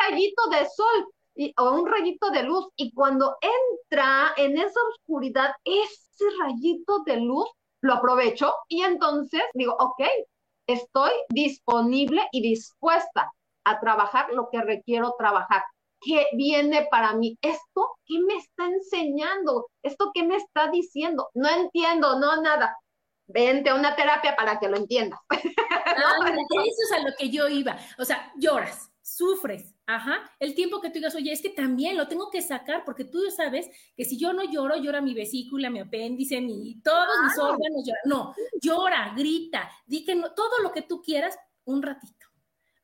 rayito 0.00 0.48
de 0.50 0.66
sol 0.68 1.08
y, 1.34 1.54
o 1.58 1.70
un 1.72 1.86
rayito 1.86 2.30
de 2.30 2.42
luz. 2.42 2.68
Y 2.76 2.92
cuando 2.92 3.36
entra 3.40 4.32
en 4.36 4.56
esa 4.56 4.80
oscuridad, 4.90 5.52
ese 5.64 6.24
rayito 6.40 7.02
de 7.04 7.18
luz, 7.18 7.48
lo 7.82 7.94
aprovecho 7.94 8.54
y 8.68 8.82
entonces 8.82 9.42
digo, 9.54 9.76
ok, 9.78 10.02
estoy 10.66 11.12
disponible 11.28 12.26
y 12.32 12.40
dispuesta 12.40 13.30
a 13.64 13.80
trabajar 13.80 14.32
lo 14.32 14.48
que 14.50 14.60
requiero 14.62 15.14
trabajar. 15.18 15.62
¿Qué 16.00 16.26
viene 16.32 16.86
para 16.90 17.14
mí? 17.14 17.36
¿Esto 17.42 17.96
qué 18.06 18.20
me 18.20 18.36
está 18.36 18.66
enseñando? 18.66 19.66
¿Esto 19.82 20.10
qué 20.14 20.24
me 20.24 20.36
está 20.36 20.70
diciendo? 20.70 21.28
No 21.34 21.48
entiendo, 21.48 22.18
no 22.18 22.40
nada 22.42 22.76
vente 23.26 23.70
a 23.70 23.74
una 23.74 23.94
terapia 23.94 24.36
para 24.36 24.58
que 24.58 24.68
lo 24.68 24.76
entiendas. 24.76 25.20
Ah, 25.98 26.28
eso 26.28 26.82
es 26.84 26.92
a 26.92 27.08
lo 27.08 27.16
que 27.16 27.30
yo 27.30 27.48
iba. 27.48 27.78
O 27.96 28.04
sea, 28.04 28.30
lloras, 28.36 28.90
sufres, 29.00 29.74
ajá. 29.86 30.30
El 30.38 30.54
tiempo 30.54 30.80
que 30.80 30.88
tú 30.88 30.94
digas, 30.94 31.14
oye, 31.14 31.32
es 31.32 31.40
que 31.40 31.48
también 31.48 31.96
lo 31.96 32.06
tengo 32.06 32.28
que 32.28 32.42
sacar 32.42 32.84
porque 32.84 33.04
tú 33.04 33.18
sabes 33.34 33.70
que 33.96 34.04
si 34.04 34.18
yo 34.18 34.34
no 34.34 34.44
lloro, 34.44 34.76
llora 34.76 35.00
mi 35.00 35.14
vesícula, 35.14 35.70
mi 35.70 35.78
apéndice, 35.78 36.40
mi, 36.40 36.80
todos 36.82 37.08
mis 37.22 37.38
órganos 37.38 37.82
lloran. 37.86 38.02
No, 38.04 38.34
llora, 38.60 39.14
grita, 39.16 39.70
di 39.86 40.04
que 40.04 40.14
no, 40.16 40.34
todo 40.34 40.58
lo 40.62 40.72
que 40.72 40.82
tú 40.82 41.00
quieras 41.00 41.38
un 41.64 41.82
ratito. 41.82 42.15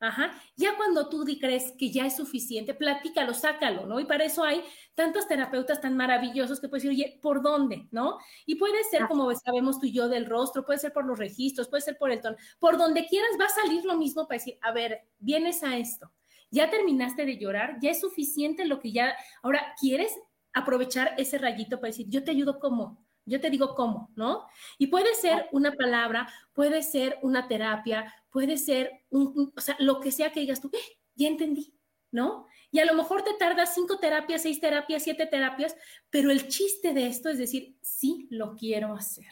Ajá. 0.02 0.32
Ya 0.56 0.76
cuando 0.76 1.08
tú 1.08 1.24
crees 1.40 1.74
que 1.78 1.92
ya 1.92 2.04
es 2.06 2.16
suficiente, 2.16 2.74
platícalo, 2.74 3.32
sácalo, 3.34 3.86
¿no? 3.86 4.00
Y 4.00 4.04
para 4.04 4.24
eso 4.24 4.42
hay 4.42 4.60
tantos 4.96 5.28
terapeutas 5.28 5.80
tan 5.80 5.96
maravillosos 5.96 6.60
que 6.60 6.68
puedes 6.68 6.82
decir, 6.82 7.04
oye, 7.04 7.20
¿por 7.22 7.40
dónde? 7.40 7.86
¿No? 7.92 8.18
Y 8.44 8.56
puede 8.56 8.82
ser, 8.82 9.06
como 9.06 9.32
sabemos 9.36 9.78
tú 9.78 9.86
y 9.86 9.92
yo, 9.92 10.08
del 10.08 10.26
rostro, 10.26 10.66
puede 10.66 10.80
ser 10.80 10.92
por 10.92 11.04
los 11.04 11.20
registros, 11.20 11.68
puede 11.68 11.82
ser 11.82 11.98
por 11.98 12.10
el 12.10 12.20
tono, 12.20 12.36
por 12.58 12.78
donde 12.78 13.06
quieras 13.06 13.30
va 13.40 13.44
a 13.44 13.48
salir 13.48 13.84
lo 13.84 13.96
mismo 13.96 14.26
para 14.26 14.38
decir, 14.38 14.58
a 14.60 14.72
ver, 14.72 15.02
vienes 15.20 15.62
a 15.62 15.76
esto, 15.76 16.10
ya 16.50 16.68
terminaste 16.68 17.24
de 17.24 17.38
llorar, 17.38 17.76
ya 17.80 17.92
es 17.92 18.00
suficiente 18.00 18.64
lo 18.64 18.80
que 18.80 18.90
ya, 18.90 19.14
ahora 19.40 19.72
quieres 19.80 20.12
aprovechar 20.52 21.14
ese 21.16 21.38
rayito 21.38 21.76
para 21.76 21.90
decir, 21.90 22.06
yo 22.08 22.24
te 22.24 22.32
ayudo 22.32 22.58
como, 22.58 23.06
yo 23.24 23.40
te 23.40 23.50
digo 23.50 23.76
cómo, 23.76 24.10
¿no? 24.16 24.46
Y 24.78 24.88
puede 24.88 25.14
ser 25.14 25.48
una 25.52 25.72
palabra, 25.72 26.28
puede 26.54 26.82
ser 26.82 27.18
una 27.22 27.46
terapia, 27.46 28.12
puede 28.32 28.56
ser 28.56 29.04
un, 29.10 29.52
o 29.54 29.60
sea, 29.60 29.76
lo 29.78 30.00
que 30.00 30.10
sea 30.10 30.32
que 30.32 30.40
digas 30.40 30.60
tú, 30.60 30.70
eh, 30.72 30.98
ya 31.14 31.28
entendí, 31.28 31.74
¿no? 32.10 32.48
Y 32.72 32.80
a 32.80 32.86
lo 32.86 32.94
mejor 32.94 33.22
te 33.22 33.34
tardas 33.34 33.74
cinco 33.74 33.98
terapias, 33.98 34.42
seis 34.42 34.58
terapias, 34.58 35.04
siete 35.04 35.26
terapias, 35.26 35.76
pero 36.10 36.30
el 36.30 36.48
chiste 36.48 36.94
de 36.94 37.06
esto 37.06 37.28
es 37.28 37.38
decir, 37.38 37.76
sí 37.82 38.26
lo 38.30 38.56
quiero 38.56 38.94
hacer. 38.94 39.26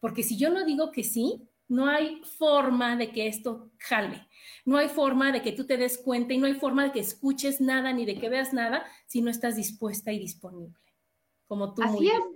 Porque 0.00 0.22
si 0.22 0.38
yo 0.38 0.50
no 0.50 0.64
digo 0.64 0.90
que 0.90 1.04
sí, 1.04 1.46
no 1.68 1.86
hay 1.86 2.22
forma 2.24 2.96
de 2.96 3.10
que 3.10 3.26
esto 3.26 3.70
jale. 3.78 4.26
No 4.64 4.78
hay 4.78 4.88
forma 4.88 5.30
de 5.30 5.42
que 5.42 5.52
tú 5.52 5.66
te 5.66 5.76
des 5.76 5.98
cuenta 5.98 6.32
y 6.32 6.38
no 6.38 6.46
hay 6.46 6.54
forma 6.54 6.84
de 6.84 6.92
que 6.92 7.00
escuches 7.00 7.60
nada 7.60 7.92
ni 7.92 8.06
de 8.06 8.18
que 8.18 8.28
veas 8.28 8.54
nada 8.54 8.86
si 9.06 9.20
no 9.20 9.30
estás 9.30 9.56
dispuesta 9.56 10.12
y 10.12 10.18
disponible. 10.18 10.80
Como 11.46 11.74
tú. 11.74 11.82
Así 11.82 12.08
es 12.08 12.35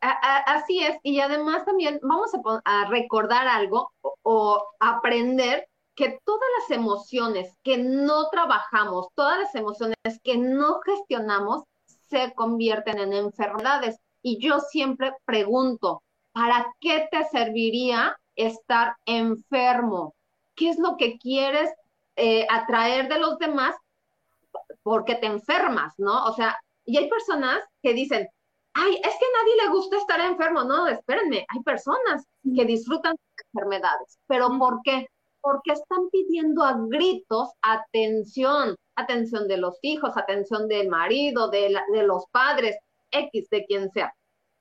así 0.00 0.82
es, 0.82 0.96
y 1.02 1.20
además 1.20 1.64
también 1.64 1.98
vamos 2.02 2.30
a, 2.64 2.86
recordar 2.88 3.46
algo 3.48 3.90
o, 4.22 4.62
aprender 4.80 5.68
que 5.94 6.18
todas 6.24 6.48
las 6.60 6.76
emociones 6.76 7.56
que 7.62 7.78
no 7.78 8.28
trabajamos, 8.30 9.08
todas 9.14 9.38
las 9.38 9.54
emociones 9.54 9.96
que 10.22 10.36
no 10.36 10.80
gestionamos, 10.80 11.64
se 12.08 12.32
convierten 12.34 12.98
en 12.98 13.12
enfermedades. 13.12 13.98
Y 14.22 14.38
yo 14.38 14.58
siempre 14.60 15.12
pregunto, 15.24 16.02
¿para 16.32 16.66
qué 16.80 17.08
te 17.10 17.24
serviría 17.26 18.16
estar 18.34 18.96
enfermo? 19.06 20.14
¿Qué 20.56 20.70
es 20.70 20.78
lo 20.78 20.96
que 20.96 21.18
quieres 21.18 21.70
eh, 22.16 22.46
atraer 22.50 23.08
de 23.08 23.18
los 23.18 23.38
demás? 23.38 23.76
Porque 24.82 25.14
te 25.14 25.26
enfermas, 25.26 25.94
¿no? 25.98 26.24
O 26.26 26.32
sea, 26.32 26.58
y 26.84 26.96
hay 26.96 27.08
personas 27.08 27.62
que 27.82 27.94
dicen, 27.94 28.28
ay, 28.74 28.94
es 28.96 29.02
que 29.02 29.26
a 29.26 29.42
nadie 29.42 29.64
le 29.64 29.70
gusta 29.70 29.96
estar 29.98 30.20
enfermo. 30.20 30.64
No, 30.64 30.86
espérenme, 30.88 31.46
hay 31.48 31.62
personas 31.62 32.24
que 32.54 32.64
disfrutan 32.64 33.14
de 33.14 33.42
enfermedades. 33.52 34.18
¿Pero 34.26 34.48
por 34.58 34.80
qué? 34.84 35.06
Porque 35.40 35.72
están 35.72 36.08
pidiendo 36.10 36.64
a 36.64 36.76
gritos 36.88 37.50
atención, 37.62 38.76
atención 38.96 39.48
de 39.48 39.58
los 39.58 39.78
hijos, 39.82 40.16
atención 40.16 40.68
del 40.68 40.88
marido, 40.88 41.48
de, 41.48 41.76
de 41.92 42.02
los 42.04 42.24
padres, 42.30 42.76
X, 43.10 43.48
de 43.50 43.64
quien 43.66 43.90
sea. 43.90 44.12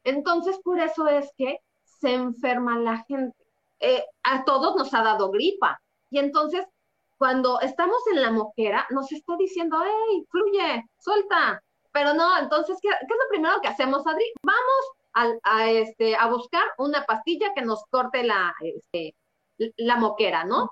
Entonces, 0.03 0.59
por 0.63 0.79
eso 0.79 1.07
es 1.07 1.29
que 1.37 1.57
se 1.83 2.13
enferma 2.13 2.77
la 2.79 3.03
gente. 3.07 3.35
eh, 3.79 4.03
a 4.23 4.43
todos 4.45 4.75
nos 4.75 4.93
ha 4.93 5.03
dado 5.03 5.29
gripa. 5.31 5.79
Y 6.09 6.19
entonces, 6.19 6.65
cuando 7.17 7.59
estamos 7.61 7.97
en 8.13 8.21
la 8.21 8.31
moquera, 8.31 8.85
nos 8.91 9.11
está 9.11 9.35
diciendo, 9.37 9.77
hey, 9.83 10.25
fluye, 10.29 10.83
suelta. 10.99 11.61
Pero 11.93 12.13
no, 12.13 12.37
entonces, 12.39 12.77
¿qué, 12.81 12.89
es 12.89 13.07
lo 13.09 13.29
primero 13.29 13.61
que 13.61 13.67
hacemos, 13.67 14.05
Adri? 14.05 14.25
Vamos 14.43 15.37
a, 15.43 15.69
este, 15.69 16.15
a 16.15 16.27
buscar 16.27 16.63
una 16.79 17.05
pastilla 17.05 17.53
que 17.53 17.61
nos 17.61 17.85
corte 17.89 18.23
la, 18.23 18.53
este, 18.61 19.15
la 19.77 19.95
moquera, 19.97 20.43
¿no? 20.43 20.71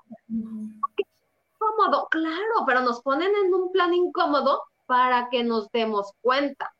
Claro, 2.10 2.64
pero 2.66 2.80
nos 2.80 3.00
ponen 3.02 3.30
en 3.44 3.54
un 3.54 3.70
plan 3.70 3.94
incómodo 3.94 4.64
para 4.86 5.28
que 5.30 5.44
nos 5.44 5.70
demos 5.70 6.12
cuenta. 6.20 6.74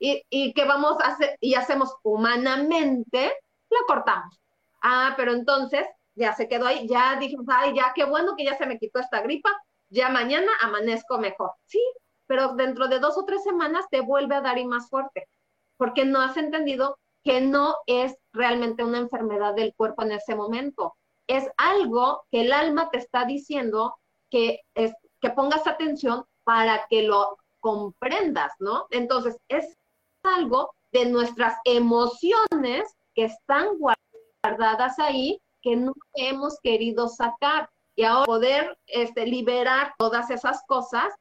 Y, 0.00 0.22
y 0.28 0.52
que 0.52 0.64
vamos 0.64 1.00
a 1.00 1.08
hacer, 1.08 1.38
y 1.40 1.54
hacemos 1.54 1.94
humanamente, 2.02 3.32
la 3.70 3.78
cortamos. 3.86 4.40
Ah, 4.82 5.14
pero 5.16 5.32
entonces 5.32 5.86
ya 6.16 6.34
se 6.34 6.48
quedó 6.48 6.66
ahí, 6.66 6.86
ya 6.88 7.16
dijimos, 7.16 7.46
ay, 7.48 7.74
ya 7.74 7.92
qué 7.94 8.04
bueno 8.04 8.34
que 8.36 8.44
ya 8.44 8.58
se 8.58 8.66
me 8.66 8.78
quitó 8.78 8.98
esta 8.98 9.20
gripa, 9.22 9.50
ya 9.88 10.08
mañana 10.08 10.50
amanezco 10.60 11.18
mejor. 11.18 11.52
Sí, 11.66 11.80
pero 12.26 12.54
dentro 12.54 12.88
de 12.88 12.98
dos 12.98 13.18
o 13.18 13.24
tres 13.24 13.42
semanas 13.42 13.86
te 13.90 14.00
vuelve 14.00 14.34
a 14.34 14.40
dar 14.40 14.58
y 14.58 14.66
más 14.66 14.88
fuerte, 14.88 15.28
porque 15.76 16.04
no 16.04 16.20
has 16.20 16.36
entendido 16.36 16.98
que 17.22 17.40
no 17.40 17.74
es 17.86 18.16
realmente 18.32 18.84
una 18.84 18.98
enfermedad 18.98 19.54
del 19.54 19.74
cuerpo 19.74 20.02
en 20.02 20.12
ese 20.12 20.34
momento, 20.34 20.94
es 21.26 21.48
algo 21.56 22.24
que 22.30 22.42
el 22.42 22.52
alma 22.52 22.90
te 22.90 22.98
está 22.98 23.24
diciendo 23.24 23.96
que, 24.30 24.60
es, 24.74 24.92
que 25.20 25.30
pongas 25.30 25.66
atención 25.66 26.24
para 26.44 26.86
que 26.88 27.02
lo 27.02 27.38
comprendas, 27.60 28.52
¿no? 28.58 28.86
Entonces, 28.90 29.38
es 29.48 29.74
algo 30.22 30.74
de 30.92 31.06
nuestras 31.06 31.56
emociones 31.64 32.94
que 33.14 33.24
están 33.24 33.68
guardadas 33.78 34.98
ahí 34.98 35.40
que 35.62 35.76
no 35.76 35.94
hemos 36.14 36.58
querido 36.60 37.08
sacar. 37.08 37.70
Y 37.96 38.04
ahora 38.04 38.26
poder 38.26 38.78
este, 38.86 39.24
liberar 39.24 39.94
todas 39.98 40.30
esas 40.30 40.62
cosas 40.66 41.14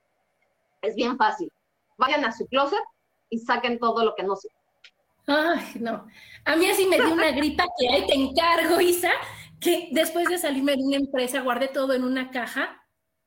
es 0.83 0.95
bien 0.95 1.17
fácil. 1.17 1.49
Vayan 1.97 2.23
a 2.25 2.31
su 2.31 2.45
closet 2.47 2.83
y 3.29 3.39
saquen 3.39 3.79
todo 3.79 4.05
lo 4.05 4.13
que 4.15 4.23
no 4.23 4.35
sirve. 4.35 4.55
Ay, 5.25 5.75
no. 5.79 6.05
A 6.45 6.55
mí 6.55 6.69
así 6.69 6.85
me 6.85 6.97
dio 6.97 7.11
una 7.11 7.31
gripa 7.35 7.65
que 7.79 7.89
ahí 7.89 8.05
te 8.05 8.13
encargo, 8.13 8.79
Isa, 8.79 9.11
que 9.59 9.89
después 9.91 10.27
de 10.27 10.37
salirme 10.37 10.73
de 10.73 10.83
una 10.83 10.97
empresa 10.97 11.41
guardé 11.41 11.69
todo 11.69 11.93
en 11.93 12.03
una 12.03 12.29
caja 12.29 12.79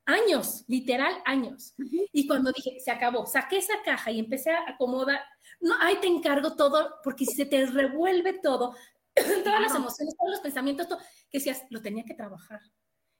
años, 0.07 0.65
literal 0.69 1.15
años. 1.25 1.75
Y 2.13 2.27
cuando 2.27 2.53
dije, 2.53 2.79
se 2.81 2.91
acabó, 2.91 3.27
saqué 3.27 3.59
esa 3.59 3.83
caja 3.85 4.11
y 4.11 4.21
empecé 4.21 4.53
a 4.53 4.71
acomodar, 4.71 5.21
no, 5.61 5.75
ahí 5.81 5.97
te 5.97 6.07
encargo 6.07 6.55
todo, 6.55 6.95
porque 7.03 7.25
si 7.25 7.35
se 7.35 7.47
te 7.47 7.67
revuelve 7.67 8.35
todo, 8.35 8.75
todas 9.45 9.61
las 9.61 9.75
emociones, 9.75 10.15
todos 10.17 10.31
los 10.31 10.41
pensamientos, 10.41 10.89
todo, 10.89 10.99
que 11.31 11.39
decías, 11.39 11.65
lo 11.71 11.83
tenía 11.83 12.05
que 12.05 12.15
trabajar. 12.15 12.61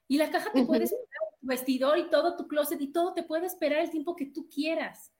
Y 0.07 0.17
la 0.17 0.31
caja 0.31 0.51
te 0.53 0.63
puede 0.63 0.85
esperar, 0.85 1.05
tu 1.09 1.26
vestidor 1.47 1.97
y 1.97 2.09
todo, 2.09 2.35
tu 2.35 2.47
closet 2.47 2.79
y 2.81 2.91
todo 2.91 3.13
te 3.13 3.23
puede 3.23 3.47
esperar 3.47 3.79
el 3.79 3.89
tiempo 3.89 4.15
que 4.15 4.27
tú 4.27 4.47
quieras. 4.49 5.11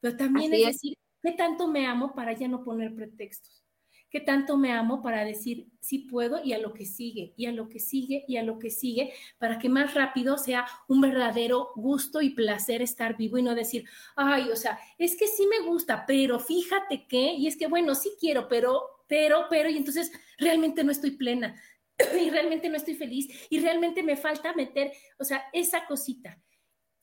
Pero 0.00 0.16
también 0.16 0.52
es 0.54 0.66
decir, 0.66 0.96
¿qué 1.22 1.32
tanto 1.32 1.66
me 1.66 1.86
amo 1.86 2.14
para 2.14 2.32
ya 2.32 2.48
no 2.48 2.62
poner 2.62 2.94
pretextos? 2.94 3.64
¿Qué 4.10 4.18
tanto 4.18 4.56
me 4.56 4.72
amo 4.72 5.02
para 5.02 5.24
decir 5.24 5.68
sí 5.80 6.00
puedo 6.00 6.42
y 6.42 6.52
a 6.52 6.58
lo 6.58 6.74
que 6.74 6.84
sigue, 6.84 7.32
y 7.36 7.46
a 7.46 7.52
lo 7.52 7.68
que 7.68 7.78
sigue, 7.78 8.24
y 8.26 8.38
a 8.38 8.42
lo 8.42 8.58
que 8.58 8.68
sigue, 8.68 9.12
para 9.38 9.60
que 9.60 9.68
más 9.68 9.94
rápido 9.94 10.36
sea 10.36 10.66
un 10.88 11.00
verdadero 11.00 11.70
gusto 11.76 12.20
y 12.20 12.30
placer 12.30 12.82
estar 12.82 13.16
vivo 13.16 13.38
y 13.38 13.42
no 13.42 13.54
decir, 13.54 13.84
ay, 14.16 14.50
o 14.50 14.56
sea, 14.56 14.80
es 14.98 15.16
que 15.16 15.28
sí 15.28 15.46
me 15.46 15.64
gusta, 15.64 16.04
pero 16.06 16.40
fíjate 16.40 17.06
que, 17.06 17.34
y 17.34 17.46
es 17.46 17.56
que 17.56 17.68
bueno, 17.68 17.94
sí 17.94 18.10
quiero, 18.18 18.48
pero, 18.48 18.82
pero, 19.06 19.46
pero, 19.48 19.68
y 19.68 19.76
entonces 19.76 20.10
realmente 20.38 20.82
no 20.82 20.90
estoy 20.90 21.12
plena, 21.12 21.54
y 22.20 22.30
realmente 22.30 22.68
no 22.68 22.76
estoy 22.76 22.94
feliz, 22.94 23.46
y 23.50 23.60
realmente 23.60 24.02
me 24.02 24.16
falta 24.16 24.52
meter, 24.54 24.92
o 25.18 25.24
sea, 25.24 25.44
esa 25.52 25.86
cosita. 25.86 26.40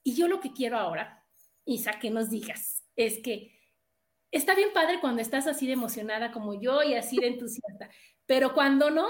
Y 0.04 0.16
yo 0.16 0.28
lo 0.28 0.40
que 0.40 0.54
quiero 0.54 0.78
ahora, 0.78 1.26
Isa, 1.66 2.00
que 2.00 2.10
nos 2.10 2.30
digas, 2.30 2.86
es 2.96 3.20
que 3.20 3.60
está 4.32 4.56
bien 4.56 4.70
padre 4.74 5.00
cuando 5.00 5.22
estás 5.22 5.48
así 5.48 5.68
de 5.68 5.74
emocionada 5.74 6.32
como 6.32 6.60
yo 6.60 6.84
y 6.84 6.94
así 6.94 7.18
de 7.18 7.28
entusiasta, 7.28 7.90
pero 8.26 8.54
cuando 8.54 8.90
no, 8.90 9.08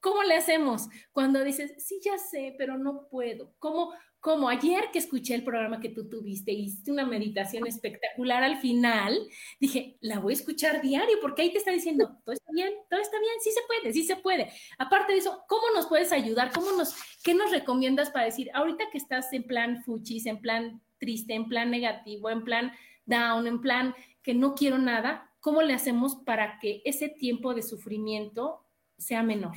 ¿cómo 0.00 0.22
le 0.22 0.36
hacemos? 0.36 0.88
Cuando 1.12 1.42
dices, 1.42 1.72
sí, 1.78 2.00
ya 2.04 2.18
sé, 2.18 2.54
pero 2.58 2.78
no 2.78 3.08
puedo. 3.08 3.54
¿Cómo? 3.58 3.92
Como 4.26 4.48
ayer 4.48 4.90
que 4.92 4.98
escuché 4.98 5.36
el 5.36 5.44
programa 5.44 5.78
que 5.78 5.88
tú 5.88 6.08
tuviste, 6.08 6.50
hiciste 6.50 6.90
una 6.90 7.06
meditación 7.06 7.64
espectacular 7.64 8.42
al 8.42 8.58
final, 8.58 9.16
dije, 9.60 9.98
la 10.00 10.18
voy 10.18 10.32
a 10.32 10.36
escuchar 10.36 10.82
diario 10.82 11.18
porque 11.22 11.42
ahí 11.42 11.52
te 11.52 11.58
está 11.58 11.70
diciendo, 11.70 12.08
todo 12.24 12.32
está 12.32 12.50
bien, 12.52 12.74
todo 12.90 12.98
está 12.98 13.20
bien, 13.20 13.34
sí 13.40 13.52
se 13.52 13.60
puede, 13.68 13.92
sí 13.92 14.02
se 14.02 14.16
puede. 14.16 14.50
Aparte 14.78 15.12
de 15.12 15.20
eso, 15.20 15.44
¿cómo 15.46 15.62
nos 15.76 15.86
puedes 15.86 16.10
ayudar? 16.10 16.50
¿Cómo 16.52 16.72
nos, 16.72 16.96
qué 17.22 17.34
nos 17.34 17.52
recomiendas 17.52 18.10
para 18.10 18.24
decir, 18.24 18.50
ahorita 18.52 18.90
que 18.90 18.98
estás 18.98 19.32
en 19.32 19.44
plan 19.44 19.84
fuchis, 19.84 20.26
en 20.26 20.40
plan 20.40 20.82
triste, 20.98 21.32
en 21.34 21.46
plan 21.46 21.70
negativo, 21.70 22.28
en 22.28 22.42
plan 22.42 22.72
down, 23.04 23.46
en 23.46 23.60
plan 23.60 23.94
que 24.24 24.34
no 24.34 24.56
quiero 24.56 24.78
nada, 24.78 25.30
¿cómo 25.38 25.62
le 25.62 25.72
hacemos 25.72 26.16
para 26.16 26.58
que 26.58 26.82
ese 26.84 27.08
tiempo 27.08 27.54
de 27.54 27.62
sufrimiento 27.62 28.66
sea 28.98 29.22
menor? 29.22 29.54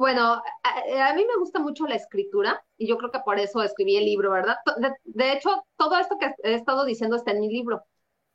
Bueno, 0.00 0.42
a, 0.62 1.12
mí 1.14 1.26
me 1.26 1.36
gusta 1.38 1.58
mucho 1.58 1.86
la 1.86 1.94
escritura 1.94 2.64
y 2.78 2.88
yo 2.88 2.96
creo 2.96 3.10
que 3.10 3.18
por 3.22 3.38
eso 3.38 3.62
escribí 3.62 3.98
el 3.98 4.06
libro, 4.06 4.30
¿verdad? 4.30 4.56
De, 5.04 5.32
hecho, 5.34 5.62
todo 5.76 5.98
esto 5.98 6.16
que 6.18 6.32
he 6.42 6.54
estado 6.54 6.86
diciendo 6.86 7.16
está 7.16 7.32
en 7.32 7.40
mi 7.40 7.52
libro. 7.52 7.82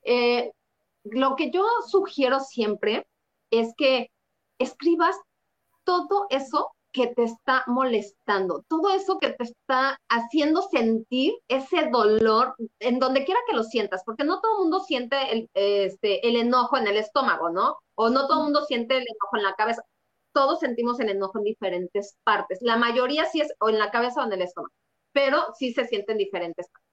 Eh, 0.03 0.51
lo 1.05 1.36
que 1.36 1.49
yo 1.49 1.66
sugiero 1.88 2.39
siempre 2.39 3.07
es 3.49 3.74
que 3.76 4.11
escribas 4.59 5.16
todo 5.84 6.28
eso 6.30 6.72
que 6.91 7.07
te 7.07 7.24
está 7.24 7.63
molestando, 7.66 8.63
todo 8.68 8.91
eso 8.91 9.18
que 9.18 9.32
te 9.32 9.45
está 9.45 9.97
haciendo 10.07 10.61
sentir 10.61 11.34
ese 11.47 11.89
dolor 11.89 12.53
en 12.78 12.99
donde 12.99 13.26
quiera 13.26 13.39
que 13.47 13.55
lo 13.55 13.63
sientas, 13.63 14.03
porque 14.05 14.24
no 14.24 14.39
todo 14.39 14.57
el 14.57 14.61
mundo 14.66 14.82
siente 14.82 15.18
el, 15.32 15.49
este, 15.55 16.28
el 16.28 16.36
enojo 16.36 16.78
en 16.78 16.86
el 16.86 16.97
estómago, 16.97 17.49
¿no? 17.49 17.80
O 17.95 18.11
no 18.11 18.28
todo 18.28 18.41
el 18.41 18.43
mundo 18.43 18.66
siente 18.66 18.97
el 18.97 19.03
enojo 19.03 19.38
en 19.38 19.43
la 19.43 19.55
cabeza. 19.55 19.82
Todos 20.36 20.60
sentimos 20.60 21.00
el 21.00 21.08
enojo 21.08 21.38
en 21.38 21.46
diferentes 21.46 22.18
partes. 22.26 22.60
La 22.62 22.76
mayoría 22.76 23.24
sí 23.26 23.40
es 23.40 23.54
o 23.62 23.70
en 23.70 23.80
la 23.80 23.90
cabeza 23.90 24.22
o 24.22 24.26
en 24.26 24.34
el 24.34 24.42
estómago, 24.42 24.74
pero 25.14 25.46
sí 25.58 25.72
se 25.72 25.88
siente 25.88 26.12
en 26.12 26.18
diferentes 26.18 26.68
partes. 26.70 26.90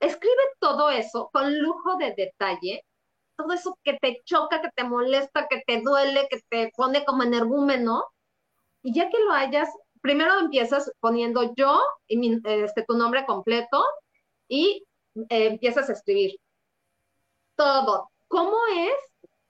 Escribe 0.00 0.42
todo 0.60 0.88
eso 0.88 1.28
con 1.30 1.58
lujo 1.58 1.96
de 1.98 2.14
detalle, 2.16 2.86
todo 3.36 3.52
eso 3.52 3.78
que 3.84 3.98
te 4.00 4.22
choca, 4.24 4.62
que 4.62 4.70
te 4.74 4.84
molesta, 4.84 5.46
que 5.46 5.62
te 5.66 5.82
duele, 5.82 6.26
que 6.30 6.40
te 6.48 6.72
pone 6.74 7.04
como 7.04 7.22
energúmeno, 7.22 8.02
y 8.82 8.94
ya 8.94 9.10
que 9.10 9.18
lo 9.18 9.32
hayas, 9.32 9.68
primero 10.00 10.38
empiezas 10.40 10.90
poniendo 11.00 11.52
yo 11.54 11.78
y 12.06 12.40
este, 12.44 12.82
tu 12.84 12.96
nombre 12.96 13.26
completo 13.26 13.84
y 14.48 14.86
eh, 15.28 15.48
empiezas 15.48 15.90
a 15.90 15.92
escribir 15.92 16.38
todo. 17.56 18.08
¿Cómo 18.28 18.56
es 18.74 18.94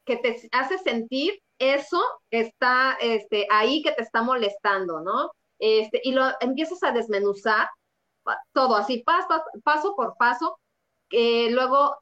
que 0.06 0.16
te 0.16 0.48
hace 0.52 0.78
sentir 0.78 1.38
eso 1.58 2.02
está 2.30 2.96
este, 3.00 3.46
ahí, 3.50 3.82
que 3.82 3.92
te 3.92 4.02
está 4.02 4.22
molestando, 4.22 5.00
¿no? 5.00 5.30
Este, 5.58 6.00
y 6.04 6.12
lo 6.12 6.24
empiezas 6.40 6.82
a 6.82 6.92
desmenuzar 6.92 7.68
todo 8.52 8.76
así, 8.76 9.02
paso, 9.04 9.42
paso 9.64 9.94
por 9.94 10.16
paso. 10.18 10.58
luego, 11.10 11.96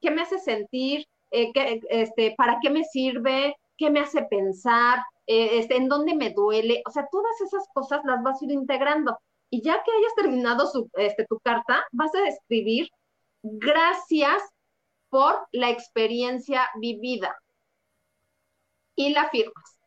¿qué 0.00 0.10
me 0.10 0.22
hace 0.22 0.38
sentir? 0.38 1.06
Eh, 1.30 1.52
este, 1.90 2.34
¿Para 2.36 2.58
qué 2.60 2.70
me 2.70 2.84
sirve? 2.84 3.56
¿Qué 3.76 3.90
me 3.90 4.00
hace 4.00 4.22
pensar? 4.24 5.00
Eh, 5.26 5.58
este, 5.58 5.76
en 5.76 5.88
dónde 5.88 6.14
me 6.14 6.30
duele, 6.30 6.82
o 6.86 6.90
sea, 6.90 7.06
todas 7.10 7.40
esas 7.40 7.66
cosas 7.74 8.00
las 8.04 8.22
vas 8.22 8.40
a 8.40 8.44
ir 8.44 8.52
integrando. 8.52 9.18
Y 9.50 9.62
ya 9.62 9.82
que 9.82 9.90
hayas 9.90 10.14
terminado 10.16 10.66
su, 10.66 10.90
este, 10.94 11.26
tu 11.26 11.38
carta, 11.40 11.84
vas 11.92 12.14
a 12.14 12.28
escribir 12.28 12.88
gracias 13.42 14.42
por 15.10 15.46
la 15.52 15.70
experiencia 15.70 16.68
vivida. 16.80 17.36
Y 18.98 19.10
la 19.10 19.28
firmas. 19.30 19.78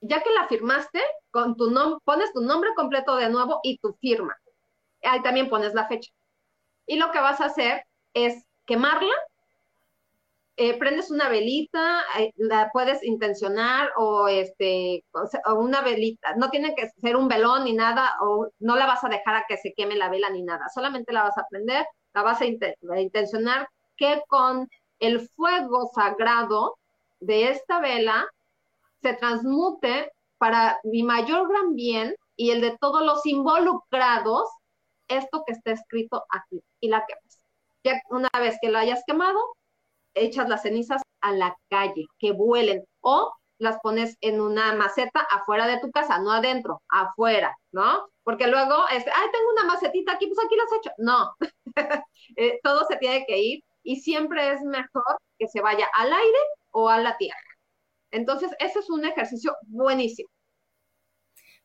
Ya 0.00 0.22
que 0.22 0.30
la 0.30 0.48
firmaste, 0.48 1.00
con 1.30 1.56
tu 1.56 1.72
pones 2.04 2.32
tu 2.32 2.40
nombre 2.40 2.70
completo 2.74 3.16
de 3.16 3.30
nuevo 3.30 3.60
y 3.62 3.78
tu 3.78 3.94
firma. 4.00 4.36
Ahí 5.02 5.22
también 5.22 5.48
pones 5.48 5.72
la 5.72 5.86
fecha. 5.86 6.10
Y 6.86 6.96
lo 6.96 7.10
que 7.12 7.20
vas 7.20 7.40
a 7.40 7.46
hacer 7.46 7.84
es 8.12 8.44
quemarla 8.66 9.14
eh, 10.58 10.78
prendes 10.78 11.10
una 11.10 11.28
velita, 11.28 12.00
eh, 12.18 12.32
la 12.36 12.70
puedes 12.72 13.04
intencionar 13.04 13.90
o 13.96 14.26
este 14.26 15.04
o 15.44 15.54
una 15.54 15.82
velita, 15.82 16.34
no 16.36 16.48
tiene 16.48 16.74
que 16.74 16.88
ser 16.98 17.14
un 17.16 17.28
velón 17.28 17.64
ni 17.64 17.74
nada, 17.74 18.14
o 18.22 18.48
no 18.60 18.74
la 18.76 18.86
vas 18.86 19.04
a 19.04 19.10
dejar 19.10 19.34
a 19.34 19.44
que 19.46 19.58
se 19.58 19.74
queme 19.76 19.96
la 19.96 20.08
vela 20.08 20.30
ni 20.30 20.42
nada, 20.42 20.66
solamente 20.74 21.12
la 21.12 21.24
vas 21.24 21.36
a 21.36 21.46
prender, 21.50 21.84
la 22.14 22.22
vas 22.22 22.40
a, 22.40 22.46
intencionar 22.46 23.68
que 23.98 24.22
con 24.28 24.66
el 24.98 25.28
fuego 25.36 25.90
sagrado 25.94 26.78
de 27.20 27.48
esta 27.50 27.80
vela 27.80 28.28
se 29.02 29.14
transmute 29.14 30.12
para 30.38 30.78
mi 30.84 31.02
mayor 31.02 31.48
gran 31.48 31.74
bien 31.74 32.14
y 32.36 32.50
el 32.50 32.60
de 32.60 32.76
todos 32.78 33.02
los 33.04 33.24
involucrados, 33.26 34.48
esto 35.08 35.42
que 35.46 35.52
está 35.52 35.72
escrito 35.72 36.24
aquí, 36.30 36.62
y 36.80 36.88
la 36.88 37.04
quemas. 37.06 37.38
Ya 37.84 38.00
una 38.10 38.28
vez 38.38 38.56
que 38.60 38.70
lo 38.70 38.78
hayas 38.78 39.02
quemado, 39.06 39.38
echas 40.14 40.48
las 40.48 40.62
cenizas 40.62 41.02
a 41.20 41.32
la 41.32 41.56
calle, 41.70 42.06
que 42.18 42.32
vuelen. 42.32 42.84
O 43.00 43.32
las 43.58 43.78
pones 43.80 44.16
en 44.20 44.40
una 44.40 44.74
maceta 44.74 45.20
afuera 45.20 45.66
de 45.66 45.80
tu 45.80 45.90
casa, 45.90 46.18
no 46.18 46.32
adentro, 46.32 46.82
afuera, 46.88 47.56
¿no? 47.72 48.08
Porque 48.22 48.48
luego, 48.48 48.86
este, 48.92 49.10
ay, 49.14 49.28
tengo 49.32 49.50
una 49.52 49.64
macetita 49.64 50.12
aquí, 50.12 50.26
pues 50.26 50.38
aquí 50.44 50.56
las 50.56 50.72
hecho. 50.72 50.90
No, 50.98 51.34
eh, 52.36 52.60
todo 52.62 52.84
se 52.84 52.96
tiene 52.96 53.24
que 53.26 53.38
ir 53.38 53.60
y 53.82 53.96
siempre 54.00 54.52
es 54.52 54.62
mejor 54.62 55.18
que 55.38 55.48
se 55.48 55.60
vaya 55.60 55.88
al 55.94 56.12
aire 56.12 56.38
o 56.78 56.90
a 56.90 57.00
la 57.00 57.16
tierra. 57.16 57.38
Entonces, 58.10 58.50
ese 58.58 58.80
es 58.80 58.90
un 58.90 59.02
ejercicio 59.06 59.56
buenísimo. 59.62 60.28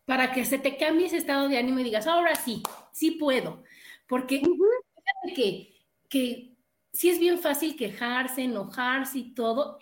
Para 0.05 0.31
que 0.31 0.45
se 0.45 0.57
te 0.57 0.77
cambie 0.77 1.07
ese 1.07 1.17
estado 1.17 1.49
de 1.49 1.57
ánimo 1.57 1.79
y 1.79 1.83
digas, 1.83 2.07
ahora 2.07 2.33
sí, 2.35 2.63
sí 2.93 3.11
puedo. 3.11 3.63
Porque 4.07 4.39
fíjate 4.39 5.33
que, 5.35 5.85
que 6.09 6.55
sí 6.93 7.09
es 7.09 7.19
bien 7.19 7.39
fácil 7.39 7.75
quejarse, 7.75 8.43
enojarse 8.43 9.19
y 9.19 9.33
todo, 9.33 9.79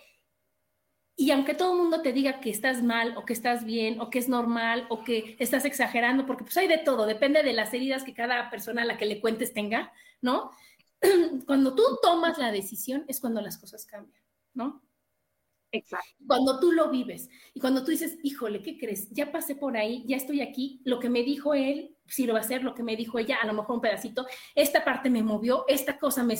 y 1.16 1.32
aunque 1.32 1.54
todo 1.54 1.74
el 1.74 1.80
mundo 1.80 2.02
te 2.02 2.12
diga 2.14 2.40
que 2.40 2.50
estás 2.50 2.82
mal 2.82 3.16
o 3.18 3.26
que 3.26 3.34
estás 3.34 3.66
bien 3.66 4.00
o 4.00 4.10
que 4.10 4.20
es 4.20 4.30
normal 4.30 4.88
o 4.90 5.04
que 5.04 5.36
estás 5.38 5.66
exagerando, 5.66 6.26
porque 6.26 6.46
pues 6.46 6.56
hay 6.58 6.68
de 6.68 6.78
todo, 6.78 7.06
depende 7.06 7.44
de 7.44 7.54
las 7.54 7.74
heridas 7.74 8.04
que 8.04 8.14
cada 8.14 8.50
persona 8.50 8.82
a 8.82 8.86
la 8.86 8.98
que 8.98 9.06
le 9.06 9.20
cuentes 9.20 9.54
tenga, 9.54 9.92
¿no? 10.22 10.52
Cuando 11.46 11.76
tú 11.76 11.84
tomas 12.02 12.38
la 12.38 12.52
decisión 12.52 13.04
es 13.08 13.20
cuando 13.20 13.42
las 13.42 13.58
cosas 13.58 13.86
cambian, 13.86 14.24
¿no? 14.54 14.82
Exacto. 15.72 16.08
Cuando 16.26 16.60
tú 16.60 16.72
lo 16.72 16.90
vives 16.90 17.30
y 17.54 17.60
cuando 17.60 17.84
tú 17.84 17.92
dices, 17.92 18.18
híjole, 18.24 18.62
¿qué 18.62 18.78
crees? 18.78 19.10
Ya 19.12 19.32
pasé 19.32 19.56
por 19.56 19.78
ahí, 19.78 20.04
ya 20.08 20.18
estoy 20.18 20.42
aquí, 20.42 20.82
lo 20.84 21.00
que 21.00 21.10
me 21.10 21.24
dijo 21.24 21.54
él, 21.54 21.96
sí 22.08 22.26
lo 22.26 22.34
va 22.34 22.40
a 22.40 22.42
hacer, 22.42 22.64
lo 22.64 22.74
que 22.74 22.84
me 22.84 22.96
dijo 22.96 23.20
ella, 23.20 23.38
a 23.42 23.46
lo 23.46 23.54
mejor 23.54 23.76
un 23.76 23.82
pedacito, 23.82 24.26
esta 24.56 24.84
parte 24.84 25.10
me 25.10 25.22
movió, 25.22 25.66
esta 25.68 26.00
cosa 26.00 26.24
me... 26.24 26.36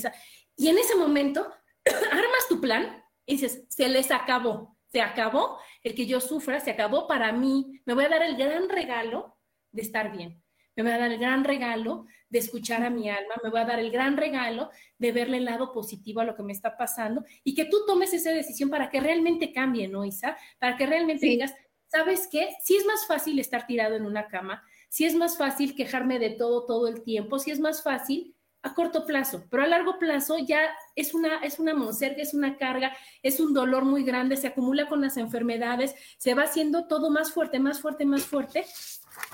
Y 0.56 0.68
en 0.68 0.78
ese 0.78 0.96
momento 0.96 1.48
armas 2.12 2.48
tu 2.48 2.60
plan 2.60 3.04
y 3.26 3.34
dices, 3.34 3.66
se 3.70 3.88
les 3.88 4.10
acabó, 4.12 4.78
se 4.92 5.02
acabó 5.02 5.60
el 5.84 5.94
que 5.94 6.08
yo 6.08 6.20
sufra, 6.20 6.60
se 6.60 6.72
acabó 6.72 7.08
para 7.08 7.32
mí, 7.32 7.80
me 7.86 7.94
voy 7.94 8.06
a 8.06 8.10
dar 8.10 8.24
el 8.24 8.36
gran 8.36 8.68
regalo 8.68 9.38
de 9.72 9.84
estar 9.84 10.12
bien, 10.12 10.42
me 10.76 10.84
voy 10.84 10.92
a 10.92 10.98
dar 10.98 11.12
el 11.12 11.20
gran 11.20 11.44
regalo 11.44 12.06
de 12.30 12.40
escuchar 12.40 12.84
a 12.84 12.90
mi 12.90 13.10
alma, 13.10 13.36
me 13.44 13.50
voy 13.50 13.60
a 13.60 13.66
dar 13.66 13.80
el 13.80 13.92
gran 13.92 14.18
regalo 14.18 14.70
de 14.98 15.12
verle 15.12 15.38
el 15.38 15.46
lado 15.46 15.72
positivo 15.72 16.22
a 16.22 16.26
lo 16.26 16.36
que 16.36 16.44
me 16.44 16.54
está 16.54 16.78
pasando 16.78 17.26
y 17.44 17.56
que 17.56 17.66
tú 17.66 17.78
tomes 17.88 18.14
esa 18.14 18.32
decisión 18.32 18.70
para 18.70 18.90
que 18.90 19.00
realmente 19.00 19.52
cambie, 19.52 19.88
¿no, 19.88 20.06
Isa? 20.06 20.38
Para 20.60 20.78
que 20.78 20.86
realmente 20.86 21.26
digas, 21.26 21.54
¿sabes 21.88 22.28
qué? 22.32 22.50
Si 22.64 22.76
es 22.76 22.86
más 22.86 23.08
fácil 23.08 23.40
estar 23.40 23.66
tirado 23.66 23.96
en 23.96 24.06
una 24.06 24.28
cama, 24.28 24.64
si 24.90 25.06
es 25.06 25.16
más 25.16 25.38
fácil 25.38 25.76
quejarme 25.76 26.20
de 26.20 26.32
todo 26.32 26.66
todo 26.66 26.88
el 26.88 27.04
tiempo, 27.04 27.40
si 27.40 27.52
es 27.52 27.60
más 27.60 27.84
fácil 27.84 28.36
a 28.62 28.74
corto 28.74 29.06
plazo, 29.06 29.46
pero 29.50 29.64
a 29.64 29.68
largo 29.68 29.98
plazo 30.00 30.38
ya 30.38 30.60
es 30.96 31.14
una, 31.14 31.38
es 31.38 31.60
una 31.60 31.74
monserga, 31.74 32.22
es 32.22 32.34
una 32.34 32.58
carga, 32.58 32.96
es 33.24 33.40
un 33.40 33.54
dolor 33.54 33.86
muy 33.86 34.04
grande, 34.04 34.36
se 34.36 34.48
acumula 34.48 34.90
con 34.90 35.00
las 35.00 35.16
enfermedades, 35.16 35.96
se 36.18 36.34
va 36.34 36.44
haciendo 36.44 36.86
todo 36.88 37.10
más 37.10 37.32
fuerte, 37.32 37.60
más 37.60 37.80
fuerte, 37.80 38.06
más 38.06 38.24
fuerte, 38.24 38.66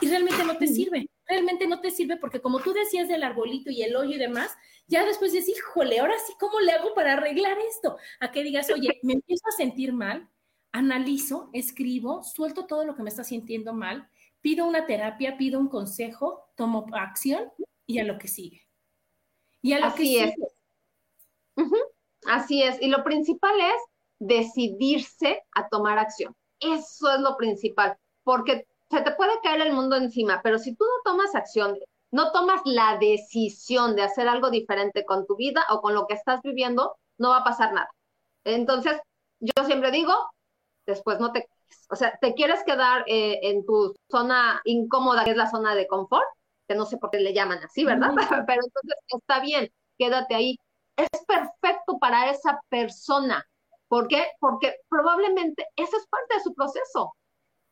y 0.01 0.07
realmente 0.07 0.43
no 0.43 0.57
te 0.57 0.67
sirve, 0.67 1.09
realmente 1.25 1.67
no 1.67 1.81
te 1.81 1.91
sirve 1.91 2.17
porque 2.17 2.41
como 2.41 2.59
tú 2.59 2.73
decías 2.73 3.07
del 3.07 3.23
arbolito 3.23 3.69
y 3.71 3.83
el 3.83 3.95
hoyo 3.95 4.15
y 4.15 4.19
demás, 4.19 4.55
ya 4.87 5.05
después 5.05 5.31
dices, 5.31 5.57
híjole, 5.57 5.99
ahora 5.99 6.15
sí, 6.25 6.33
¿cómo 6.39 6.59
le 6.59 6.71
hago 6.71 6.93
para 6.93 7.13
arreglar 7.13 7.57
esto? 7.69 7.97
A 8.19 8.31
que 8.31 8.43
digas, 8.43 8.69
oye, 8.69 8.99
me 9.03 9.13
empiezo 9.13 9.47
a 9.47 9.51
sentir 9.57 9.93
mal, 9.93 10.29
analizo, 10.71 11.49
escribo, 11.53 12.23
suelto 12.23 12.65
todo 12.65 12.85
lo 12.85 12.95
que 12.95 13.03
me 13.03 13.09
está 13.09 13.23
sintiendo 13.23 13.73
mal, 13.73 14.09
pido 14.41 14.65
una 14.67 14.85
terapia, 14.85 15.37
pido 15.37 15.59
un 15.59 15.69
consejo, 15.69 16.51
tomo 16.55 16.85
acción 16.93 17.51
y 17.87 17.99
a 17.99 18.03
lo 18.03 18.17
que 18.19 18.27
sigue. 18.27 18.67
Y 19.61 19.73
Así 19.73 20.19
es. 20.19 20.35
Así 22.27 22.61
es. 22.61 22.79
Y 22.81 22.89
lo 22.89 23.03
principal 23.03 23.55
es 23.59 23.81
decidirse 24.19 25.41
a 25.53 25.67
tomar 25.69 25.97
acción. 25.97 26.35
Eso 26.59 27.11
es 27.13 27.19
lo 27.19 27.35
principal, 27.37 27.97
porque 28.23 28.67
se 28.95 29.01
te 29.01 29.11
puede 29.11 29.33
caer 29.43 29.59
el 29.59 29.73
mundo 29.73 29.97
encima, 29.97 30.39
pero 30.41 30.57
si 30.57 30.73
tú 30.73 30.85
no 30.85 31.11
tomas 31.11 31.35
acción, 31.35 31.77
no 32.11 32.31
tomas 32.31 32.61
la 32.63 32.97
decisión 32.97 33.93
de 33.95 34.03
hacer 34.03 34.29
algo 34.29 34.49
diferente 34.49 35.03
con 35.03 35.25
tu 35.27 35.35
vida 35.35 35.65
o 35.69 35.81
con 35.81 35.93
lo 35.93 36.07
que 36.07 36.13
estás 36.13 36.41
viviendo, 36.41 36.95
no 37.17 37.31
va 37.31 37.39
a 37.39 37.43
pasar 37.43 37.73
nada. 37.73 37.89
Entonces, 38.45 38.97
yo 39.41 39.65
siempre 39.65 39.91
digo, 39.91 40.13
después 40.85 41.19
no 41.19 41.33
te, 41.33 41.45
o 41.89 41.95
sea, 41.97 42.17
te 42.21 42.35
quieres 42.35 42.63
quedar 42.63 43.03
eh, 43.07 43.39
en 43.43 43.65
tu 43.65 43.93
zona 44.09 44.61
incómoda, 44.63 45.25
que 45.25 45.31
es 45.31 45.37
la 45.37 45.49
zona 45.49 45.75
de 45.75 45.87
confort, 45.87 46.25
que 46.65 46.75
no 46.75 46.85
sé 46.85 46.97
por 46.97 47.11
qué 47.11 47.19
le 47.19 47.33
llaman 47.33 47.59
así, 47.65 47.83
¿verdad? 47.83 48.11
Pero 48.47 48.61
entonces 48.63 48.95
está 49.07 49.41
bien, 49.41 49.69
quédate 49.97 50.35
ahí. 50.35 50.57
Es 50.95 51.25
perfecto 51.27 51.97
para 51.99 52.29
esa 52.29 52.61
persona. 52.69 53.45
¿Por 53.89 54.07
qué? 54.07 54.25
Porque 54.39 54.77
probablemente 54.87 55.67
eso 55.75 55.97
es 55.97 56.07
parte 56.07 56.35
de 56.35 56.43
su 56.43 56.53
proceso, 56.53 57.13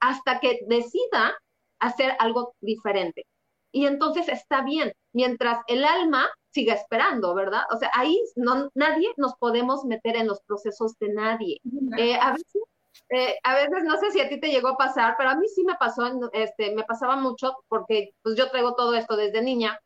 hasta 0.04 0.40
que 0.40 0.60
decida 0.68 1.38
hacer 1.80 2.14
algo 2.20 2.54
diferente. 2.62 3.26
Y 3.72 3.86
entonces 3.88 4.28
está 4.28 4.62
bien, 4.64 4.94
mientras 5.14 5.60
el 5.68 5.84
alma 5.84 6.30
siga 6.52 6.76
esperando, 6.76 7.34
¿verdad? 7.34 7.64
O 7.72 7.78
sea, 7.78 7.90
ahí 7.94 8.20
no, 8.36 8.70
nadie 8.76 9.10
nos 9.18 9.34
podemos 9.36 9.84
meter 9.86 10.16
en 10.16 10.28
los 10.28 10.42
procesos 10.42 10.94
de 11.00 11.14
nadie. 11.14 11.58
Eh, 11.98 12.16
a 12.16 12.34
veces 12.34 12.62
eh, 13.10 13.36
a 13.44 13.56
veces 13.56 13.84
no 13.84 13.98
sé 13.98 14.12
si 14.12 14.20
a 14.20 14.30
ti 14.30 14.40
te 14.40 14.50
llegó 14.50 14.70
a 14.70 14.78
pasar, 14.78 15.16
pero 15.18 15.30
a 15.30 15.36
mí 15.36 15.48
sí 15.48 15.64
me 15.64 15.76
pasó, 15.76 16.04
este, 16.34 16.76
me 16.76 16.84
pasaba 16.84 17.16
mucho 17.16 17.54
porque 17.68 18.12
pues 18.22 18.36
yo 18.36 18.50
traigo 18.50 18.76
todo 18.76 18.96
esto 18.96 19.16
desde 19.16 19.42
niña, 19.42 19.80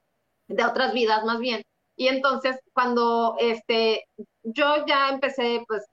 de 0.48 0.66
otras 0.66 0.94
vidas 0.94 1.24
más 1.26 1.40
bien. 1.40 1.62
Y 1.96 2.08
entonces 2.08 2.60
cuando 2.74 3.36
este, 3.40 4.06
yo 4.44 4.86
ya 4.86 5.10
empecé, 5.10 5.64
pues, 5.68 5.86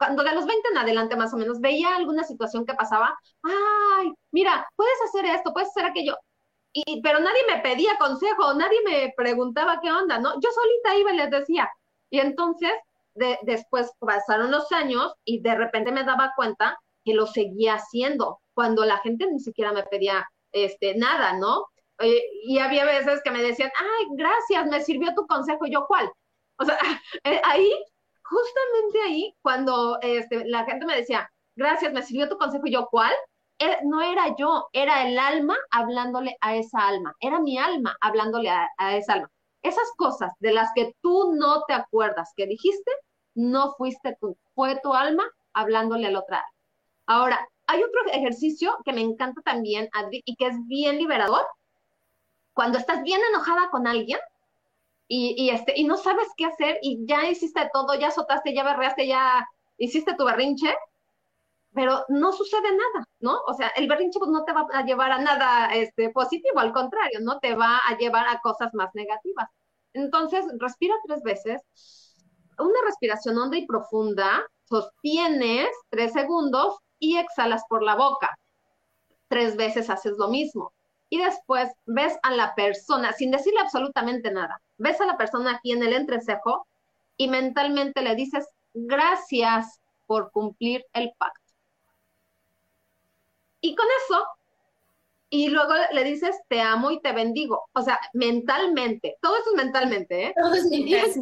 cuando 0.00 0.24
de 0.24 0.34
los 0.34 0.46
20 0.46 0.66
en 0.70 0.78
adelante 0.78 1.14
más 1.14 1.34
o 1.34 1.36
menos, 1.36 1.60
veía 1.60 1.94
alguna 1.94 2.24
situación 2.24 2.64
que 2.64 2.72
pasaba, 2.72 3.14
ay, 3.42 4.10
mira, 4.32 4.66
puedes 4.74 4.98
hacer 5.04 5.26
esto, 5.26 5.52
puedes 5.52 5.68
hacer 5.68 5.84
aquello. 5.84 6.16
Y, 6.72 7.02
pero 7.02 7.20
nadie 7.20 7.42
me 7.46 7.60
pedía 7.60 7.98
consejo, 7.98 8.54
nadie 8.54 8.78
me 8.86 9.12
preguntaba 9.14 9.78
qué 9.82 9.92
onda, 9.92 10.18
¿no? 10.18 10.32
Yo 10.40 10.48
solita 10.52 10.96
iba 10.98 11.12
y 11.12 11.16
les 11.16 11.30
decía. 11.30 11.70
Y 12.08 12.18
entonces 12.18 12.72
después 13.42 13.92
pasaron 13.98 14.50
los 14.50 14.72
años 14.72 15.12
y 15.22 15.42
de 15.42 15.54
repente 15.54 15.92
me 15.92 16.04
daba 16.04 16.32
cuenta 16.34 16.78
que 17.04 17.12
lo 17.12 17.26
seguía 17.26 17.74
haciendo 17.74 18.40
cuando 18.54 18.86
la 18.86 18.96
gente 19.00 19.26
ni 19.30 19.38
siquiera 19.38 19.70
me 19.72 19.82
pedía 19.82 20.26
este, 20.52 20.94
nada, 20.94 21.34
¿no? 21.34 21.66
Eh, 21.98 22.22
y 22.44 22.58
había 22.58 22.86
veces 22.86 23.20
que 23.22 23.32
me 23.32 23.42
decían, 23.42 23.70
ay, 23.76 24.06
gracias, 24.12 24.66
me 24.66 24.82
sirvió 24.82 25.12
tu 25.14 25.26
consejo, 25.26 25.66
yo 25.66 25.84
cuál. 25.86 26.10
O 26.56 26.64
sea, 26.64 26.78
eh, 27.24 27.42
ahí, 27.44 27.70
justamente 28.30 29.02
ahí, 29.02 29.34
cuando 29.42 29.98
este, 30.02 30.44
la 30.46 30.64
gente 30.64 30.86
me 30.86 30.96
decía, 30.96 31.30
gracias, 31.56 31.92
me 31.92 32.02
sirvió 32.02 32.28
tu 32.28 32.38
consejo, 32.38 32.64
yo 32.66 32.86
cuál, 32.90 33.12
eh, 33.58 33.78
no 33.84 34.00
era 34.00 34.34
yo, 34.36 34.68
era 34.72 35.06
el 35.06 35.18
alma 35.18 35.56
hablándole 35.70 36.36
a 36.40 36.56
esa 36.56 36.86
alma, 36.86 37.14
era 37.20 37.40
mi 37.40 37.58
alma 37.58 37.96
hablándole 38.00 38.48
a 38.48 38.96
esa 38.96 39.14
alma. 39.14 39.30
Esas 39.62 39.90
cosas 39.96 40.32
de 40.38 40.52
las 40.52 40.70
que 40.74 40.94
tú 41.02 41.32
no 41.34 41.64
te 41.66 41.74
acuerdas 41.74 42.32
que 42.34 42.46
dijiste, 42.46 42.90
no 43.34 43.74
fuiste 43.74 44.16
tú, 44.20 44.36
fue 44.54 44.80
tu 44.82 44.94
alma 44.94 45.24
hablándole 45.52 46.06
al 46.06 46.16
otra. 46.16 46.44
Ahora, 47.06 47.46
hay 47.66 47.82
otro 47.82 48.00
ejercicio 48.12 48.76
que 48.84 48.92
me 48.92 49.00
encanta 49.00 49.42
también, 49.42 49.88
y 50.12 50.36
que 50.36 50.46
es 50.46 50.56
bien 50.66 50.96
liberador. 50.96 51.46
Cuando 52.54 52.78
estás 52.78 53.02
bien 53.02 53.20
enojada 53.28 53.70
con 53.70 53.86
alguien 53.86 54.18
y, 55.12 55.50
este, 55.50 55.72
y 55.76 55.84
no 55.84 55.96
sabes 55.96 56.28
qué 56.36 56.44
hacer 56.46 56.78
y 56.82 57.04
ya 57.04 57.28
hiciste 57.28 57.68
todo, 57.72 57.98
ya 57.98 58.08
azotaste, 58.08 58.54
ya 58.54 58.62
berreaste, 58.62 59.08
ya 59.08 59.44
hiciste 59.76 60.14
tu 60.14 60.24
berrinche, 60.24 60.72
pero 61.74 62.04
no 62.08 62.30
sucede 62.32 62.70
nada, 62.70 63.08
¿no? 63.18 63.40
O 63.48 63.54
sea, 63.54 63.68
el 63.70 63.88
berrinche 63.88 64.20
pues, 64.20 64.30
no 64.30 64.44
te 64.44 64.52
va 64.52 64.66
a 64.72 64.84
llevar 64.84 65.10
a 65.10 65.18
nada 65.18 65.74
este, 65.74 66.10
positivo, 66.10 66.60
al 66.60 66.72
contrario, 66.72 67.18
no 67.22 67.40
te 67.40 67.56
va 67.56 67.78
a 67.88 67.98
llevar 67.98 68.28
a 68.28 68.40
cosas 68.40 68.72
más 68.72 68.90
negativas. 68.94 69.48
Entonces, 69.94 70.44
respira 70.60 70.94
tres 71.04 71.22
veces, 71.24 72.14
una 72.58 72.78
respiración 72.86 73.36
honda 73.36 73.58
y 73.58 73.66
profunda, 73.66 74.46
sostienes 74.68 75.68
tres 75.88 76.12
segundos 76.12 76.76
y 77.00 77.16
exhalas 77.16 77.64
por 77.68 77.82
la 77.82 77.96
boca. 77.96 78.38
Tres 79.26 79.56
veces 79.56 79.90
haces 79.90 80.12
lo 80.18 80.28
mismo. 80.28 80.72
Y 81.08 81.18
después 81.18 81.68
ves 81.86 82.16
a 82.22 82.30
la 82.30 82.54
persona, 82.54 83.12
sin 83.12 83.32
decirle 83.32 83.58
absolutamente 83.58 84.30
nada, 84.30 84.60
ves 84.80 85.00
a 85.00 85.06
la 85.06 85.16
persona 85.16 85.52
aquí 85.52 85.72
en 85.72 85.82
el 85.82 85.92
entrecejo 85.92 86.66
y 87.16 87.28
mentalmente 87.28 88.00
le 88.02 88.14
dices, 88.14 88.48
gracias 88.72 89.80
por 90.06 90.32
cumplir 90.32 90.84
el 90.94 91.12
pacto. 91.18 91.40
Y 93.60 93.76
con 93.76 93.86
eso, 94.04 94.26
y 95.28 95.48
luego 95.50 95.74
le 95.92 96.02
dices, 96.02 96.34
te 96.48 96.62
amo 96.62 96.90
y 96.90 97.00
te 97.00 97.12
bendigo. 97.12 97.68
O 97.74 97.82
sea, 97.82 98.00
mentalmente, 98.14 99.16
todo 99.20 99.36
eso 99.36 99.50
es 99.50 99.56
mentalmente, 99.64 100.26
¿eh? 100.28 100.34
Todo 100.34 100.54
es 100.54 100.64
mentalmente. 100.64 101.20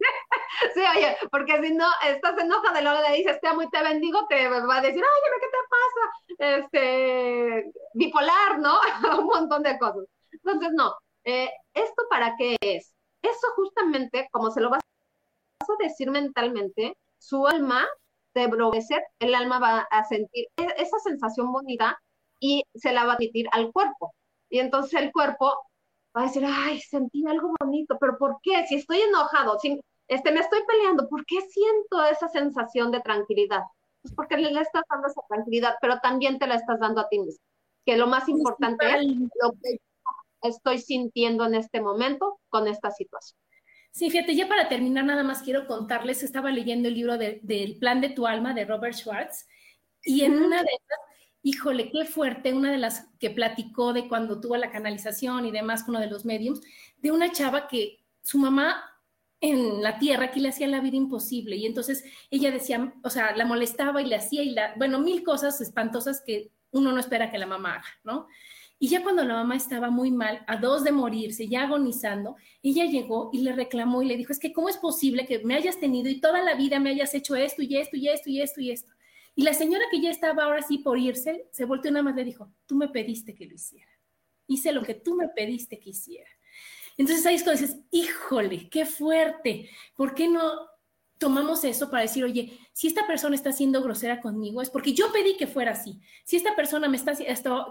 Sí, 0.74 0.80
oye, 0.96 1.16
porque 1.30 1.60
si 1.60 1.74
no, 1.74 1.86
estás 2.06 2.38
enojada 2.38 2.80
y 2.80 2.84
luego 2.84 3.00
le 3.08 3.16
dices, 3.16 3.40
te 3.40 3.48
amo 3.48 3.62
y 3.62 3.70
te 3.70 3.82
bendigo, 3.82 4.26
te 4.28 4.48
va 4.48 4.76
a 4.76 4.80
decir, 4.80 5.02
ay, 5.02 5.30
¿qué 5.40 5.48
te 5.48 6.46
pasa? 6.46 6.56
Este, 6.56 7.72
bipolar, 7.94 8.58
¿no? 8.58 8.78
Un 9.18 9.26
montón 9.26 9.62
de 9.62 9.78
cosas. 9.78 10.04
Entonces, 10.32 10.70
no, 10.72 10.94
eh, 11.28 11.50
¿esto 11.74 12.04
para 12.08 12.36
qué 12.36 12.56
es? 12.60 12.94
Eso 13.20 13.46
justamente, 13.54 14.28
como 14.32 14.50
se 14.50 14.62
lo 14.62 14.70
vas 14.70 14.80
a 15.60 15.84
decir 15.84 16.10
mentalmente, 16.10 16.96
su 17.18 17.46
alma 17.46 17.86
de 18.34 18.44
enrojecer, 18.44 19.02
el 19.18 19.34
alma 19.34 19.58
va 19.58 19.80
a 19.90 20.04
sentir 20.04 20.46
e, 20.56 20.66
esa 20.78 20.98
sensación 21.00 21.52
bonita 21.52 21.98
y 22.40 22.62
se 22.74 22.92
la 22.92 23.04
va 23.04 23.12
a 23.12 23.16
emitir 23.16 23.46
al 23.52 23.70
cuerpo. 23.72 24.14
Y 24.48 24.60
entonces 24.60 25.00
el 25.00 25.12
cuerpo 25.12 25.52
va 26.16 26.22
a 26.22 26.24
decir, 26.24 26.44
ay, 26.46 26.80
sentí 26.80 27.26
algo 27.26 27.52
bonito, 27.60 27.98
pero 28.00 28.16
¿por 28.16 28.38
qué? 28.42 28.66
Si 28.66 28.76
estoy 28.76 29.00
enojado, 29.02 29.58
si 29.58 29.78
este, 30.08 30.32
me 30.32 30.40
estoy 30.40 30.60
peleando, 30.66 31.08
¿por 31.10 31.26
qué 31.26 31.42
siento 31.42 32.04
esa 32.10 32.28
sensación 32.28 32.90
de 32.90 33.00
tranquilidad? 33.00 33.64
Pues 34.00 34.14
porque 34.14 34.38
le, 34.38 34.48
estás 34.60 34.84
dando 34.88 35.08
esa 35.08 35.20
tranquilidad, 35.28 35.74
pero 35.82 35.98
también 36.00 36.38
te 36.38 36.46
la 36.46 36.54
estás 36.54 36.80
dando 36.80 37.02
a 37.02 37.08
ti 37.10 37.18
mismo. 37.18 37.42
Que 37.84 37.98
lo 37.98 38.06
más 38.06 38.28
importante 38.28 38.86
es 38.86 39.06
lo 39.42 39.52
que 39.62 39.78
estoy 40.42 40.78
sintiendo 40.78 41.46
en 41.46 41.54
este 41.54 41.80
momento 41.80 42.40
con 42.48 42.68
esta 42.68 42.90
situación. 42.90 43.38
Sí, 43.90 44.10
fíjate, 44.10 44.36
ya 44.36 44.48
para 44.48 44.68
terminar, 44.68 45.04
nada 45.04 45.24
más 45.24 45.42
quiero 45.42 45.66
contarles, 45.66 46.22
estaba 46.22 46.50
leyendo 46.50 46.88
el 46.88 46.94
libro 46.94 47.16
del 47.18 47.76
plan 47.78 48.00
de 48.00 48.10
tu 48.10 48.26
alma 48.26 48.54
de 48.54 48.64
Robert 48.64 48.94
Schwartz, 48.94 49.46
y 50.02 50.22
en 50.22 50.40
una 50.40 50.62
de 50.62 50.68
esas, 50.68 50.98
híjole, 51.42 51.90
qué 51.90 52.04
fuerte, 52.04 52.52
una 52.52 52.70
de 52.70 52.78
las 52.78 53.08
que 53.18 53.30
platicó 53.30 53.92
de 53.92 54.08
cuando 54.08 54.40
tuvo 54.40 54.56
la 54.56 54.70
canalización 54.70 55.46
y 55.46 55.50
demás 55.50 55.82
con 55.82 55.96
uno 55.96 56.04
de 56.04 56.10
los 56.10 56.24
mediums, 56.24 56.60
de 56.98 57.10
una 57.10 57.32
chava 57.32 57.68
que 57.68 58.04
su 58.22 58.38
mamá 58.38 58.84
en 59.40 59.82
la 59.82 59.98
tierra 59.98 60.26
aquí 60.26 60.40
le 60.40 60.48
hacía 60.48 60.66
la 60.66 60.80
vida 60.80 60.96
imposible 60.96 61.56
y 61.56 61.66
entonces 61.66 62.04
ella 62.30 62.50
decía, 62.50 62.92
o 63.04 63.10
sea, 63.10 63.36
la 63.36 63.44
molestaba 63.44 64.02
y 64.02 64.06
le 64.06 64.16
hacía 64.16 64.42
y 64.42 64.50
la, 64.50 64.74
bueno, 64.76 64.98
mil 64.98 65.22
cosas 65.22 65.60
espantosas 65.60 66.22
que 66.24 66.50
uno 66.70 66.92
no 66.92 67.00
espera 67.00 67.30
que 67.30 67.38
la 67.38 67.46
mamá 67.46 67.76
haga, 67.76 67.88
¿no? 68.02 68.26
Y 68.78 68.88
ya 68.88 69.02
cuando 69.02 69.24
la 69.24 69.34
mamá 69.34 69.56
estaba 69.56 69.90
muy 69.90 70.10
mal, 70.10 70.44
a 70.46 70.56
dos 70.56 70.84
de 70.84 70.92
morirse, 70.92 71.48
ya 71.48 71.64
agonizando, 71.64 72.36
ella 72.62 72.84
llegó 72.84 73.30
y 73.32 73.40
le 73.40 73.52
reclamó 73.52 74.02
y 74.02 74.06
le 74.06 74.16
dijo, 74.16 74.32
es 74.32 74.38
que 74.38 74.52
¿cómo 74.52 74.68
es 74.68 74.76
posible 74.76 75.26
que 75.26 75.40
me 75.40 75.54
hayas 75.54 75.80
tenido 75.80 76.08
y 76.08 76.20
toda 76.20 76.42
la 76.42 76.54
vida 76.54 76.78
me 76.78 76.90
hayas 76.90 77.12
hecho 77.14 77.34
esto 77.34 77.62
y 77.62 77.76
esto 77.76 77.96
y 77.96 78.08
esto 78.08 78.30
y 78.30 78.40
esto 78.40 78.60
y 78.60 78.70
esto? 78.70 78.92
Y 79.34 79.42
la 79.42 79.54
señora 79.54 79.84
que 79.90 80.00
ya 80.00 80.10
estaba 80.10 80.44
ahora 80.44 80.62
sí 80.62 80.78
por 80.78 80.98
irse, 80.98 81.48
se 81.50 81.64
volteó 81.64 81.90
nada 81.90 82.02
más 82.04 82.14
le 82.14 82.24
dijo, 82.24 82.52
tú 82.66 82.76
me 82.76 82.88
pediste 82.88 83.34
que 83.34 83.46
lo 83.46 83.54
hiciera. 83.54 83.90
Hice 84.46 84.72
lo 84.72 84.82
que 84.82 84.94
tú 84.94 85.14
me 85.14 85.28
pediste 85.28 85.78
que 85.78 85.90
hiciera. 85.90 86.30
Entonces 86.96 87.24
ahí 87.26 87.36
es 87.36 87.44
cuando 87.44 87.62
dices, 87.62 87.78
híjole, 87.90 88.68
qué 88.68 88.84
fuerte. 88.84 89.70
¿Por 89.94 90.14
qué 90.14 90.28
no 90.28 90.68
tomamos 91.18 91.64
eso 91.64 91.90
para 91.90 92.02
decir, 92.02 92.24
oye, 92.24 92.58
si 92.72 92.86
esta 92.86 93.06
persona 93.06 93.34
está 93.34 93.52
siendo 93.52 93.82
grosera 93.82 94.20
conmigo, 94.20 94.62
es 94.62 94.70
porque 94.70 94.94
yo 94.94 95.12
pedí 95.12 95.36
que 95.36 95.46
fuera 95.46 95.72
así. 95.72 96.00
Si 96.24 96.36
esta 96.36 96.54
persona 96.54 96.88
me 96.88 96.96
está, 96.96 97.14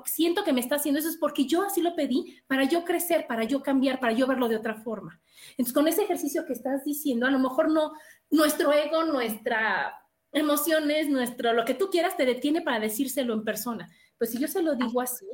siento 0.05 0.43
que 0.43 0.53
me 0.53 0.59
está 0.59 0.75
haciendo 0.75 0.99
eso, 0.99 1.09
es 1.09 1.17
porque 1.17 1.45
yo 1.45 1.63
así 1.63 1.81
lo 1.81 1.95
pedí 1.95 2.37
para 2.47 2.65
yo 2.65 2.83
crecer, 2.83 3.25
para 3.27 3.45
yo 3.45 3.63
cambiar, 3.63 3.99
para 3.99 4.13
yo 4.13 4.27
verlo 4.27 4.49
de 4.49 4.57
otra 4.57 4.75
forma. 4.75 5.19
Entonces, 5.51 5.73
con 5.73 5.87
ese 5.87 6.03
ejercicio 6.03 6.45
que 6.45 6.53
estás 6.53 6.83
diciendo, 6.83 7.25
a 7.25 7.31
lo 7.31 7.39
mejor 7.39 7.71
no, 7.71 7.93
nuestro 8.29 8.73
ego, 8.73 9.03
nuestra 9.03 9.93
emociones, 10.31 11.09
nuestro, 11.09 11.53
lo 11.53 11.65
que 11.65 11.73
tú 11.73 11.89
quieras 11.89 12.17
te 12.17 12.25
detiene 12.25 12.61
para 12.61 12.79
decírselo 12.79 13.33
en 13.33 13.43
persona. 13.43 13.89
Pues 14.17 14.31
si 14.31 14.39
yo 14.39 14.47
se 14.47 14.61
lo 14.61 14.75
digo 14.75 15.01
así, 15.01 15.25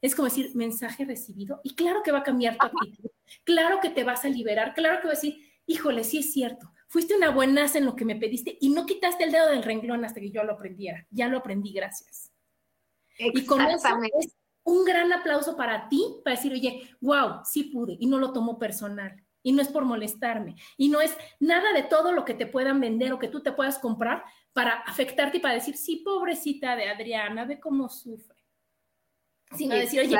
es 0.00 0.14
como 0.14 0.28
decir, 0.28 0.50
mensaje 0.54 1.04
recibido, 1.04 1.60
y 1.62 1.74
claro 1.74 2.02
que 2.02 2.12
va 2.12 2.20
a 2.20 2.22
cambiar 2.22 2.56
tu 2.56 2.66
actitud, 2.66 3.10
claro 3.44 3.80
que 3.80 3.90
te 3.90 4.02
vas 4.02 4.24
a 4.24 4.28
liberar, 4.28 4.72
claro 4.74 5.00
que 5.00 5.08
va 5.08 5.12
a 5.12 5.16
decir, 5.16 5.36
híjole, 5.66 6.04
sí 6.04 6.18
es 6.18 6.32
cierto, 6.32 6.72
fuiste 6.90 7.14
una 7.14 7.30
buenaza 7.30 7.78
en 7.78 7.86
lo 7.86 7.94
que 7.94 8.04
me 8.04 8.16
pediste 8.16 8.58
y 8.60 8.68
no 8.70 8.84
quitaste 8.84 9.22
el 9.22 9.30
dedo 9.30 9.48
del 9.48 9.62
renglón 9.62 10.04
hasta 10.04 10.20
que 10.20 10.32
yo 10.32 10.42
lo 10.42 10.54
aprendiera. 10.54 11.06
Ya 11.10 11.28
lo 11.28 11.38
aprendí, 11.38 11.72
gracias. 11.72 12.32
Y 13.16 13.46
con 13.46 13.60
eso 13.62 13.88
es 14.18 14.36
un 14.64 14.84
gran 14.84 15.12
aplauso 15.12 15.56
para 15.56 15.88
ti, 15.88 16.02
para 16.24 16.34
decir, 16.34 16.52
oye, 16.52 16.90
wow, 17.00 17.42
sí 17.44 17.64
pude 17.64 17.96
y 17.98 18.06
no 18.06 18.18
lo 18.18 18.32
tomo 18.32 18.58
personal. 18.58 19.24
Y 19.40 19.52
no 19.52 19.62
es 19.62 19.68
por 19.68 19.84
molestarme. 19.84 20.56
Y 20.76 20.88
no 20.88 21.00
es 21.00 21.16
nada 21.38 21.72
de 21.72 21.84
todo 21.84 22.10
lo 22.10 22.24
que 22.24 22.34
te 22.34 22.46
puedan 22.46 22.80
vender 22.80 23.12
o 23.12 23.20
que 23.20 23.28
tú 23.28 23.40
te 23.40 23.52
puedas 23.52 23.78
comprar 23.78 24.24
para 24.52 24.72
afectarte 24.80 25.36
y 25.38 25.40
para 25.40 25.54
decir, 25.54 25.76
sí, 25.76 26.02
pobrecita 26.04 26.74
de 26.74 26.88
Adriana, 26.88 27.44
ve 27.44 27.60
cómo 27.60 27.88
sufre. 27.88 28.36
Sino 29.56 29.76
decir, 29.76 30.00
oye, 30.00 30.16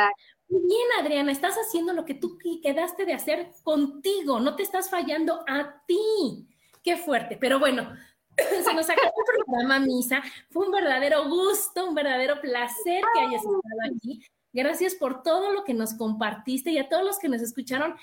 muy 0.49 0.61
bien, 0.61 0.89
Adriana, 1.01 1.33
estás 1.33 1.57
haciendo 1.57 1.93
lo 1.93 2.05
que 2.05 2.15
tú 2.15 2.39
quedaste 2.63 3.05
de 3.05 3.15
hacer 3.15 3.51
contigo, 3.65 4.39
no 4.39 4.55
te 4.55 4.63
estás 4.63 4.89
fallando 4.89 5.45
a 5.49 5.83
ti. 5.87 6.50
Qué 6.83 6.97
fuerte, 6.97 7.37
pero 7.37 7.59
bueno, 7.59 7.95
se 8.65 8.75
nos 8.75 8.89
acabó 8.89 9.13
el 9.29 9.45
programa, 9.45 9.79
Misa. 9.81 10.23
Fue 10.51 10.67
un 10.67 10.73
verdadero 10.73 11.29
gusto, 11.29 11.89
un 11.89 11.95
verdadero 11.95 12.41
placer 12.41 13.03
que 13.15 13.21
hayas 13.21 13.43
estado 13.43 13.95
aquí. 13.95 14.23
Gracias 14.53 14.95
por 14.95 15.23
todo 15.23 15.53
lo 15.53 15.65
que 15.65 15.75
nos 15.75 15.95
compartiste 15.95 16.71
y 16.71 16.79
a 16.79 16.89
todos 16.89 17.05
los 17.05 17.19
que 17.19 17.29
nos 17.29 17.43
escucharon. 17.43 17.95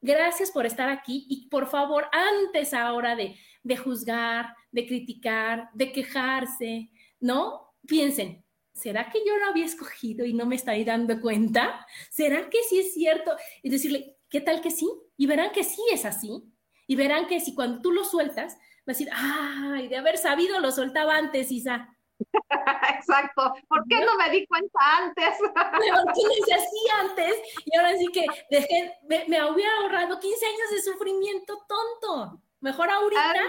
Gracias 0.00 0.50
por 0.50 0.66
estar 0.66 0.88
aquí 0.88 1.26
y 1.28 1.48
por 1.48 1.68
favor, 1.68 2.06
antes 2.12 2.74
ahora 2.74 3.14
de, 3.14 3.36
de 3.62 3.76
juzgar, 3.76 4.56
de 4.72 4.86
criticar, 4.86 5.70
de 5.74 5.92
quejarse, 5.92 6.90
¿no? 7.20 7.72
Piensen, 7.86 8.44
¿será 8.72 9.10
que 9.10 9.20
yo 9.24 9.36
lo 9.38 9.46
había 9.46 9.66
escogido 9.66 10.24
y 10.24 10.34
no 10.34 10.46
me 10.46 10.56
estoy 10.56 10.84
dando 10.84 11.20
cuenta? 11.20 11.86
¿Será 12.10 12.48
que 12.50 12.58
sí 12.68 12.80
es 12.80 12.94
cierto? 12.94 13.36
Y 13.62 13.70
decirle, 13.70 14.16
¿qué 14.28 14.40
tal 14.40 14.60
que 14.60 14.72
sí? 14.72 14.90
Y 15.16 15.26
verán 15.26 15.52
que 15.52 15.62
sí 15.62 15.80
es 15.92 16.04
así. 16.04 16.51
Y 16.92 16.94
verán 16.94 17.26
que 17.26 17.40
si 17.40 17.54
cuando 17.54 17.80
tú 17.80 17.90
lo 17.90 18.04
sueltas, 18.04 18.52
va 18.56 18.88
a 18.88 18.92
decir, 18.92 19.08
ay, 19.14 19.88
de 19.88 19.96
haber 19.96 20.18
sabido 20.18 20.60
lo 20.60 20.70
soltaba 20.70 21.16
antes, 21.16 21.50
Isa. 21.50 21.88
Exacto. 22.98 23.54
¿Por 23.66 23.86
qué 23.88 24.04
no 24.04 24.14
me 24.18 24.28
di 24.28 24.46
cuenta 24.46 24.78
antes? 24.98 25.38
¿Por 25.54 26.12
qué 26.12 26.22
no 26.22 26.32
hice 26.38 26.52
así 26.52 26.76
antes? 27.00 27.34
Y 27.64 27.78
ahora 27.78 27.96
sí 27.96 28.08
que 28.08 28.26
dejé, 28.50 28.92
me, 29.08 29.24
me, 29.26 29.42
hubiera 29.50 29.74
ahorrado 29.78 30.20
15 30.20 30.44
años 30.44 30.70
de 30.70 30.82
sufrimiento 30.82 31.64
tonto. 31.66 32.42
Mejor 32.60 32.90
ahorita 32.90 33.42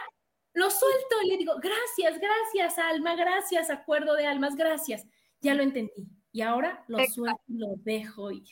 lo 0.53 0.69
suelto 0.71 1.15
y 1.25 1.27
le 1.27 1.35
digo, 1.35 1.55
gracias, 1.55 2.21
gracias, 2.21 2.79
alma, 2.79 3.13
gracias, 3.17 3.69
acuerdo 3.69 4.13
de 4.13 4.25
almas, 4.25 4.55
gracias. 4.55 5.05
Ya 5.41 5.53
lo 5.53 5.63
entendí. 5.63 6.07
Y 6.31 6.43
ahora 6.43 6.85
lo 6.87 7.03
suelto 7.07 7.41
y 7.49 7.57
lo 7.57 7.73
dejo 7.75 8.31
ir. 8.31 8.47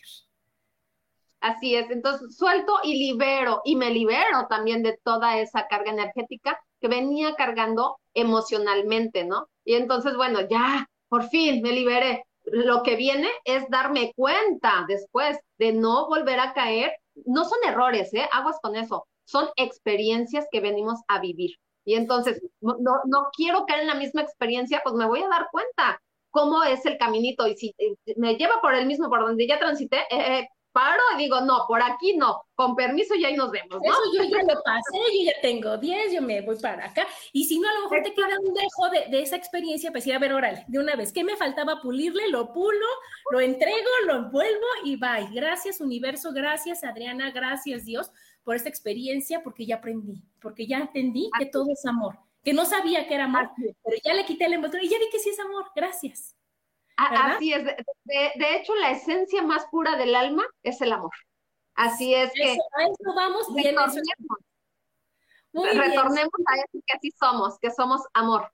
Así 1.41 1.75
es, 1.75 1.89
entonces 1.89 2.37
suelto 2.37 2.73
y 2.83 2.99
libero 2.99 3.61
y 3.65 3.75
me 3.75 3.89
libero 3.89 4.45
también 4.47 4.83
de 4.83 4.99
toda 5.03 5.39
esa 5.39 5.67
carga 5.67 5.91
energética 5.91 6.59
que 6.79 6.87
venía 6.87 7.33
cargando 7.35 7.97
emocionalmente, 8.13 9.23
¿no? 9.25 9.47
Y 9.65 9.73
entonces, 9.73 10.15
bueno, 10.15 10.41
ya, 10.47 10.87
por 11.09 11.23
fin 11.29 11.63
me 11.63 11.71
liberé. 11.71 12.25
Lo 12.45 12.83
que 12.83 12.95
viene 12.95 13.27
es 13.43 13.67
darme 13.69 14.13
cuenta 14.15 14.85
después 14.87 15.39
de 15.57 15.73
no 15.73 16.07
volver 16.07 16.39
a 16.39 16.53
caer. 16.53 16.91
No 17.25 17.43
son 17.45 17.57
errores, 17.65 18.13
¿eh? 18.13 18.29
Aguas 18.31 18.59
con 18.61 18.75
eso. 18.75 19.07
Son 19.25 19.49
experiencias 19.55 20.45
que 20.51 20.61
venimos 20.61 20.99
a 21.07 21.19
vivir. 21.19 21.55
Y 21.85 21.95
entonces, 21.95 22.39
no, 22.59 22.77
no 22.79 23.27
quiero 23.35 23.65
caer 23.65 23.81
en 23.81 23.87
la 23.87 23.95
misma 23.95 24.21
experiencia, 24.21 24.81
pues 24.83 24.93
me 24.95 25.07
voy 25.07 25.23
a 25.23 25.27
dar 25.27 25.47
cuenta 25.51 25.99
cómo 26.29 26.63
es 26.63 26.85
el 26.85 26.97
caminito. 26.99 27.47
Y 27.47 27.55
si 27.57 27.73
eh, 27.79 27.95
me 28.15 28.35
lleva 28.35 28.61
por 28.61 28.75
el 28.75 28.85
mismo 28.85 29.09
por 29.09 29.21
donde 29.21 29.47
ya 29.47 29.59
transité, 29.59 30.01
eh, 30.11 30.39
eh 30.39 30.47
paro 30.71 31.01
y 31.15 31.23
digo, 31.23 31.41
no, 31.41 31.65
por 31.67 31.81
aquí 31.81 32.15
no, 32.15 32.41
con 32.55 32.75
permiso 32.75 33.15
y 33.15 33.25
ahí 33.25 33.35
nos 33.35 33.51
vemos. 33.51 33.79
¿no? 33.79 33.91
Eso 33.91 33.99
yo 34.15 34.23
ya 34.23 34.43
lo 34.43 34.61
pasé, 34.63 34.97
yo 35.17 35.25
ya 35.25 35.41
tengo 35.41 35.77
10, 35.77 36.13
yo 36.13 36.21
me 36.21 36.41
voy 36.41 36.57
para 36.57 36.85
acá. 36.85 37.07
Y 37.33 37.45
si 37.45 37.59
no, 37.59 37.69
a 37.69 37.73
lo 37.73 37.81
mejor 37.81 38.03
te 38.03 38.13
queda 38.13 38.39
un 38.39 38.53
dejo 38.53 38.89
de, 38.89 39.09
de, 39.09 39.21
esa 39.21 39.35
experiencia, 39.35 39.91
pues 39.91 40.07
ir 40.07 40.15
a 40.15 40.19
ver, 40.19 40.33
órale, 40.33 40.65
de 40.67 40.79
una 40.79 40.95
vez, 40.95 41.11
¿qué 41.11 41.23
me 41.23 41.35
faltaba 41.35 41.81
pulirle? 41.81 42.29
Lo 42.29 42.53
pulo, 42.53 42.87
lo 43.31 43.39
entrego, 43.39 43.89
lo 44.05 44.15
envuelvo 44.15 44.67
y 44.83 44.95
bye. 44.95 45.29
Gracias 45.31 45.81
universo, 45.81 46.31
gracias 46.33 46.83
Adriana, 46.83 47.31
gracias 47.31 47.85
Dios 47.85 48.11
por 48.43 48.55
esta 48.55 48.69
experiencia, 48.69 49.43
porque 49.43 49.65
ya 49.65 49.75
aprendí, 49.75 50.23
porque 50.41 50.65
ya 50.67 50.79
entendí 50.79 51.29
que 51.37 51.45
todo 51.45 51.71
es 51.71 51.85
amor, 51.85 52.17
que 52.43 52.53
no 52.53 52.65
sabía 52.65 53.07
que 53.07 53.15
era 53.15 53.25
amor, 53.25 53.51
pero 53.83 53.97
ya 54.03 54.13
le 54.13 54.25
quité 54.25 54.45
el 54.45 54.53
envoltorio 54.53 54.85
y 54.85 54.89
ya 54.89 54.97
vi 54.99 55.09
que 55.11 55.19
sí 55.19 55.29
es 55.29 55.39
amor, 55.39 55.65
gracias. 55.75 56.35
Así 56.97 57.53
es. 57.53 57.63
De, 57.63 58.55
hecho, 58.55 58.75
la 58.75 58.91
esencia 58.91 59.41
más 59.41 59.65
pura 59.71 59.95
del 59.97 60.15
alma 60.15 60.43
es 60.63 60.81
el 60.81 60.91
amor. 60.91 61.11
Así 61.75 62.13
es 62.13 62.31
que. 62.33 62.51
a 62.51 62.53
eso 62.53 63.15
vamos 63.15 63.47
retornemos. 63.55 63.97
retornemos 65.53 66.33
a 66.45 66.55
eso 66.57 66.83
que 66.85 66.97
así 66.97 67.11
somos, 67.19 67.57
que 67.59 67.71
somos 67.71 68.01
amor. 68.13 68.51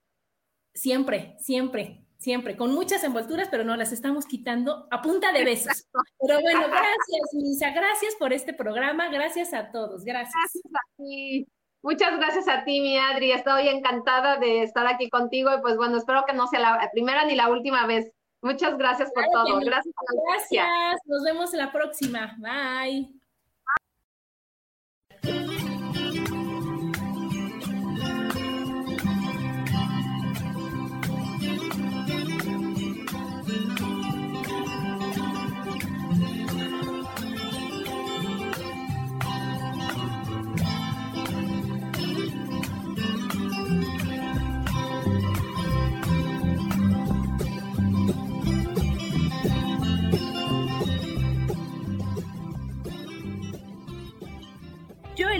Siempre, 0.74 1.36
siempre, 1.40 2.04
siempre, 2.18 2.56
con 2.56 2.72
muchas 2.72 3.02
envolturas, 3.04 3.48
pero 3.50 3.64
no 3.64 3.76
las 3.76 3.92
estamos 3.92 4.26
quitando 4.26 4.86
a 4.90 5.02
punta 5.02 5.32
de 5.32 5.44
besos. 5.44 5.88
Pero 6.20 6.40
bueno, 6.40 6.68
gracias, 6.68 7.34
Misa, 7.34 7.70
gracias 7.70 8.14
por 8.16 8.32
este 8.32 8.54
programa, 8.54 9.08
gracias 9.08 9.52
a 9.52 9.70
todos, 9.72 10.04
gracias. 10.04 10.34
Gracias 10.34 10.64
a 10.74 11.02
ti. 11.02 11.48
Muchas 11.82 12.16
gracias 12.18 12.48
a 12.48 12.64
ti, 12.64 12.80
mi 12.80 12.98
Adri. 12.98 13.32
Estoy 13.32 13.68
encantada 13.68 14.36
de 14.38 14.62
estar 14.62 14.86
aquí 14.86 15.08
contigo 15.08 15.50
y 15.56 15.60
pues 15.60 15.76
bueno, 15.76 15.96
espero 15.96 16.24
que 16.26 16.32
no 16.32 16.46
sea 16.48 16.60
la 16.60 16.90
primera 16.92 17.24
ni 17.24 17.34
la 17.36 17.48
última 17.48 17.86
vez. 17.86 18.12
Muchas 18.42 18.78
gracias 18.78 19.10
por 19.12 19.24
todo. 19.32 19.60
Gracias. 19.60 19.94
Gracias. 20.26 21.00
Nos 21.06 21.22
vemos 21.24 21.52
la 21.52 21.72
próxima. 21.72 22.36
Bye. 22.38 23.18